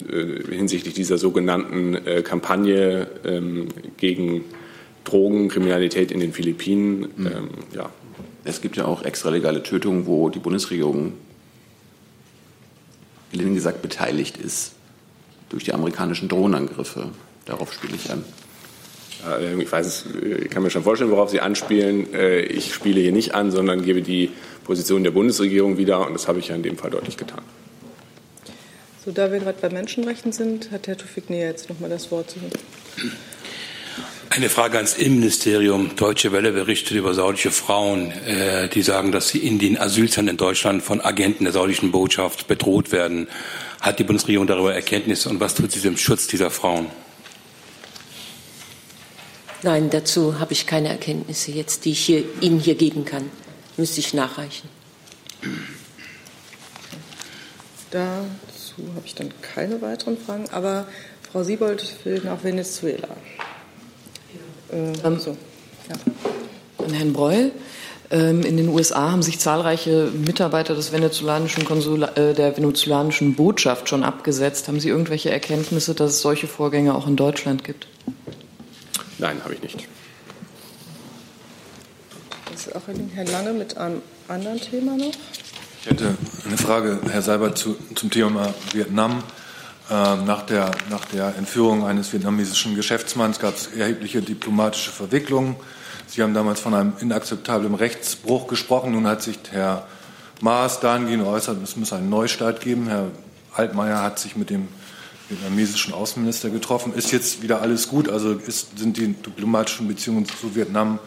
äh, 0.10 0.56
hinsichtlich 0.56 0.94
dieser 0.94 1.18
sogenannten 1.18 1.96
äh, 1.96 2.22
Kampagne 2.22 3.08
ähm, 3.24 3.68
gegen 3.98 4.44
Drogenkriminalität 5.04 6.12
in 6.12 6.20
den 6.20 6.34
Philippinen. 6.34 7.08
Mhm. 7.16 7.28
Ähm, 7.28 7.50
ja. 7.74 7.90
Es 8.44 8.62
gibt 8.62 8.78
ja 8.78 8.86
auch 8.86 9.04
extralegale 9.04 9.64
Tötungen, 9.64 10.06
wo 10.06 10.30
die 10.30 10.40
Bundesregierung, 10.40 11.14
gelinde 13.32 13.56
gesagt, 13.56 13.82
beteiligt 13.82 14.38
ist 14.38 14.74
durch 15.50 15.66
die 15.66 15.74
amerikanischen 15.74 16.30
Drohnenangriffe. 16.30 17.10
Darauf 17.46 17.74
spiele 17.74 17.96
ich 17.96 18.10
an. 18.12 18.24
Äh, 19.28 19.62
ich 19.62 19.72
weiß, 19.72 20.06
ich 20.44 20.50
kann 20.50 20.64
mir 20.64 20.70
schon 20.70 20.84
vorstellen, 20.84 21.12
worauf 21.12 21.30
Sie 21.30 21.40
anspielen. 21.40 22.14
Äh, 22.14 22.42
ich 22.42 22.74
spiele 22.74 23.00
hier 23.02 23.12
nicht 23.12 23.36
an, 23.36 23.52
sondern 23.52 23.84
gebe 23.84 24.02
die 24.02 24.32
Position 24.64 25.04
der 25.04 25.12
Bundesregierung 25.12 25.78
wieder 25.78 26.06
und 26.06 26.14
das 26.14 26.28
habe 26.28 26.40
ich 26.40 26.50
ja 26.50 26.56
in 26.56 26.64
dem 26.64 26.78
Fall 26.78 26.92
deutlich 26.92 27.18
getan. 27.18 27.42
So, 29.04 29.12
da 29.12 29.32
wir 29.32 29.40
gerade 29.40 29.58
bei 29.62 29.70
Menschenrechten 29.70 30.32
sind, 30.32 30.72
hat 30.72 30.88
Herr 30.88 30.98
Tufik 30.98 31.30
Näher 31.30 31.48
jetzt 31.48 31.70
noch 31.70 31.80
mal 31.80 31.90
das 31.90 32.12
Wort. 32.12 32.36
Eine 34.30 34.50
Frage 34.50 34.78
ans 34.78 34.94
Innenministerium. 34.94 35.96
Deutsche 35.96 36.32
Welle 36.32 36.52
berichtet 36.52 36.96
über 36.96 37.16
saudische 37.16 37.50
Frauen, 37.50 38.12
äh, 38.28 38.70
die 38.70 38.84
sagen, 38.84 39.12
dass 39.12 39.30
sie 39.30 39.40
in 39.40 39.58
den 39.58 39.80
Asylzentren 39.80 40.28
in 40.28 40.38
Deutschland 40.38 40.84
von 40.84 41.02
Agenten 41.02 41.46
der 41.46 41.54
saudischen 41.54 41.92
Botschaft 41.92 42.48
bedroht 42.48 42.92
werden. 42.92 43.28
Hat 43.82 43.98
die 43.98 44.04
Bundesregierung 44.04 44.46
darüber 44.46 44.76
Erkenntnis 44.76 45.26
und 45.26 45.40
was 45.40 45.56
tut 45.56 45.72
sie 45.72 45.82
zum 45.82 45.98
Schutz 45.98 46.28
dieser 46.28 46.52
Frauen? 46.52 46.88
Nein, 49.62 49.90
dazu 49.90 50.40
habe 50.40 50.54
ich 50.54 50.66
keine 50.66 50.90
Erkenntnisse 50.90 51.52
jetzt, 51.52 51.86
die 51.86 51.92
ich 51.92 52.00
hier, 52.00 52.24
Ihnen 52.40 52.60
hier 52.60 52.76
geben 52.76 53.04
kann. 53.04 53.30
Müsste 53.78 54.00
ich 54.00 54.14
nachreichen. 54.14 54.70
Dazu 57.92 58.84
habe 58.96 59.06
ich 59.06 59.16
dann 59.16 59.32
keine 59.42 59.82
weiteren 59.82 60.18
Fragen. 60.18 60.46
Aber 60.52 60.88
Frau 61.32 61.44
Siebold 61.44 62.06
will 62.06 62.22
nach 62.24 62.44
Venezuela. 62.44 63.10
Äh, 64.72 65.18
so. 65.20 65.36
ja. 65.90 66.86
An 66.86 66.94
Herrn 66.94 67.14
Breul. 67.14 67.52
Ähm, 68.12 68.42
in 68.42 68.58
den 68.58 68.70
USA 68.70 69.12
haben 69.12 69.22
sich 69.22 69.40
zahlreiche 69.40 70.12
Mitarbeiter 70.12 70.74
des 70.74 70.92
venezolanischen 70.92 71.66
Konsula 71.66 72.16
äh, 72.16 72.34
der 72.34 72.58
venezolanischen 72.58 73.36
Botschaft 73.36 73.90
schon 73.90 74.04
abgesetzt. 74.04 74.68
Haben 74.68 74.80
Sie 74.80 74.90
irgendwelche 74.90 75.30
Erkenntnisse, 75.30 75.94
dass 75.94 76.12
es 76.12 76.22
solche 76.22 76.48
Vorgänge 76.48 76.96
auch 76.96 77.08
in 77.08 77.16
Deutschland 77.16 77.64
gibt? 77.64 77.88
Nein, 79.20 79.44
habe 79.44 79.54
ich 79.54 79.62
nicht. 79.62 79.88
Das 82.52 82.68
ist 82.68 82.76
auch 82.76 82.82
Herr 83.14 83.26
Lange 83.26 83.54
mit 83.54 83.78
einem 83.78 84.02
anderen 84.28 84.60
Thema 84.60 84.98
noch. 84.98 85.12
Ich 85.82 85.90
hätte 85.90 86.16
eine 86.46 86.58
Frage, 86.58 87.00
Herr 87.10 87.22
Seibert, 87.22 87.58
zu, 87.58 87.78
zum 87.96 88.10
Thema 88.10 88.54
Vietnam. 88.74 89.24
Ähm, 89.92 90.26
nach, 90.26 90.44
der, 90.44 90.72
nach 90.90 91.06
der 91.06 91.36
Entführung 91.38 91.86
eines 91.86 92.14
vietnamesischen 92.14 92.76
Geschäftsmanns 92.76 93.40
gab 93.40 93.56
es 93.56 93.68
erhebliche 93.68 94.22
diplomatische 94.22 94.92
Verwicklungen. 94.92 95.56
Sie 96.08 96.24
haben 96.24 96.34
damals 96.34 96.60
von 96.60 96.74
einem 96.74 96.94
inakzeptablen 97.00 97.76
Rechtsbruch 97.76 98.48
gesprochen. 98.48 98.92
Nun 98.92 99.08
hat 99.08 99.22
sich 99.22 99.38
Herr 99.52 99.88
Maas 100.42 100.80
dahingehend 100.80 101.24
geäußert, 101.24 101.62
es 101.64 101.76
muss 101.76 101.92
einen 101.92 102.10
Neustart 102.10 102.62
geben. 102.62 102.88
Herr 102.88 103.08
Altmaier 103.54 104.02
hat 104.02 104.20
sich 104.20 104.36
mit 104.36 104.50
dem 104.50 104.68
vietnamesischen 105.30 105.94
Außenminister 105.94 106.50
getroffen. 106.50 106.94
Ist 106.94 107.12
jetzt 107.12 107.42
wieder 107.42 107.62
alles 107.62 107.88
gut? 107.88 108.10
Also 108.10 108.34
ist, 108.34 108.78
sind 108.78 108.98
die 108.98 109.14
diplomatischen 109.14 109.88
Beziehungen 109.88 110.26
zu 110.26 110.56
Vietnam 110.56 111.00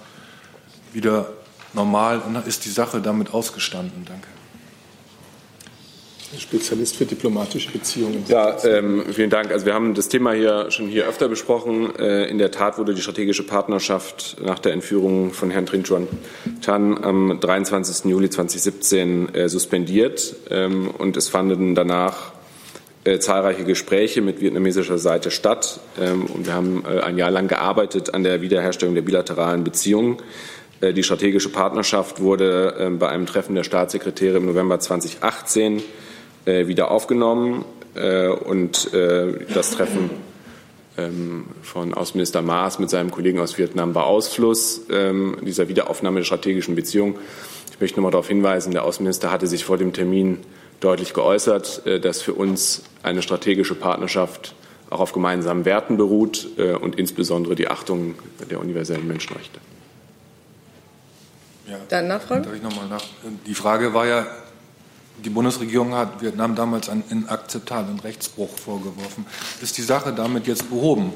wieder 0.92 1.32
normal 1.72 2.20
und 2.20 2.46
ist 2.46 2.64
die 2.64 2.70
Sache 2.70 3.00
damit 3.00 3.34
ausgestanden? 3.34 4.04
Danke. 4.04 4.28
Spezialist 6.38 6.96
für 6.96 7.04
diplomatische 7.04 7.70
Beziehungen. 7.70 8.24
Ja, 8.28 8.56
ähm, 8.64 9.04
vielen 9.12 9.28
Dank. 9.28 9.50
Also 9.50 9.66
wir 9.66 9.74
haben 9.74 9.94
das 9.94 10.08
Thema 10.08 10.32
hier 10.32 10.70
schon 10.70 10.88
hier 10.88 11.06
öfter 11.06 11.28
besprochen. 11.28 11.94
Äh, 11.96 12.24
in 12.26 12.38
der 12.38 12.50
Tat 12.50 12.78
wurde 12.78 12.94
die 12.94 13.02
strategische 13.02 13.42
Partnerschaft 13.42 14.36
nach 14.42 14.58
der 14.58 14.72
Entführung 14.72 15.32
von 15.32 15.50
Herrn 15.50 15.66
Trin 15.66 15.84
Chuan 15.84 16.08
Tan 16.62 17.02
am 17.04 17.38
23. 17.38 18.10
Juli 18.10 18.30
2017 18.30 19.34
äh, 19.34 19.48
suspendiert 19.48 20.34
ähm, 20.50 20.90
und 20.90 21.16
es 21.18 21.28
fanden 21.28 21.74
danach 21.74 22.32
äh, 23.04 23.18
zahlreiche 23.18 23.64
Gespräche 23.64 24.22
mit 24.22 24.40
vietnamesischer 24.40 24.96
Seite 24.96 25.32
statt. 25.32 25.80
Ähm, 26.00 26.26
und 26.26 26.46
wir 26.46 26.54
haben 26.54 26.84
äh, 26.84 27.00
ein 27.00 27.18
Jahr 27.18 27.32
lang 27.32 27.48
gearbeitet 27.48 28.14
an 28.14 28.22
der 28.22 28.42
Wiederherstellung 28.42 28.94
der 28.94 29.02
bilateralen 29.02 29.64
Beziehungen. 29.64 30.18
Äh, 30.80 30.92
die 30.92 31.02
strategische 31.02 31.48
Partnerschaft 31.48 32.20
wurde 32.20 32.76
ähm, 32.78 33.00
bei 33.00 33.08
einem 33.08 33.26
Treffen 33.26 33.56
der 33.56 33.64
Staatssekretäre 33.64 34.36
im 34.36 34.46
November 34.46 34.78
2018 34.78 35.82
äh, 36.44 36.68
wieder 36.68 36.90
aufgenommen. 36.90 37.64
Und 37.94 38.90
das 38.94 39.72
Treffen 39.72 40.08
ähm, 40.96 41.44
von 41.60 41.92
Außenminister 41.92 42.40
Maas 42.40 42.78
mit 42.78 42.88
seinem 42.88 43.10
Kollegen 43.10 43.38
aus 43.38 43.58
Vietnam 43.58 43.94
war 43.94 44.06
Ausfluss 44.06 44.86
dieser 45.42 45.68
Wiederaufnahme 45.68 46.20
der 46.20 46.24
strategischen 46.24 46.74
Beziehungen. 46.74 47.16
Ich 47.70 47.78
möchte 47.82 47.98
noch 47.98 48.04
mal 48.04 48.10
darauf 48.10 48.28
hinweisen, 48.28 48.72
der 48.72 48.84
Außenminister 48.84 49.30
hatte 49.30 49.46
sich 49.46 49.66
vor 49.66 49.76
dem 49.76 49.92
Termin 49.92 50.38
deutlich 50.82 51.14
geäußert, 51.14 51.86
äh, 51.86 52.00
dass 52.00 52.22
für 52.22 52.34
uns 52.34 52.82
eine 53.02 53.22
strategische 53.22 53.74
Partnerschaft 53.74 54.54
auch 54.90 55.00
auf 55.00 55.12
gemeinsamen 55.12 55.64
Werten 55.64 55.96
beruht 55.96 56.48
äh, 56.58 56.72
und 56.72 56.96
insbesondere 56.98 57.54
die 57.54 57.68
Achtung 57.68 58.14
der 58.50 58.60
universellen 58.60 59.06
Menschenrechte. 59.06 59.58
Ja, 61.68 61.78
Dann 61.88 62.08
Nachfrage? 62.08 62.42
Darf 62.42 62.54
ich 62.54 62.62
noch 62.62 62.74
mal 62.76 62.88
nach? 62.88 63.04
Die 63.46 63.54
Frage 63.54 63.94
war 63.94 64.06
ja, 64.06 64.26
die 65.24 65.30
Bundesregierung 65.30 65.94
hat 65.94 66.20
Vietnam 66.20 66.54
damals 66.54 66.88
einen 66.88 67.04
inakzeptablen 67.08 68.00
Rechtsbruch 68.00 68.50
vorgeworfen. 68.58 69.26
Ist 69.60 69.78
die 69.78 69.82
Sache 69.82 70.12
damit 70.12 70.46
jetzt 70.46 70.68
behoben? 70.68 71.12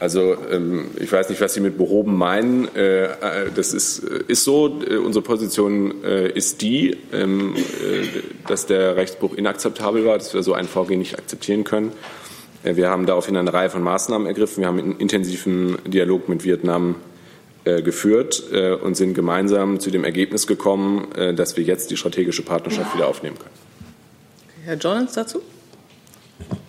Also 0.00 0.34
ähm, 0.50 0.86
ich 0.98 1.12
weiß 1.12 1.28
nicht, 1.28 1.42
was 1.42 1.52
Sie 1.52 1.60
mit 1.60 1.76
behoben 1.76 2.16
meinen. 2.16 2.74
Äh, 2.74 3.04
äh, 3.04 3.10
das 3.54 3.74
ist, 3.74 3.98
ist 3.98 4.44
so. 4.44 4.80
Äh, 4.82 4.96
unsere 4.96 5.22
Position 5.22 6.02
ist 6.02 6.62
die, 6.62 6.96
ähm, 7.12 7.54
dass 8.48 8.64
der 8.66 8.96
Rechtsbruch 8.96 9.34
inakzeptabel 9.34 10.06
war, 10.06 10.16
dass 10.16 10.32
wir 10.32 10.42
so 10.42 10.54
ein 10.54 10.66
Vorgehen 10.66 10.98
nicht 10.98 11.18
akzeptieren 11.18 11.64
können. 11.64 11.92
Wir 12.62 12.88
haben 12.88 13.06
daraufhin 13.06 13.36
eine 13.36 13.52
Reihe 13.52 13.70
von 13.70 13.82
Maßnahmen 13.82 14.26
ergriffen. 14.26 14.62
Wir 14.62 14.68
haben 14.68 14.78
einen 14.78 14.96
intensiven 14.98 15.78
Dialog 15.86 16.28
mit 16.28 16.44
Vietnam 16.44 16.96
geführt 17.64 18.42
und 18.82 18.96
sind 18.96 19.14
gemeinsam 19.14 19.80
zu 19.80 19.90
dem 19.90 20.04
Ergebnis 20.04 20.46
gekommen, 20.46 21.08
dass 21.36 21.56
wir 21.56 21.64
jetzt 21.64 21.90
die 21.90 21.96
strategische 21.96 22.42
Partnerschaft 22.42 22.94
wieder 22.94 23.08
aufnehmen 23.08 23.38
können. 23.38 23.54
Herr 24.64 24.76
Jornans 24.76 25.14
dazu? 25.14 25.40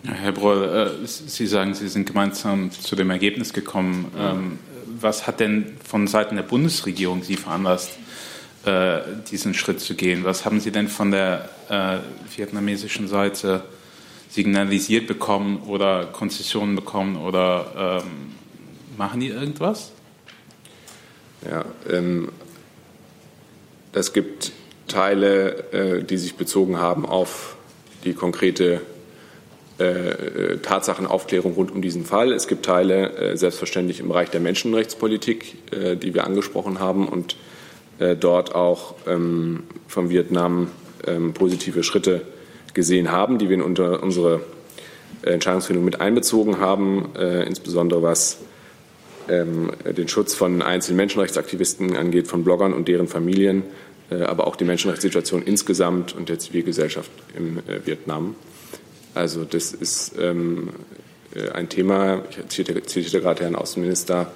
Herr 0.04 0.32
Broll, 0.32 1.00
äh, 1.04 1.08
Sie 1.08 1.48
sagen, 1.48 1.74
Sie 1.74 1.88
sind 1.88 2.06
gemeinsam 2.06 2.72
zu 2.72 2.96
dem 2.96 3.10
Ergebnis 3.10 3.54
gekommen. 3.54 4.12
Ähm, 4.18 4.60
was 5.00 5.26
hat 5.26 5.40
denn 5.40 5.78
von 5.84 6.08
Seiten 6.08 6.36
der 6.36 6.44
Bundesregierung 6.44 7.24
Sie 7.24 7.38
veranlasst, 7.38 7.92
äh, 8.66 9.00
diesen 9.30 9.54
Schritt 9.54 9.80
zu 9.80 9.96
gehen? 9.96 10.24
Was 10.24 10.46
haben 10.46 10.60
Sie 10.60 10.72
denn 10.72 10.88
von 10.88 11.12
der 11.12 11.50
äh, 11.70 11.98
vietnamesischen 12.36 13.08
Seite 13.08 13.64
signalisiert 14.30 15.08
bekommen 15.08 15.64
oder 15.64 16.06
Konzessionen 16.06 16.76
bekommen 16.76 17.16
oder 17.16 18.02
ähm, 18.04 18.36
machen 18.98 19.20
die 19.20 19.30
irgendwas? 19.30 19.92
Ja, 21.50 21.66
ähm, 21.90 22.32
es 23.92 24.14
gibt 24.14 24.52
Teile, 24.88 26.04
die 26.10 26.18
sich 26.18 26.36
bezogen 26.36 26.78
haben 26.78 27.06
auf 27.06 27.56
die 28.04 28.14
konkrete 28.14 28.82
Tatsachenaufklärung 30.62 31.54
rund 31.54 31.72
um 31.72 31.82
diesen 31.82 32.06
Fall. 32.06 32.32
Es 32.32 32.48
gibt 32.48 32.66
Teile 32.66 33.12
äh, 33.14 33.38
selbstverständlich 33.38 34.00
im 34.00 34.08
Bereich 34.08 34.30
der 34.30 34.42
Menschenrechtspolitik, 34.42 35.56
äh, 35.72 35.96
die 35.96 36.14
wir 36.14 36.26
angesprochen 36.26 36.80
haben 36.80 37.08
und 37.08 37.36
äh, 38.00 38.16
dort 38.16 38.56
auch 38.56 38.96
ähm, 39.08 39.64
von 39.88 40.10
Vietnam 40.10 40.68
ähm, 41.08 41.34
positive 41.34 41.84
Schritte 41.84 42.22
gesehen 42.74 43.12
haben, 43.12 43.38
die 43.38 43.50
wir 43.50 43.56
in 43.56 43.62
unsere 43.62 44.42
Entscheidungsfindung 45.24 45.84
mit 45.84 46.02
einbezogen 46.02 46.60
haben, 46.60 47.10
äh, 47.16 47.44
insbesondere 47.44 48.02
was 48.02 48.40
ähm, 49.30 49.72
den 49.86 50.08
Schutz 50.08 50.34
von 50.34 50.62
einzelnen 50.62 50.98
Menschenrechtsaktivisten 50.98 51.96
angeht, 51.96 52.28
von 52.28 52.44
Bloggern 52.44 52.74
und 52.74 52.88
deren 52.88 53.08
Familien, 53.08 53.64
äh, 54.10 54.24
aber 54.24 54.48
auch 54.48 54.56
die 54.56 54.66
Menschenrechtssituation 54.66 55.44
insgesamt 55.44 56.16
und 56.16 56.30
der 56.30 56.40
Zivilgesellschaft 56.40 57.12
äh, 57.36 57.86
Vietnam. 57.86 58.36
Also 59.14 59.44
das 59.44 59.74
ist 59.74 60.14
ähm, 60.18 60.70
äh, 61.36 61.50
ein 61.50 61.70
Thema, 61.70 62.24
ich 62.30 62.38
zitierte, 62.48 62.82
zitierte 62.84 63.22
gerade 63.22 63.44
Herrn 63.44 63.56
Außenminister 63.56 64.32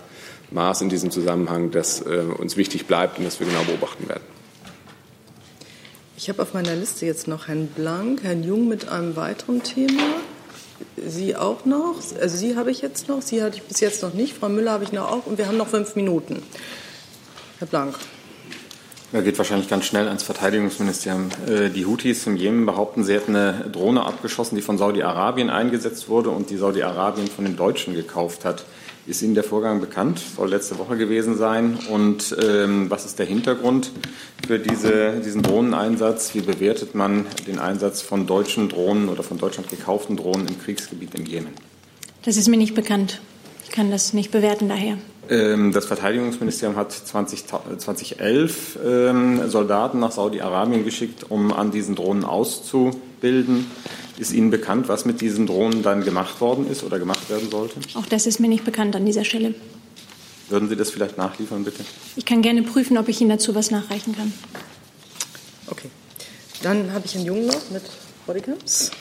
Maas 0.52 0.82
in 0.82 0.90
diesem 0.90 1.12
Zusammenhang, 1.12 1.72
das 1.72 2.02
äh, 2.02 2.20
uns 2.38 2.56
wichtig 2.58 2.86
bleibt 2.86 3.18
und 3.18 3.26
das 3.26 3.40
wir 3.40 3.48
genau 3.48 3.64
beobachten 3.64 4.08
werden. 4.08 4.24
Ich 6.18 6.30
habe 6.30 6.42
auf 6.42 6.54
meiner 6.54 6.76
Liste 6.76 7.06
jetzt 7.06 7.28
noch 7.28 7.48
Herrn 7.48 7.68
Blank, 7.68 8.24
Herrn 8.24 8.44
Jung 8.44 8.68
mit 8.68 8.88
einem 8.88 9.16
weiteren 9.16 9.64
Thema. 9.64 10.04
Sie 10.96 11.36
auch 11.36 11.66
noch? 11.66 11.96
Also 12.20 12.38
Sie 12.38 12.56
habe 12.56 12.72
ich 12.72 12.82
jetzt 12.82 13.08
noch, 13.08 13.22
Sie 13.22 13.44
hatte 13.44 13.58
ich 13.58 13.64
bis 13.64 13.80
jetzt 13.80 14.02
noch 14.02 14.14
nicht, 14.14 14.36
Frau 14.36 14.50
Müller 14.50 14.72
habe 14.72 14.84
ich 14.84 14.92
noch 14.92 15.12
auch 15.12 15.26
und 15.26 15.38
wir 15.38 15.48
haben 15.48 15.58
noch 15.58 15.68
fünf 15.68 15.96
Minuten. 15.96 16.42
Herr 17.60 17.68
Blank. 17.68 17.96
Ja, 19.16 19.22
geht 19.22 19.38
wahrscheinlich 19.38 19.70
ganz 19.70 19.86
schnell 19.86 20.10
ans 20.10 20.24
Verteidigungsministerium. 20.24 21.30
Äh, 21.48 21.70
die 21.70 21.86
Houthis 21.86 22.28
im 22.28 22.36
Jemen 22.36 22.66
behaupten, 22.66 23.06
sie 23.06 23.14
hätten 23.14 23.34
eine 23.34 23.70
Drohne 23.72 24.04
abgeschossen, 24.04 24.58
die 24.58 24.62
von 24.62 24.78
Saudi-Arabien 24.78 25.50
eingesetzt 25.50 26.10
wurde 26.10 26.32
und 26.32 26.50
die 26.50 26.58
Saudi-Arabien 26.58 27.28
von 27.28 27.46
den 27.46 27.56
Deutschen 27.56 27.94
gekauft 27.94 28.44
hat. 28.44 28.66
Ist 29.08 29.22
Ihnen 29.22 29.34
der 29.34 29.46
Vorgang 29.46 29.80
bekannt? 29.80 30.20
Soll 30.36 30.50
letzte 30.50 30.78
Woche 30.80 30.98
gewesen 30.98 31.38
sein. 31.38 31.80
Und 31.90 32.36
ähm, 32.44 32.90
was 32.90 33.06
ist 33.06 33.18
der 33.18 33.26
Hintergrund 33.26 33.94
für 34.46 34.60
diese, 34.60 35.22
diesen 35.24 35.44
Drohneneinsatz? 35.44 36.36
Wie 36.36 36.42
bewertet 36.42 36.94
man 36.94 37.26
den 37.48 37.58
Einsatz 37.58 38.02
von 38.02 38.28
deutschen 38.28 38.68
Drohnen 38.68 39.08
oder 39.08 39.24
von 39.24 39.38
Deutschland 39.38 39.70
gekauften 39.70 40.18
Drohnen 40.18 40.46
im 40.46 40.60
Kriegsgebiet 40.62 41.16
im 41.16 41.26
Jemen? 41.26 41.54
Das 42.24 42.36
ist 42.36 42.50
mir 42.50 42.58
nicht 42.58 42.76
bekannt. 42.76 43.22
Ich 43.64 43.72
kann 43.72 43.92
das 43.92 44.12
nicht 44.12 44.32
bewerten 44.32 44.68
daher. 44.68 44.98
Ähm, 45.30 45.72
das 45.72 45.86
Verteidigungsministerium 45.86 46.78
hat 46.78 46.92
20, 46.92 47.46
2011 47.78 48.80
ähm, 48.86 49.50
Soldaten 49.50 50.00
nach 50.00 50.12
Saudi-Arabien 50.12 50.84
geschickt, 50.84 51.26
um 51.30 51.52
an 51.54 51.72
diesen 51.72 51.96
Drohnen 51.96 52.24
auszubilden. 52.24 53.66
Ist 54.18 54.34
Ihnen 54.34 54.50
bekannt, 54.50 54.88
was 54.88 55.06
mit 55.06 55.22
diesen 55.22 55.48
Drohnen 55.48 55.84
dann 55.84 56.04
gemacht 56.04 56.40
worden 56.40 56.70
ist 56.70 56.84
oder 56.84 57.00
gemacht 57.00 57.30
werden 57.30 57.50
sollte? 57.50 57.76
Auch 57.96 58.06
das 58.06 58.26
ist 58.26 58.40
mir 58.40 58.48
nicht 58.48 58.64
bekannt 58.64 58.96
an 58.96 59.06
dieser 59.06 59.26
Stelle. 59.26 59.56
Würden 60.50 60.70
Sie 60.70 60.76
das 60.76 60.92
vielleicht 60.92 61.18
nachliefern, 61.18 61.64
bitte? 61.64 61.84
Ich 62.16 62.26
kann 62.26 62.42
gerne 62.42 62.62
prüfen, 62.62 62.98
ob 62.98 63.10
ich 63.10 63.20
Ihnen 63.20 63.32
dazu 63.32 63.56
was 63.56 63.72
nachreichen 63.72 64.16
kann. 64.16 64.32
Okay. 65.68 65.90
Dann 66.62 66.94
habe 66.94 67.06
ich 67.06 67.16
einen 67.16 67.26
Jungen 67.26 67.48
noch 67.48 67.70
mit 67.72 67.84
Bodycams. 68.26 68.92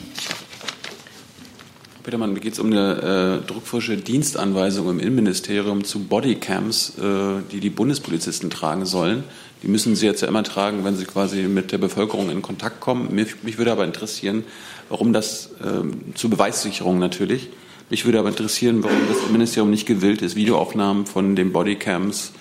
Petermann, 2.05 2.33
mir 2.33 2.39
geht 2.39 2.53
es 2.53 2.59
um 2.59 2.67
eine 2.67 3.41
äh, 3.41 3.47
druckfrische 3.47 3.97
Dienstanweisung 3.97 4.87
im 4.91 4.99
Innenministerium 4.99 5.83
zu 5.83 6.03
Bodycams, 6.03 6.99
äh, 6.99 7.41
die 7.51 7.59
die 7.59 7.71
Bundespolizisten 7.71 8.51
tragen 8.51 8.85
sollen. 8.85 9.23
Die 9.63 9.67
müssen 9.67 9.95
sie 9.95 10.05
jetzt 10.05 10.21
ja 10.21 10.27
immer 10.27 10.43
tragen, 10.43 10.85
wenn 10.85 10.95
sie 10.95 11.05
quasi 11.05 11.41
mit 11.47 11.71
der 11.71 11.79
Bevölkerung 11.79 12.29
in 12.29 12.43
Kontakt 12.43 12.79
kommen. 12.79 13.15
Mich, 13.15 13.41
mich 13.41 13.57
würde 13.57 13.71
aber 13.71 13.85
interessieren, 13.85 14.43
warum 14.87 15.13
das 15.13 15.49
äh, 15.63 16.13
zur 16.13 16.29
Beweissicherung 16.29 16.99
natürlich. 16.99 17.49
Mich 17.89 18.05
würde 18.05 18.19
aber 18.19 18.29
interessieren, 18.29 18.83
warum 18.83 18.99
das 19.07 19.27
Ministerium 19.31 19.71
nicht 19.71 19.87
gewillt 19.87 20.21
ist, 20.21 20.35
Videoaufnahmen 20.35 21.07
von 21.07 21.35
den 21.35 21.51
Bodycams 21.51 22.33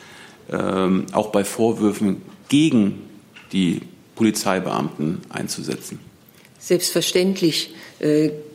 ähm, 0.53 1.07
auch 1.13 1.33
bei 1.33 1.43
Vorwürfen 1.43 2.21
gegen 2.51 3.01
die 3.53 3.81
Polizeibeamten 4.15 5.23
einzusetzen. 5.31 6.01
Selbstverständlich 6.59 7.75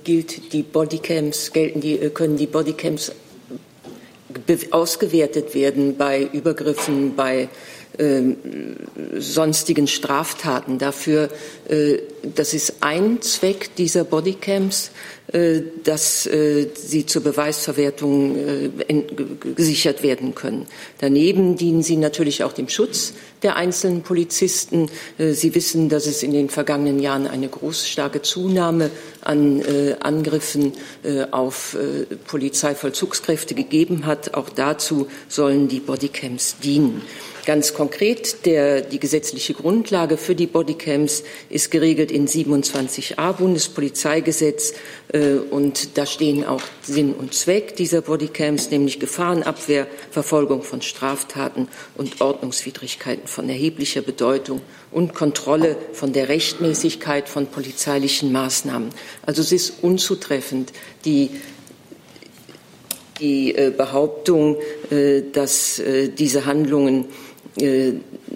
gilt 0.04 0.54
die 0.54 0.64
Bodycams, 0.64 1.52
gelten 1.54 1.82
die, 1.82 2.00
äh, 2.00 2.10
können 2.10 2.38
die 2.38 2.48
Bodycams 2.48 3.12
ausgewertet 4.72 5.56
werden 5.56 5.98
bei 5.98 6.30
Übergriffen, 6.32 7.16
bei 7.16 7.44
äh, 7.44 7.48
sonstigen 9.18 9.88
Straftaten. 9.88 10.78
Dafür, 10.78 11.30
äh, 11.68 11.98
das 12.36 12.54
ist 12.54 12.76
ein 12.82 13.22
Zweck 13.22 13.76
dieser 13.76 14.06
Bodycams, 14.06 14.92
äh, 15.32 15.62
dass 15.84 16.26
äh, 16.26 16.68
sie 16.76 17.06
zur 17.06 17.24
Beweisverwertung 17.24 18.72
gesichert 19.56 20.02
werden 20.02 20.34
können. 20.34 20.66
Daneben 21.00 21.58
dienen 21.58 21.84
sie 21.84 21.98
natürlich 21.98 22.44
auch 22.44 22.54
dem 22.54 22.70
Schutz 22.70 23.14
der 23.44 23.56
einzelnen 23.56 24.02
Polizisten. 24.02 24.90
Sie 25.18 25.56
wissen, 25.56 25.88
dass 25.88 26.08
es 26.08 26.24
in 26.24 26.34
den 26.34 26.50
vergangenen 26.50 27.00
Jahren 27.00 27.26
eine 27.26 27.48
große, 27.48 27.88
starke 27.88 28.22
Zunahme 28.22 28.92
an 29.22 29.64
Angriffen 30.02 30.74
auf 31.32 31.78
Polizeivollzugskräfte 32.28 33.56
gegeben 33.56 34.06
hat. 34.06 34.34
Auch 34.34 34.50
dazu 34.50 35.08
sollen 35.30 35.70
die 35.70 35.80
Bodycams 35.80 36.58
dienen. 36.62 37.02
Ganz 37.46 37.74
konkret, 37.74 38.46
der, 38.46 38.82
die 38.82 39.00
gesetzliche 39.00 39.54
Grundlage 39.54 40.18
für 40.18 40.36
die 40.36 40.48
Bodycams 40.48 41.24
ist 41.50 41.72
geregelt 41.72 42.12
in 42.12 42.28
27a 42.28 43.34
Bundespolizeigesetz 43.34 44.74
äh, 45.14 45.36
und 45.50 45.98
da 45.98 46.06
stehen 46.06 46.46
auch 46.46 46.62
Sinn 46.82 47.14
und 47.14 47.34
Zweck 47.34 47.76
dieser 47.76 48.02
Bodycams, 48.02 48.70
nämlich 48.72 49.00
Gefahrenabwehr, 49.00 49.88
Verfolgung 50.12 50.64
von 50.64 50.82
Straftaten 50.82 51.68
und 51.96 52.22
Ordnungswidrigkeiten 52.22 53.28
von 53.28 53.50
erheblicher 53.50 54.02
Bedeutung 54.02 54.62
und 54.92 55.14
Kontrolle 55.14 55.78
von 55.94 56.14
der 56.14 56.30
Rechtmäßigkeit 56.30 57.30
von 57.30 57.48
polizeilichen 57.48 58.32
Maßnahmen. 58.32 58.90
Also 59.26 59.42
es 59.42 59.52
ist 59.52 59.74
unzutreffend, 59.82 60.74
die 61.06 61.30
die 63.20 63.54
äh, 63.54 63.72
Behauptung, 63.76 64.58
äh, 64.90 65.24
dass 65.34 65.82
diese 66.18 66.46
Handlungen 66.46 67.04
äh, 67.04 67.29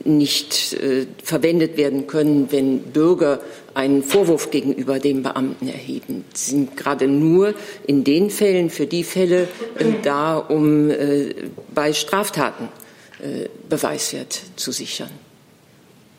nicht 0.04 0.74
äh, 0.74 1.06
verwendet 1.24 1.78
werden 1.78 2.08
können, 2.08 2.52
wenn 2.52 2.80
Bürger 2.80 3.40
einen 3.74 4.04
Vorwurf 4.04 4.52
gegenüber 4.52 5.00
dem 5.00 5.24
Beamten 5.24 5.68
erheben. 5.68 6.26
Sie 6.34 6.52
sind 6.52 6.78
gerade 6.78 7.08
nur 7.08 7.54
in 7.88 8.04
den 8.04 8.30
Fällen, 8.30 8.70
für 8.70 8.86
die 8.86 9.04
Fälle 9.04 9.48
äh, 9.78 9.86
da, 10.04 10.38
um 10.38 10.92
bei 11.74 11.94
Straftaten 11.94 12.70
Beweiswert 13.70 14.42
zu 14.58 14.74
sichern. 14.74 15.10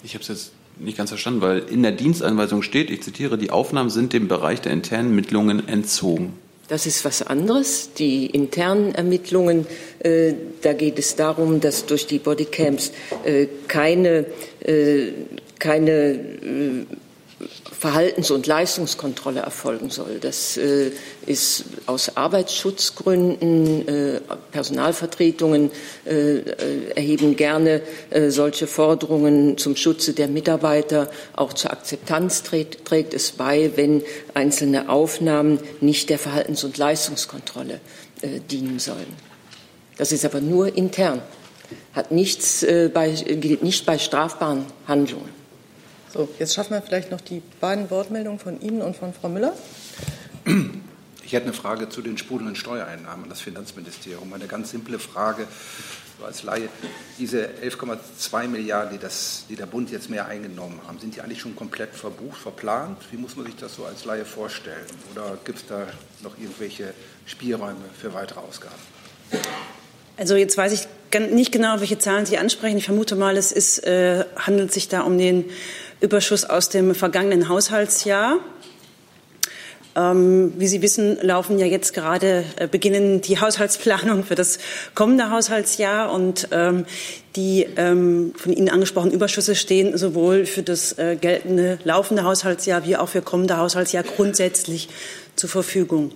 Ich 0.03 0.15
habe 0.15 0.23
es 0.23 0.29
jetzt 0.29 0.53
nicht 0.79 0.97
ganz 0.97 1.11
verstanden, 1.11 1.43
weil 1.43 1.59
in 1.59 1.83
der 1.83 1.93
Dienstanweisung 1.93 2.63
steht, 2.63 2.91
ich 2.91 3.03
zitiere, 3.03 3.37
die 3.37 3.51
Aufnahmen 3.51 3.91
sind 3.91 4.15
dem 4.15 4.27
Bereich 4.27 4.63
der 4.63 4.73
internen 4.73 5.11
Ermittlungen 5.11 5.69
entzogen. 5.69 6.33
Das 6.69 6.87
ist 6.87 7.05
was 7.05 7.23
anderes. 7.23 7.91
Die 7.99 8.27
internen 8.27 8.95
Ermittlungen, 8.95 9.67
äh, 9.99 10.33
da 10.63 10.73
geht 10.73 10.99
es 10.99 11.15
darum, 11.15 11.61
dass 11.61 11.85
durch 11.85 12.07
die 12.07 12.19
Bodycams 12.19 12.93
äh, 13.25 13.47
keine, 13.69 14.27
äh, 14.61 15.13
keine 15.59 15.93
äh, 15.93 16.87
Verhaltens- 17.85 18.31
und 18.31 18.47
Leistungskontrolle 18.47 19.41
erfolgen 19.41 19.91
soll. 19.91 20.19
Das 20.19 20.57
äh, 20.57 20.91
ist 21.27 21.65
aus 21.85 22.17
Arbeitsschutzgründen, 22.17 23.87
äh, 23.87 24.21
Personalvertretungen 24.53 25.71
äh, 26.07 26.39
erheben 26.95 27.37
gerne 27.37 27.83
äh, 28.09 28.31
solche 28.31 28.67
Forderungen 28.67 29.59
zum 29.59 29.77
Schutze 29.77 30.15
der 30.15 30.29
Mitarbeiter. 30.29 31.11
Auch 31.37 31.53
zur 31.53 31.73
Akzeptanz 31.73 32.43
trägt, 32.43 32.87
trägt 32.87 33.13
es 33.13 33.33
bei, 33.33 33.73
wenn 33.77 34.03
einzelne 34.33 34.89
Aufnahmen 34.89 35.59
nicht 35.83 36.09
der 36.09 36.19
Verhaltens- 36.19 36.65
und 36.65 36.79
Leistungskontrolle 36.79 37.81
äh, 38.23 38.41
dienen 38.51 38.79
sollen. 38.79 39.15
Das 39.99 40.11
ist 40.11 40.25
aber 40.25 40.41
nur 40.41 40.75
intern, 40.75 41.21
hat 41.93 42.13
nichts 42.13 42.63
äh, 42.63 42.89
bei, 42.89 43.11
gilt 43.11 43.63
nicht 43.63 43.85
bei 43.85 43.99
strafbaren 43.99 44.65
Handlungen. 44.89 45.44
So, 46.15 46.29
jetzt 46.39 46.55
schaffen 46.55 46.75
wir 46.75 46.81
vielleicht 46.81 47.11
noch 47.11 47.21
die 47.21 47.43
beiden 47.61 47.91
Wortmeldungen 47.91 48.39
von 48.39 48.61
Ihnen 48.61 48.83
und 48.83 48.97
von 48.97 49.13
Frau 49.13 49.29
Müller. 49.29 49.53
Ich 51.25 51.33
hätte 51.33 51.47
eine 51.47 51.53
Frage 51.53 51.89
zu 51.89 52.03
den 52.03 52.19
sprudelnden 52.19 52.55
Steuereinnahmen 52.55 53.25
an 53.25 53.31
das 53.31 53.41
Finanzministerium. 53.41 54.33
Eine 54.33 54.47
ganz 54.47 54.71
simple 54.71 55.01
Frage 55.01 55.49
als 56.25 56.45
Laie. 56.45 56.69
Diese 57.19 57.49
11,2 57.61 58.47
Milliarden, 58.47 58.93
die, 58.93 58.99
das, 59.03 59.47
die 59.49 59.57
der 59.57 59.67
Bund 59.67 59.91
jetzt 59.91 60.09
mehr 60.09 60.27
eingenommen 60.27 60.79
haben, 60.87 61.01
sind 61.01 61.17
die 61.17 61.21
eigentlich 61.21 61.41
schon 61.41 61.57
komplett 61.57 61.93
verbucht, 61.97 62.39
verplant? 62.41 62.99
Wie 63.11 63.17
muss 63.17 63.35
man 63.35 63.47
sich 63.47 63.57
das 63.57 63.75
so 63.75 63.85
als 63.85 64.05
Laie 64.05 64.25
vorstellen? 64.25 64.87
Oder 65.13 65.37
gibt 65.45 65.59
es 65.59 65.67
da 65.67 65.85
noch 66.23 66.39
irgendwelche 66.39 66.95
Spielräume 67.27 67.75
für 68.01 68.15
weitere 68.15 68.39
Ausgaben? 68.39 68.75
Also 70.17 70.37
jetzt 70.37 70.57
weiß 70.57 70.73
ich 70.73 70.87
nicht 71.21 71.53
genau, 71.53 71.81
welche 71.81 71.99
Zahlen 71.99 72.27
Sie 72.27 72.39
ansprechen. 72.39 72.77
Ich 72.77 72.85
vermute 72.85 73.17
mal, 73.17 73.37
es 73.37 73.53
ist, 73.53 73.85
äh, 73.85 74.25
handelt 74.37 74.73
sich 74.73 74.89
da 74.89 75.03
um 75.03 75.19
den 75.19 75.45
Überschuss 76.01 76.45
aus 76.45 76.69
dem 76.69 76.95
vergangenen 76.95 77.49
Haushaltsjahr. 77.49 78.39
Ähm, 79.97 80.53
wie 80.59 80.67
Sie 80.67 80.83
wissen, 80.83 81.19
laufen 81.23 81.59
ja 81.59 81.67
jetzt 81.67 81.95
gerade, 81.95 82.45
äh, 82.57 82.67
beginnen 82.67 83.21
die 83.21 83.39
Haushaltsplanung 83.41 84.25
für 84.25 84.35
das 84.35 84.59
kommende 84.95 85.31
Haushaltsjahr 85.31 86.13
und 86.13 86.49
ähm, 86.51 86.85
die 87.37 87.67
ähm, 87.77 88.33
von 88.37 88.53
Ihnen 88.53 88.69
angesprochenen 88.69 89.15
Überschüsse 89.15 89.55
stehen 89.55 89.97
sowohl 89.97 90.47
für 90.47 90.63
das 90.63 90.99
äh, 90.99 91.17
geltende 91.21 91.79
laufende 91.85 92.25
Haushaltsjahr 92.25 92.85
wie 92.87 92.97
auch 92.97 93.09
für 93.09 93.23
kommende 93.23 93.57
Haushaltsjahr 93.57 94.03
grundsätzlich 94.03 94.89
zur 95.37 95.49
Verfügung. 95.49 96.13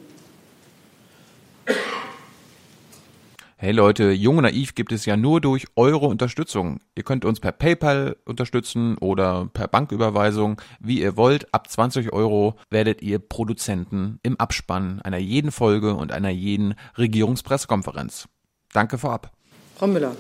Hey 3.61 3.73
Leute, 3.73 4.13
Jung 4.13 4.37
und 4.37 4.45
Naiv 4.45 4.77
gibt 4.77 4.93
es 4.93 5.05
ja 5.05 5.17
nur 5.17 5.41
durch 5.41 5.67
eure 5.75 6.07
Unterstützung. 6.07 6.79
Ihr 6.95 7.03
könnt 7.03 7.25
uns 7.25 7.41
per 7.41 7.51
PayPal 7.51 8.17
unterstützen 8.25 8.97
oder 8.99 9.51
per 9.53 9.67
Banküberweisung, 9.67 10.63
wie 10.79 11.01
ihr 11.01 11.17
wollt. 11.17 11.53
Ab 11.53 11.69
20 11.69 12.13
Euro 12.13 12.55
werdet 12.71 13.03
ihr 13.03 13.19
Produzenten 13.19 14.21
im 14.23 14.39
Abspann 14.39 15.03
einer 15.03 15.19
jeden 15.19 15.51
Folge 15.51 15.95
und 15.95 16.13
einer 16.13 16.29
jeden 16.29 16.77
Regierungspressekonferenz. 16.97 18.29
Danke 18.73 18.97
vorab. 18.97 19.33
Frau 19.77 19.89
Müller. 19.89 20.15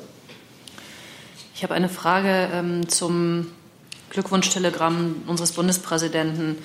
Ich 1.54 1.62
habe 1.62 1.74
eine 1.74 1.88
Frage 1.88 2.48
ähm, 2.52 2.88
zum 2.88 3.46
Glückwunschtelegramm 4.10 5.14
unseres 5.28 5.52
Bundespräsidenten 5.52 6.56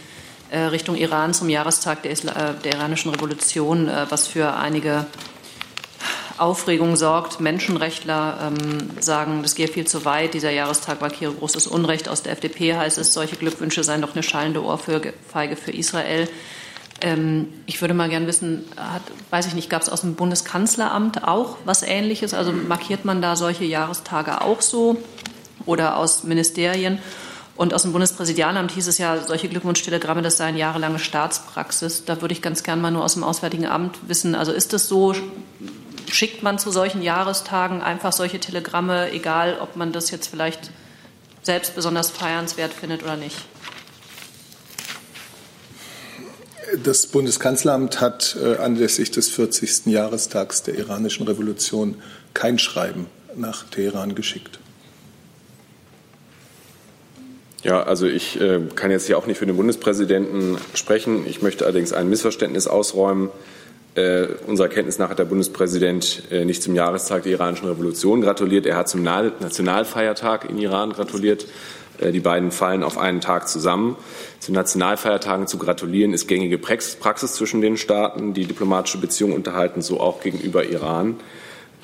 äh, 0.50 0.58
Richtung 0.58 0.96
Iran 0.96 1.36
zum 1.36 1.50
Jahrestag 1.50 2.02
der, 2.02 2.12
Isla 2.12 2.32
äh, 2.32 2.54
der 2.64 2.78
iranischen 2.78 3.12
Revolution, 3.12 3.88
äh, 3.88 4.08
was 4.10 4.26
für 4.26 4.56
einige 4.56 5.06
Aufregung 6.38 6.96
sorgt. 6.96 7.40
Menschenrechtler 7.40 8.52
ähm, 8.52 8.90
sagen, 9.00 9.44
das 9.44 9.56
gehe 9.56 9.68
viel 9.68 9.86
zu 9.86 10.06
weit. 10.06 10.34
Dieser 10.34 10.52
Jahrestag 10.52 11.02
markiere 11.02 11.34
großes 11.34 11.68
Unrecht. 11.68 12.10
Aus 12.10 12.24
der 12.24 12.34
FDP 12.34 12.76
heißt 12.76 12.98
es, 12.98 13.14
solche 13.14 13.36
Glückwünsche 13.36 13.84
seien 13.84 14.02
doch 14.02 14.14
eine 14.14 14.24
schallende 14.24 14.64
Ohrfeige 14.64 15.56
für 15.56 15.72
Israel. 15.72 16.28
Ähm, 17.02 17.50
ich 17.66 17.82
würde 17.82 17.94
mal 17.94 18.10
gern 18.10 18.28
wissen, 18.28 18.64
hat, 18.78 19.04
weiß 19.30 19.48
ich 19.48 19.54
nicht, 19.54 19.70
gab 19.70 19.82
es 19.82 19.90
aus 19.90 20.02
dem 20.02 20.16
Bundeskanzleramt 20.16 21.28
auch 21.28 21.58
was 21.66 21.84
Ähnliches? 21.84 22.34
Also 22.34 22.52
markiert 22.52 23.06
man 23.06 23.22
da 23.22 23.36
solche 23.36 23.66
Jahrestage 23.66 24.42
auch 24.42 24.62
so 24.62 24.98
oder 25.66 25.98
aus 25.98 26.24
Ministerien? 26.24 27.00
Und 27.56 27.74
aus 27.74 27.84
dem 27.84 27.92
Bundespräsidialamt 27.92 28.72
hieß 28.72 28.88
es 28.88 28.98
ja, 28.98 29.22
solche 29.22 29.48
Glückwunschtelegramme, 29.48 30.24
das 30.24 30.38
seien 30.38 30.58
jahrelange 30.58 30.98
Staatspraxis. 30.98 32.04
Da 32.06 32.20
würde 32.22 32.34
ich 32.34 32.42
ganz 32.42 32.64
gern 32.64 32.82
mal 32.82 32.90
nur 32.90 33.04
aus 33.04 33.14
dem 33.14 33.24
Auswärtigen 33.24 33.68
Amt 33.68 34.00
wissen, 34.08 34.34
also 34.34 34.52
ist 34.52 34.74
das 34.74 34.88
so, 34.88 35.14
schickt 36.14 36.44
man 36.44 36.60
zu 36.60 36.72
solchen 36.72 37.02
Jahrestagen 37.02 37.82
einfach 37.82 38.14
solche 38.14 38.40
Telegramme, 38.40 39.12
egal 39.12 39.58
ob 39.60 39.76
man 39.76 39.92
das 39.92 40.12
jetzt 40.12 40.28
vielleicht 40.28 40.72
selbst 41.42 41.76
besonders 41.76 42.12
feiernswert 42.12 42.74
findet 42.74 43.04
oder 43.04 43.18
nicht? 43.18 43.38
Das 46.84 47.08
Bundeskanzleramt 47.08 48.02
hat 48.02 48.38
äh, 48.42 48.56
anlässlich 48.58 49.12
des 49.12 49.30
40. 49.30 49.88
Jahrestags 49.88 50.64
der 50.64 50.76
iranischen 50.76 51.28
Revolution 51.28 52.02
kein 52.34 52.58
Schreiben 52.58 53.08
nach 53.36 53.66
Teheran 53.70 54.16
geschickt. 54.16 54.60
Ja, 57.64 57.84
also 57.84 58.08
ich 58.08 58.42
äh, 58.42 58.60
kann 58.76 58.92
jetzt 58.92 59.08
hier 59.08 59.18
auch 59.18 59.26
nicht 59.26 59.38
für 59.38 59.46
den 59.46 59.56
Bundespräsidenten 59.56 60.58
sprechen. 60.74 61.26
Ich 61.28 61.42
möchte 61.42 61.66
allerdings 61.66 61.94
ein 61.94 62.10
Missverständnis 62.10 62.68
ausräumen. 62.68 63.30
Äh, 63.96 64.28
unserer 64.48 64.70
Kenntnis 64.70 64.98
nach 64.98 65.10
hat 65.10 65.20
der 65.20 65.26
Bundespräsident 65.26 66.24
äh, 66.32 66.46
nicht 66.46 66.64
zum 66.64 66.74
Jahrestag 66.74 67.24
der 67.24 67.34
iranischen 67.34 67.68
Revolution 67.68 68.22
gratuliert. 68.22 68.66
Er 68.66 68.76
hat 68.76 68.90
zum 68.90 69.04
Nationalfeiertag 69.04 70.50
in 70.50 70.58
Iran 70.58 70.94
gratuliert. 70.94 71.46
Äh, 72.00 72.12
die 72.12 72.20
beiden 72.20 72.52
fallen 72.52 72.84
auf 72.84 72.98
einen 72.98 73.22
Tag 73.22 73.48
zusammen. 73.48 73.96
Zu 74.40 74.52
Nationalfeiertagen 74.52 75.46
zu 75.46 75.58
gratulieren 75.58 76.14
ist 76.14 76.28
gängige 76.28 76.58
Praxis 76.58 77.34
zwischen 77.34 77.62
den 77.62 77.78
Staaten, 77.78 78.34
die 78.34 78.46
diplomatische 78.46 78.98
Beziehungen 78.98 79.36
unterhalten, 79.36 79.82
so 79.82 80.00
auch 80.00 80.22
gegenüber 80.22 80.66
Iran. 80.66 81.18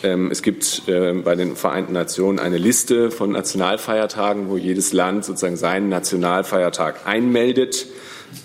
Ähm, 0.02 0.32
es 0.32 0.42
gibt 0.42 0.84
äh, 0.88 1.14
bei 1.14 1.36
den 1.36 1.56
Vereinten 1.56 1.94
Nationen 1.94 2.40
eine 2.40 2.58
Liste 2.58 3.12
von 3.12 3.34
Nationalfeiertagen, 3.34 4.50
wo 4.50 4.58
jedes 4.58 4.94
Land 4.94 5.26
sozusagen 5.26 5.58
seinen 5.58 5.90
Nationalfeiertag 5.90 7.06
einmeldet. 7.06 7.86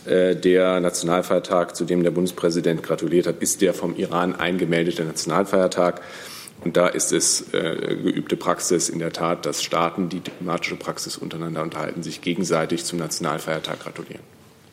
Äh, 0.07 0.37
der 0.37 0.81
Nationalfeiertag, 0.81 1.77
zu 1.77 1.85
dem 1.85 2.03
der 2.03 2.11
Bundespräsident 2.11 2.83
gratuliert 2.83 3.27
hat, 3.27 3.41
ist 3.41 3.63
der 3.63 3.75
vom 3.75 3.97
Iran 3.97 4.35
eingemeldete 4.35 5.05
Nationalfeiertag. 5.05 6.01
Und 6.65 6.77
da 6.77 6.87
ist 6.87 7.13
es 7.13 7.53
äh, 7.53 7.97
geübte 8.03 8.37
Praxis 8.37 8.89
in 8.89 8.99
der 8.99 9.13
Tat, 9.13 9.45
dass 9.45 9.63
Staaten, 9.63 10.09
die 10.09 10.21
diplomatische 10.21 10.77
Praxis 10.77 11.19
untereinander 11.19 11.63
unterhalten, 11.63 12.03
sich 12.03 12.23
gegenseitig 12.23 12.85
zum 12.85 12.99
Nationalfeiertag 12.99 13.81
gratulieren. 13.81 14.23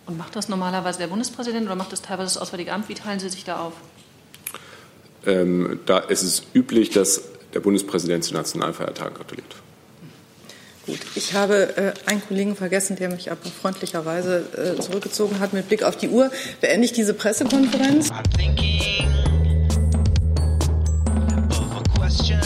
Und 0.05 0.17
macht 0.17 0.35
das 0.35 0.49
normalerweise 0.49 0.99
der 0.99 1.07
Bundespräsident 1.07 1.65
oder 1.65 1.75
macht 1.75 1.91
das 1.91 2.01
teilweise 2.01 2.33
das 2.33 2.37
Auswärtige 2.37 2.73
Amt? 2.73 2.89
Wie 2.89 2.93
teilen 2.93 3.19
Sie 3.19 3.29
sich 3.29 3.43
da 3.43 3.59
auf? 3.59 3.73
Ähm, 5.25 5.79
da 5.85 5.99
ist 5.99 6.23
es 6.23 6.43
üblich, 6.53 6.89
dass 6.89 7.23
der 7.53 7.59
Bundespräsident 7.59 8.23
zu 8.23 8.33
Nationalfeiertagen 8.33 9.13
gratuliert 9.13 9.55
gut. 10.91 10.99
Ich 11.15 11.33
habe 11.33 11.77
äh, 11.77 11.93
einen 12.09 12.21
Kollegen 12.21 12.55
vergessen, 12.55 12.95
der 12.95 13.09
mich 13.09 13.31
aber 13.31 13.49
freundlicherweise 13.49 14.75
äh, 14.77 14.81
zurückgezogen 14.81 15.39
hat. 15.39 15.53
Mit 15.53 15.67
Blick 15.67 15.83
auf 15.83 15.95
die 15.95 16.09
Uhr 16.09 16.31
beende 16.59 16.85
ich 16.85 16.93
diese 16.93 17.13
Pressekonferenz. 17.13 18.11
I'm 18.11 18.23
thinking 18.37 19.07
of 21.49 21.77
a 21.77 21.83
question. 21.97 22.40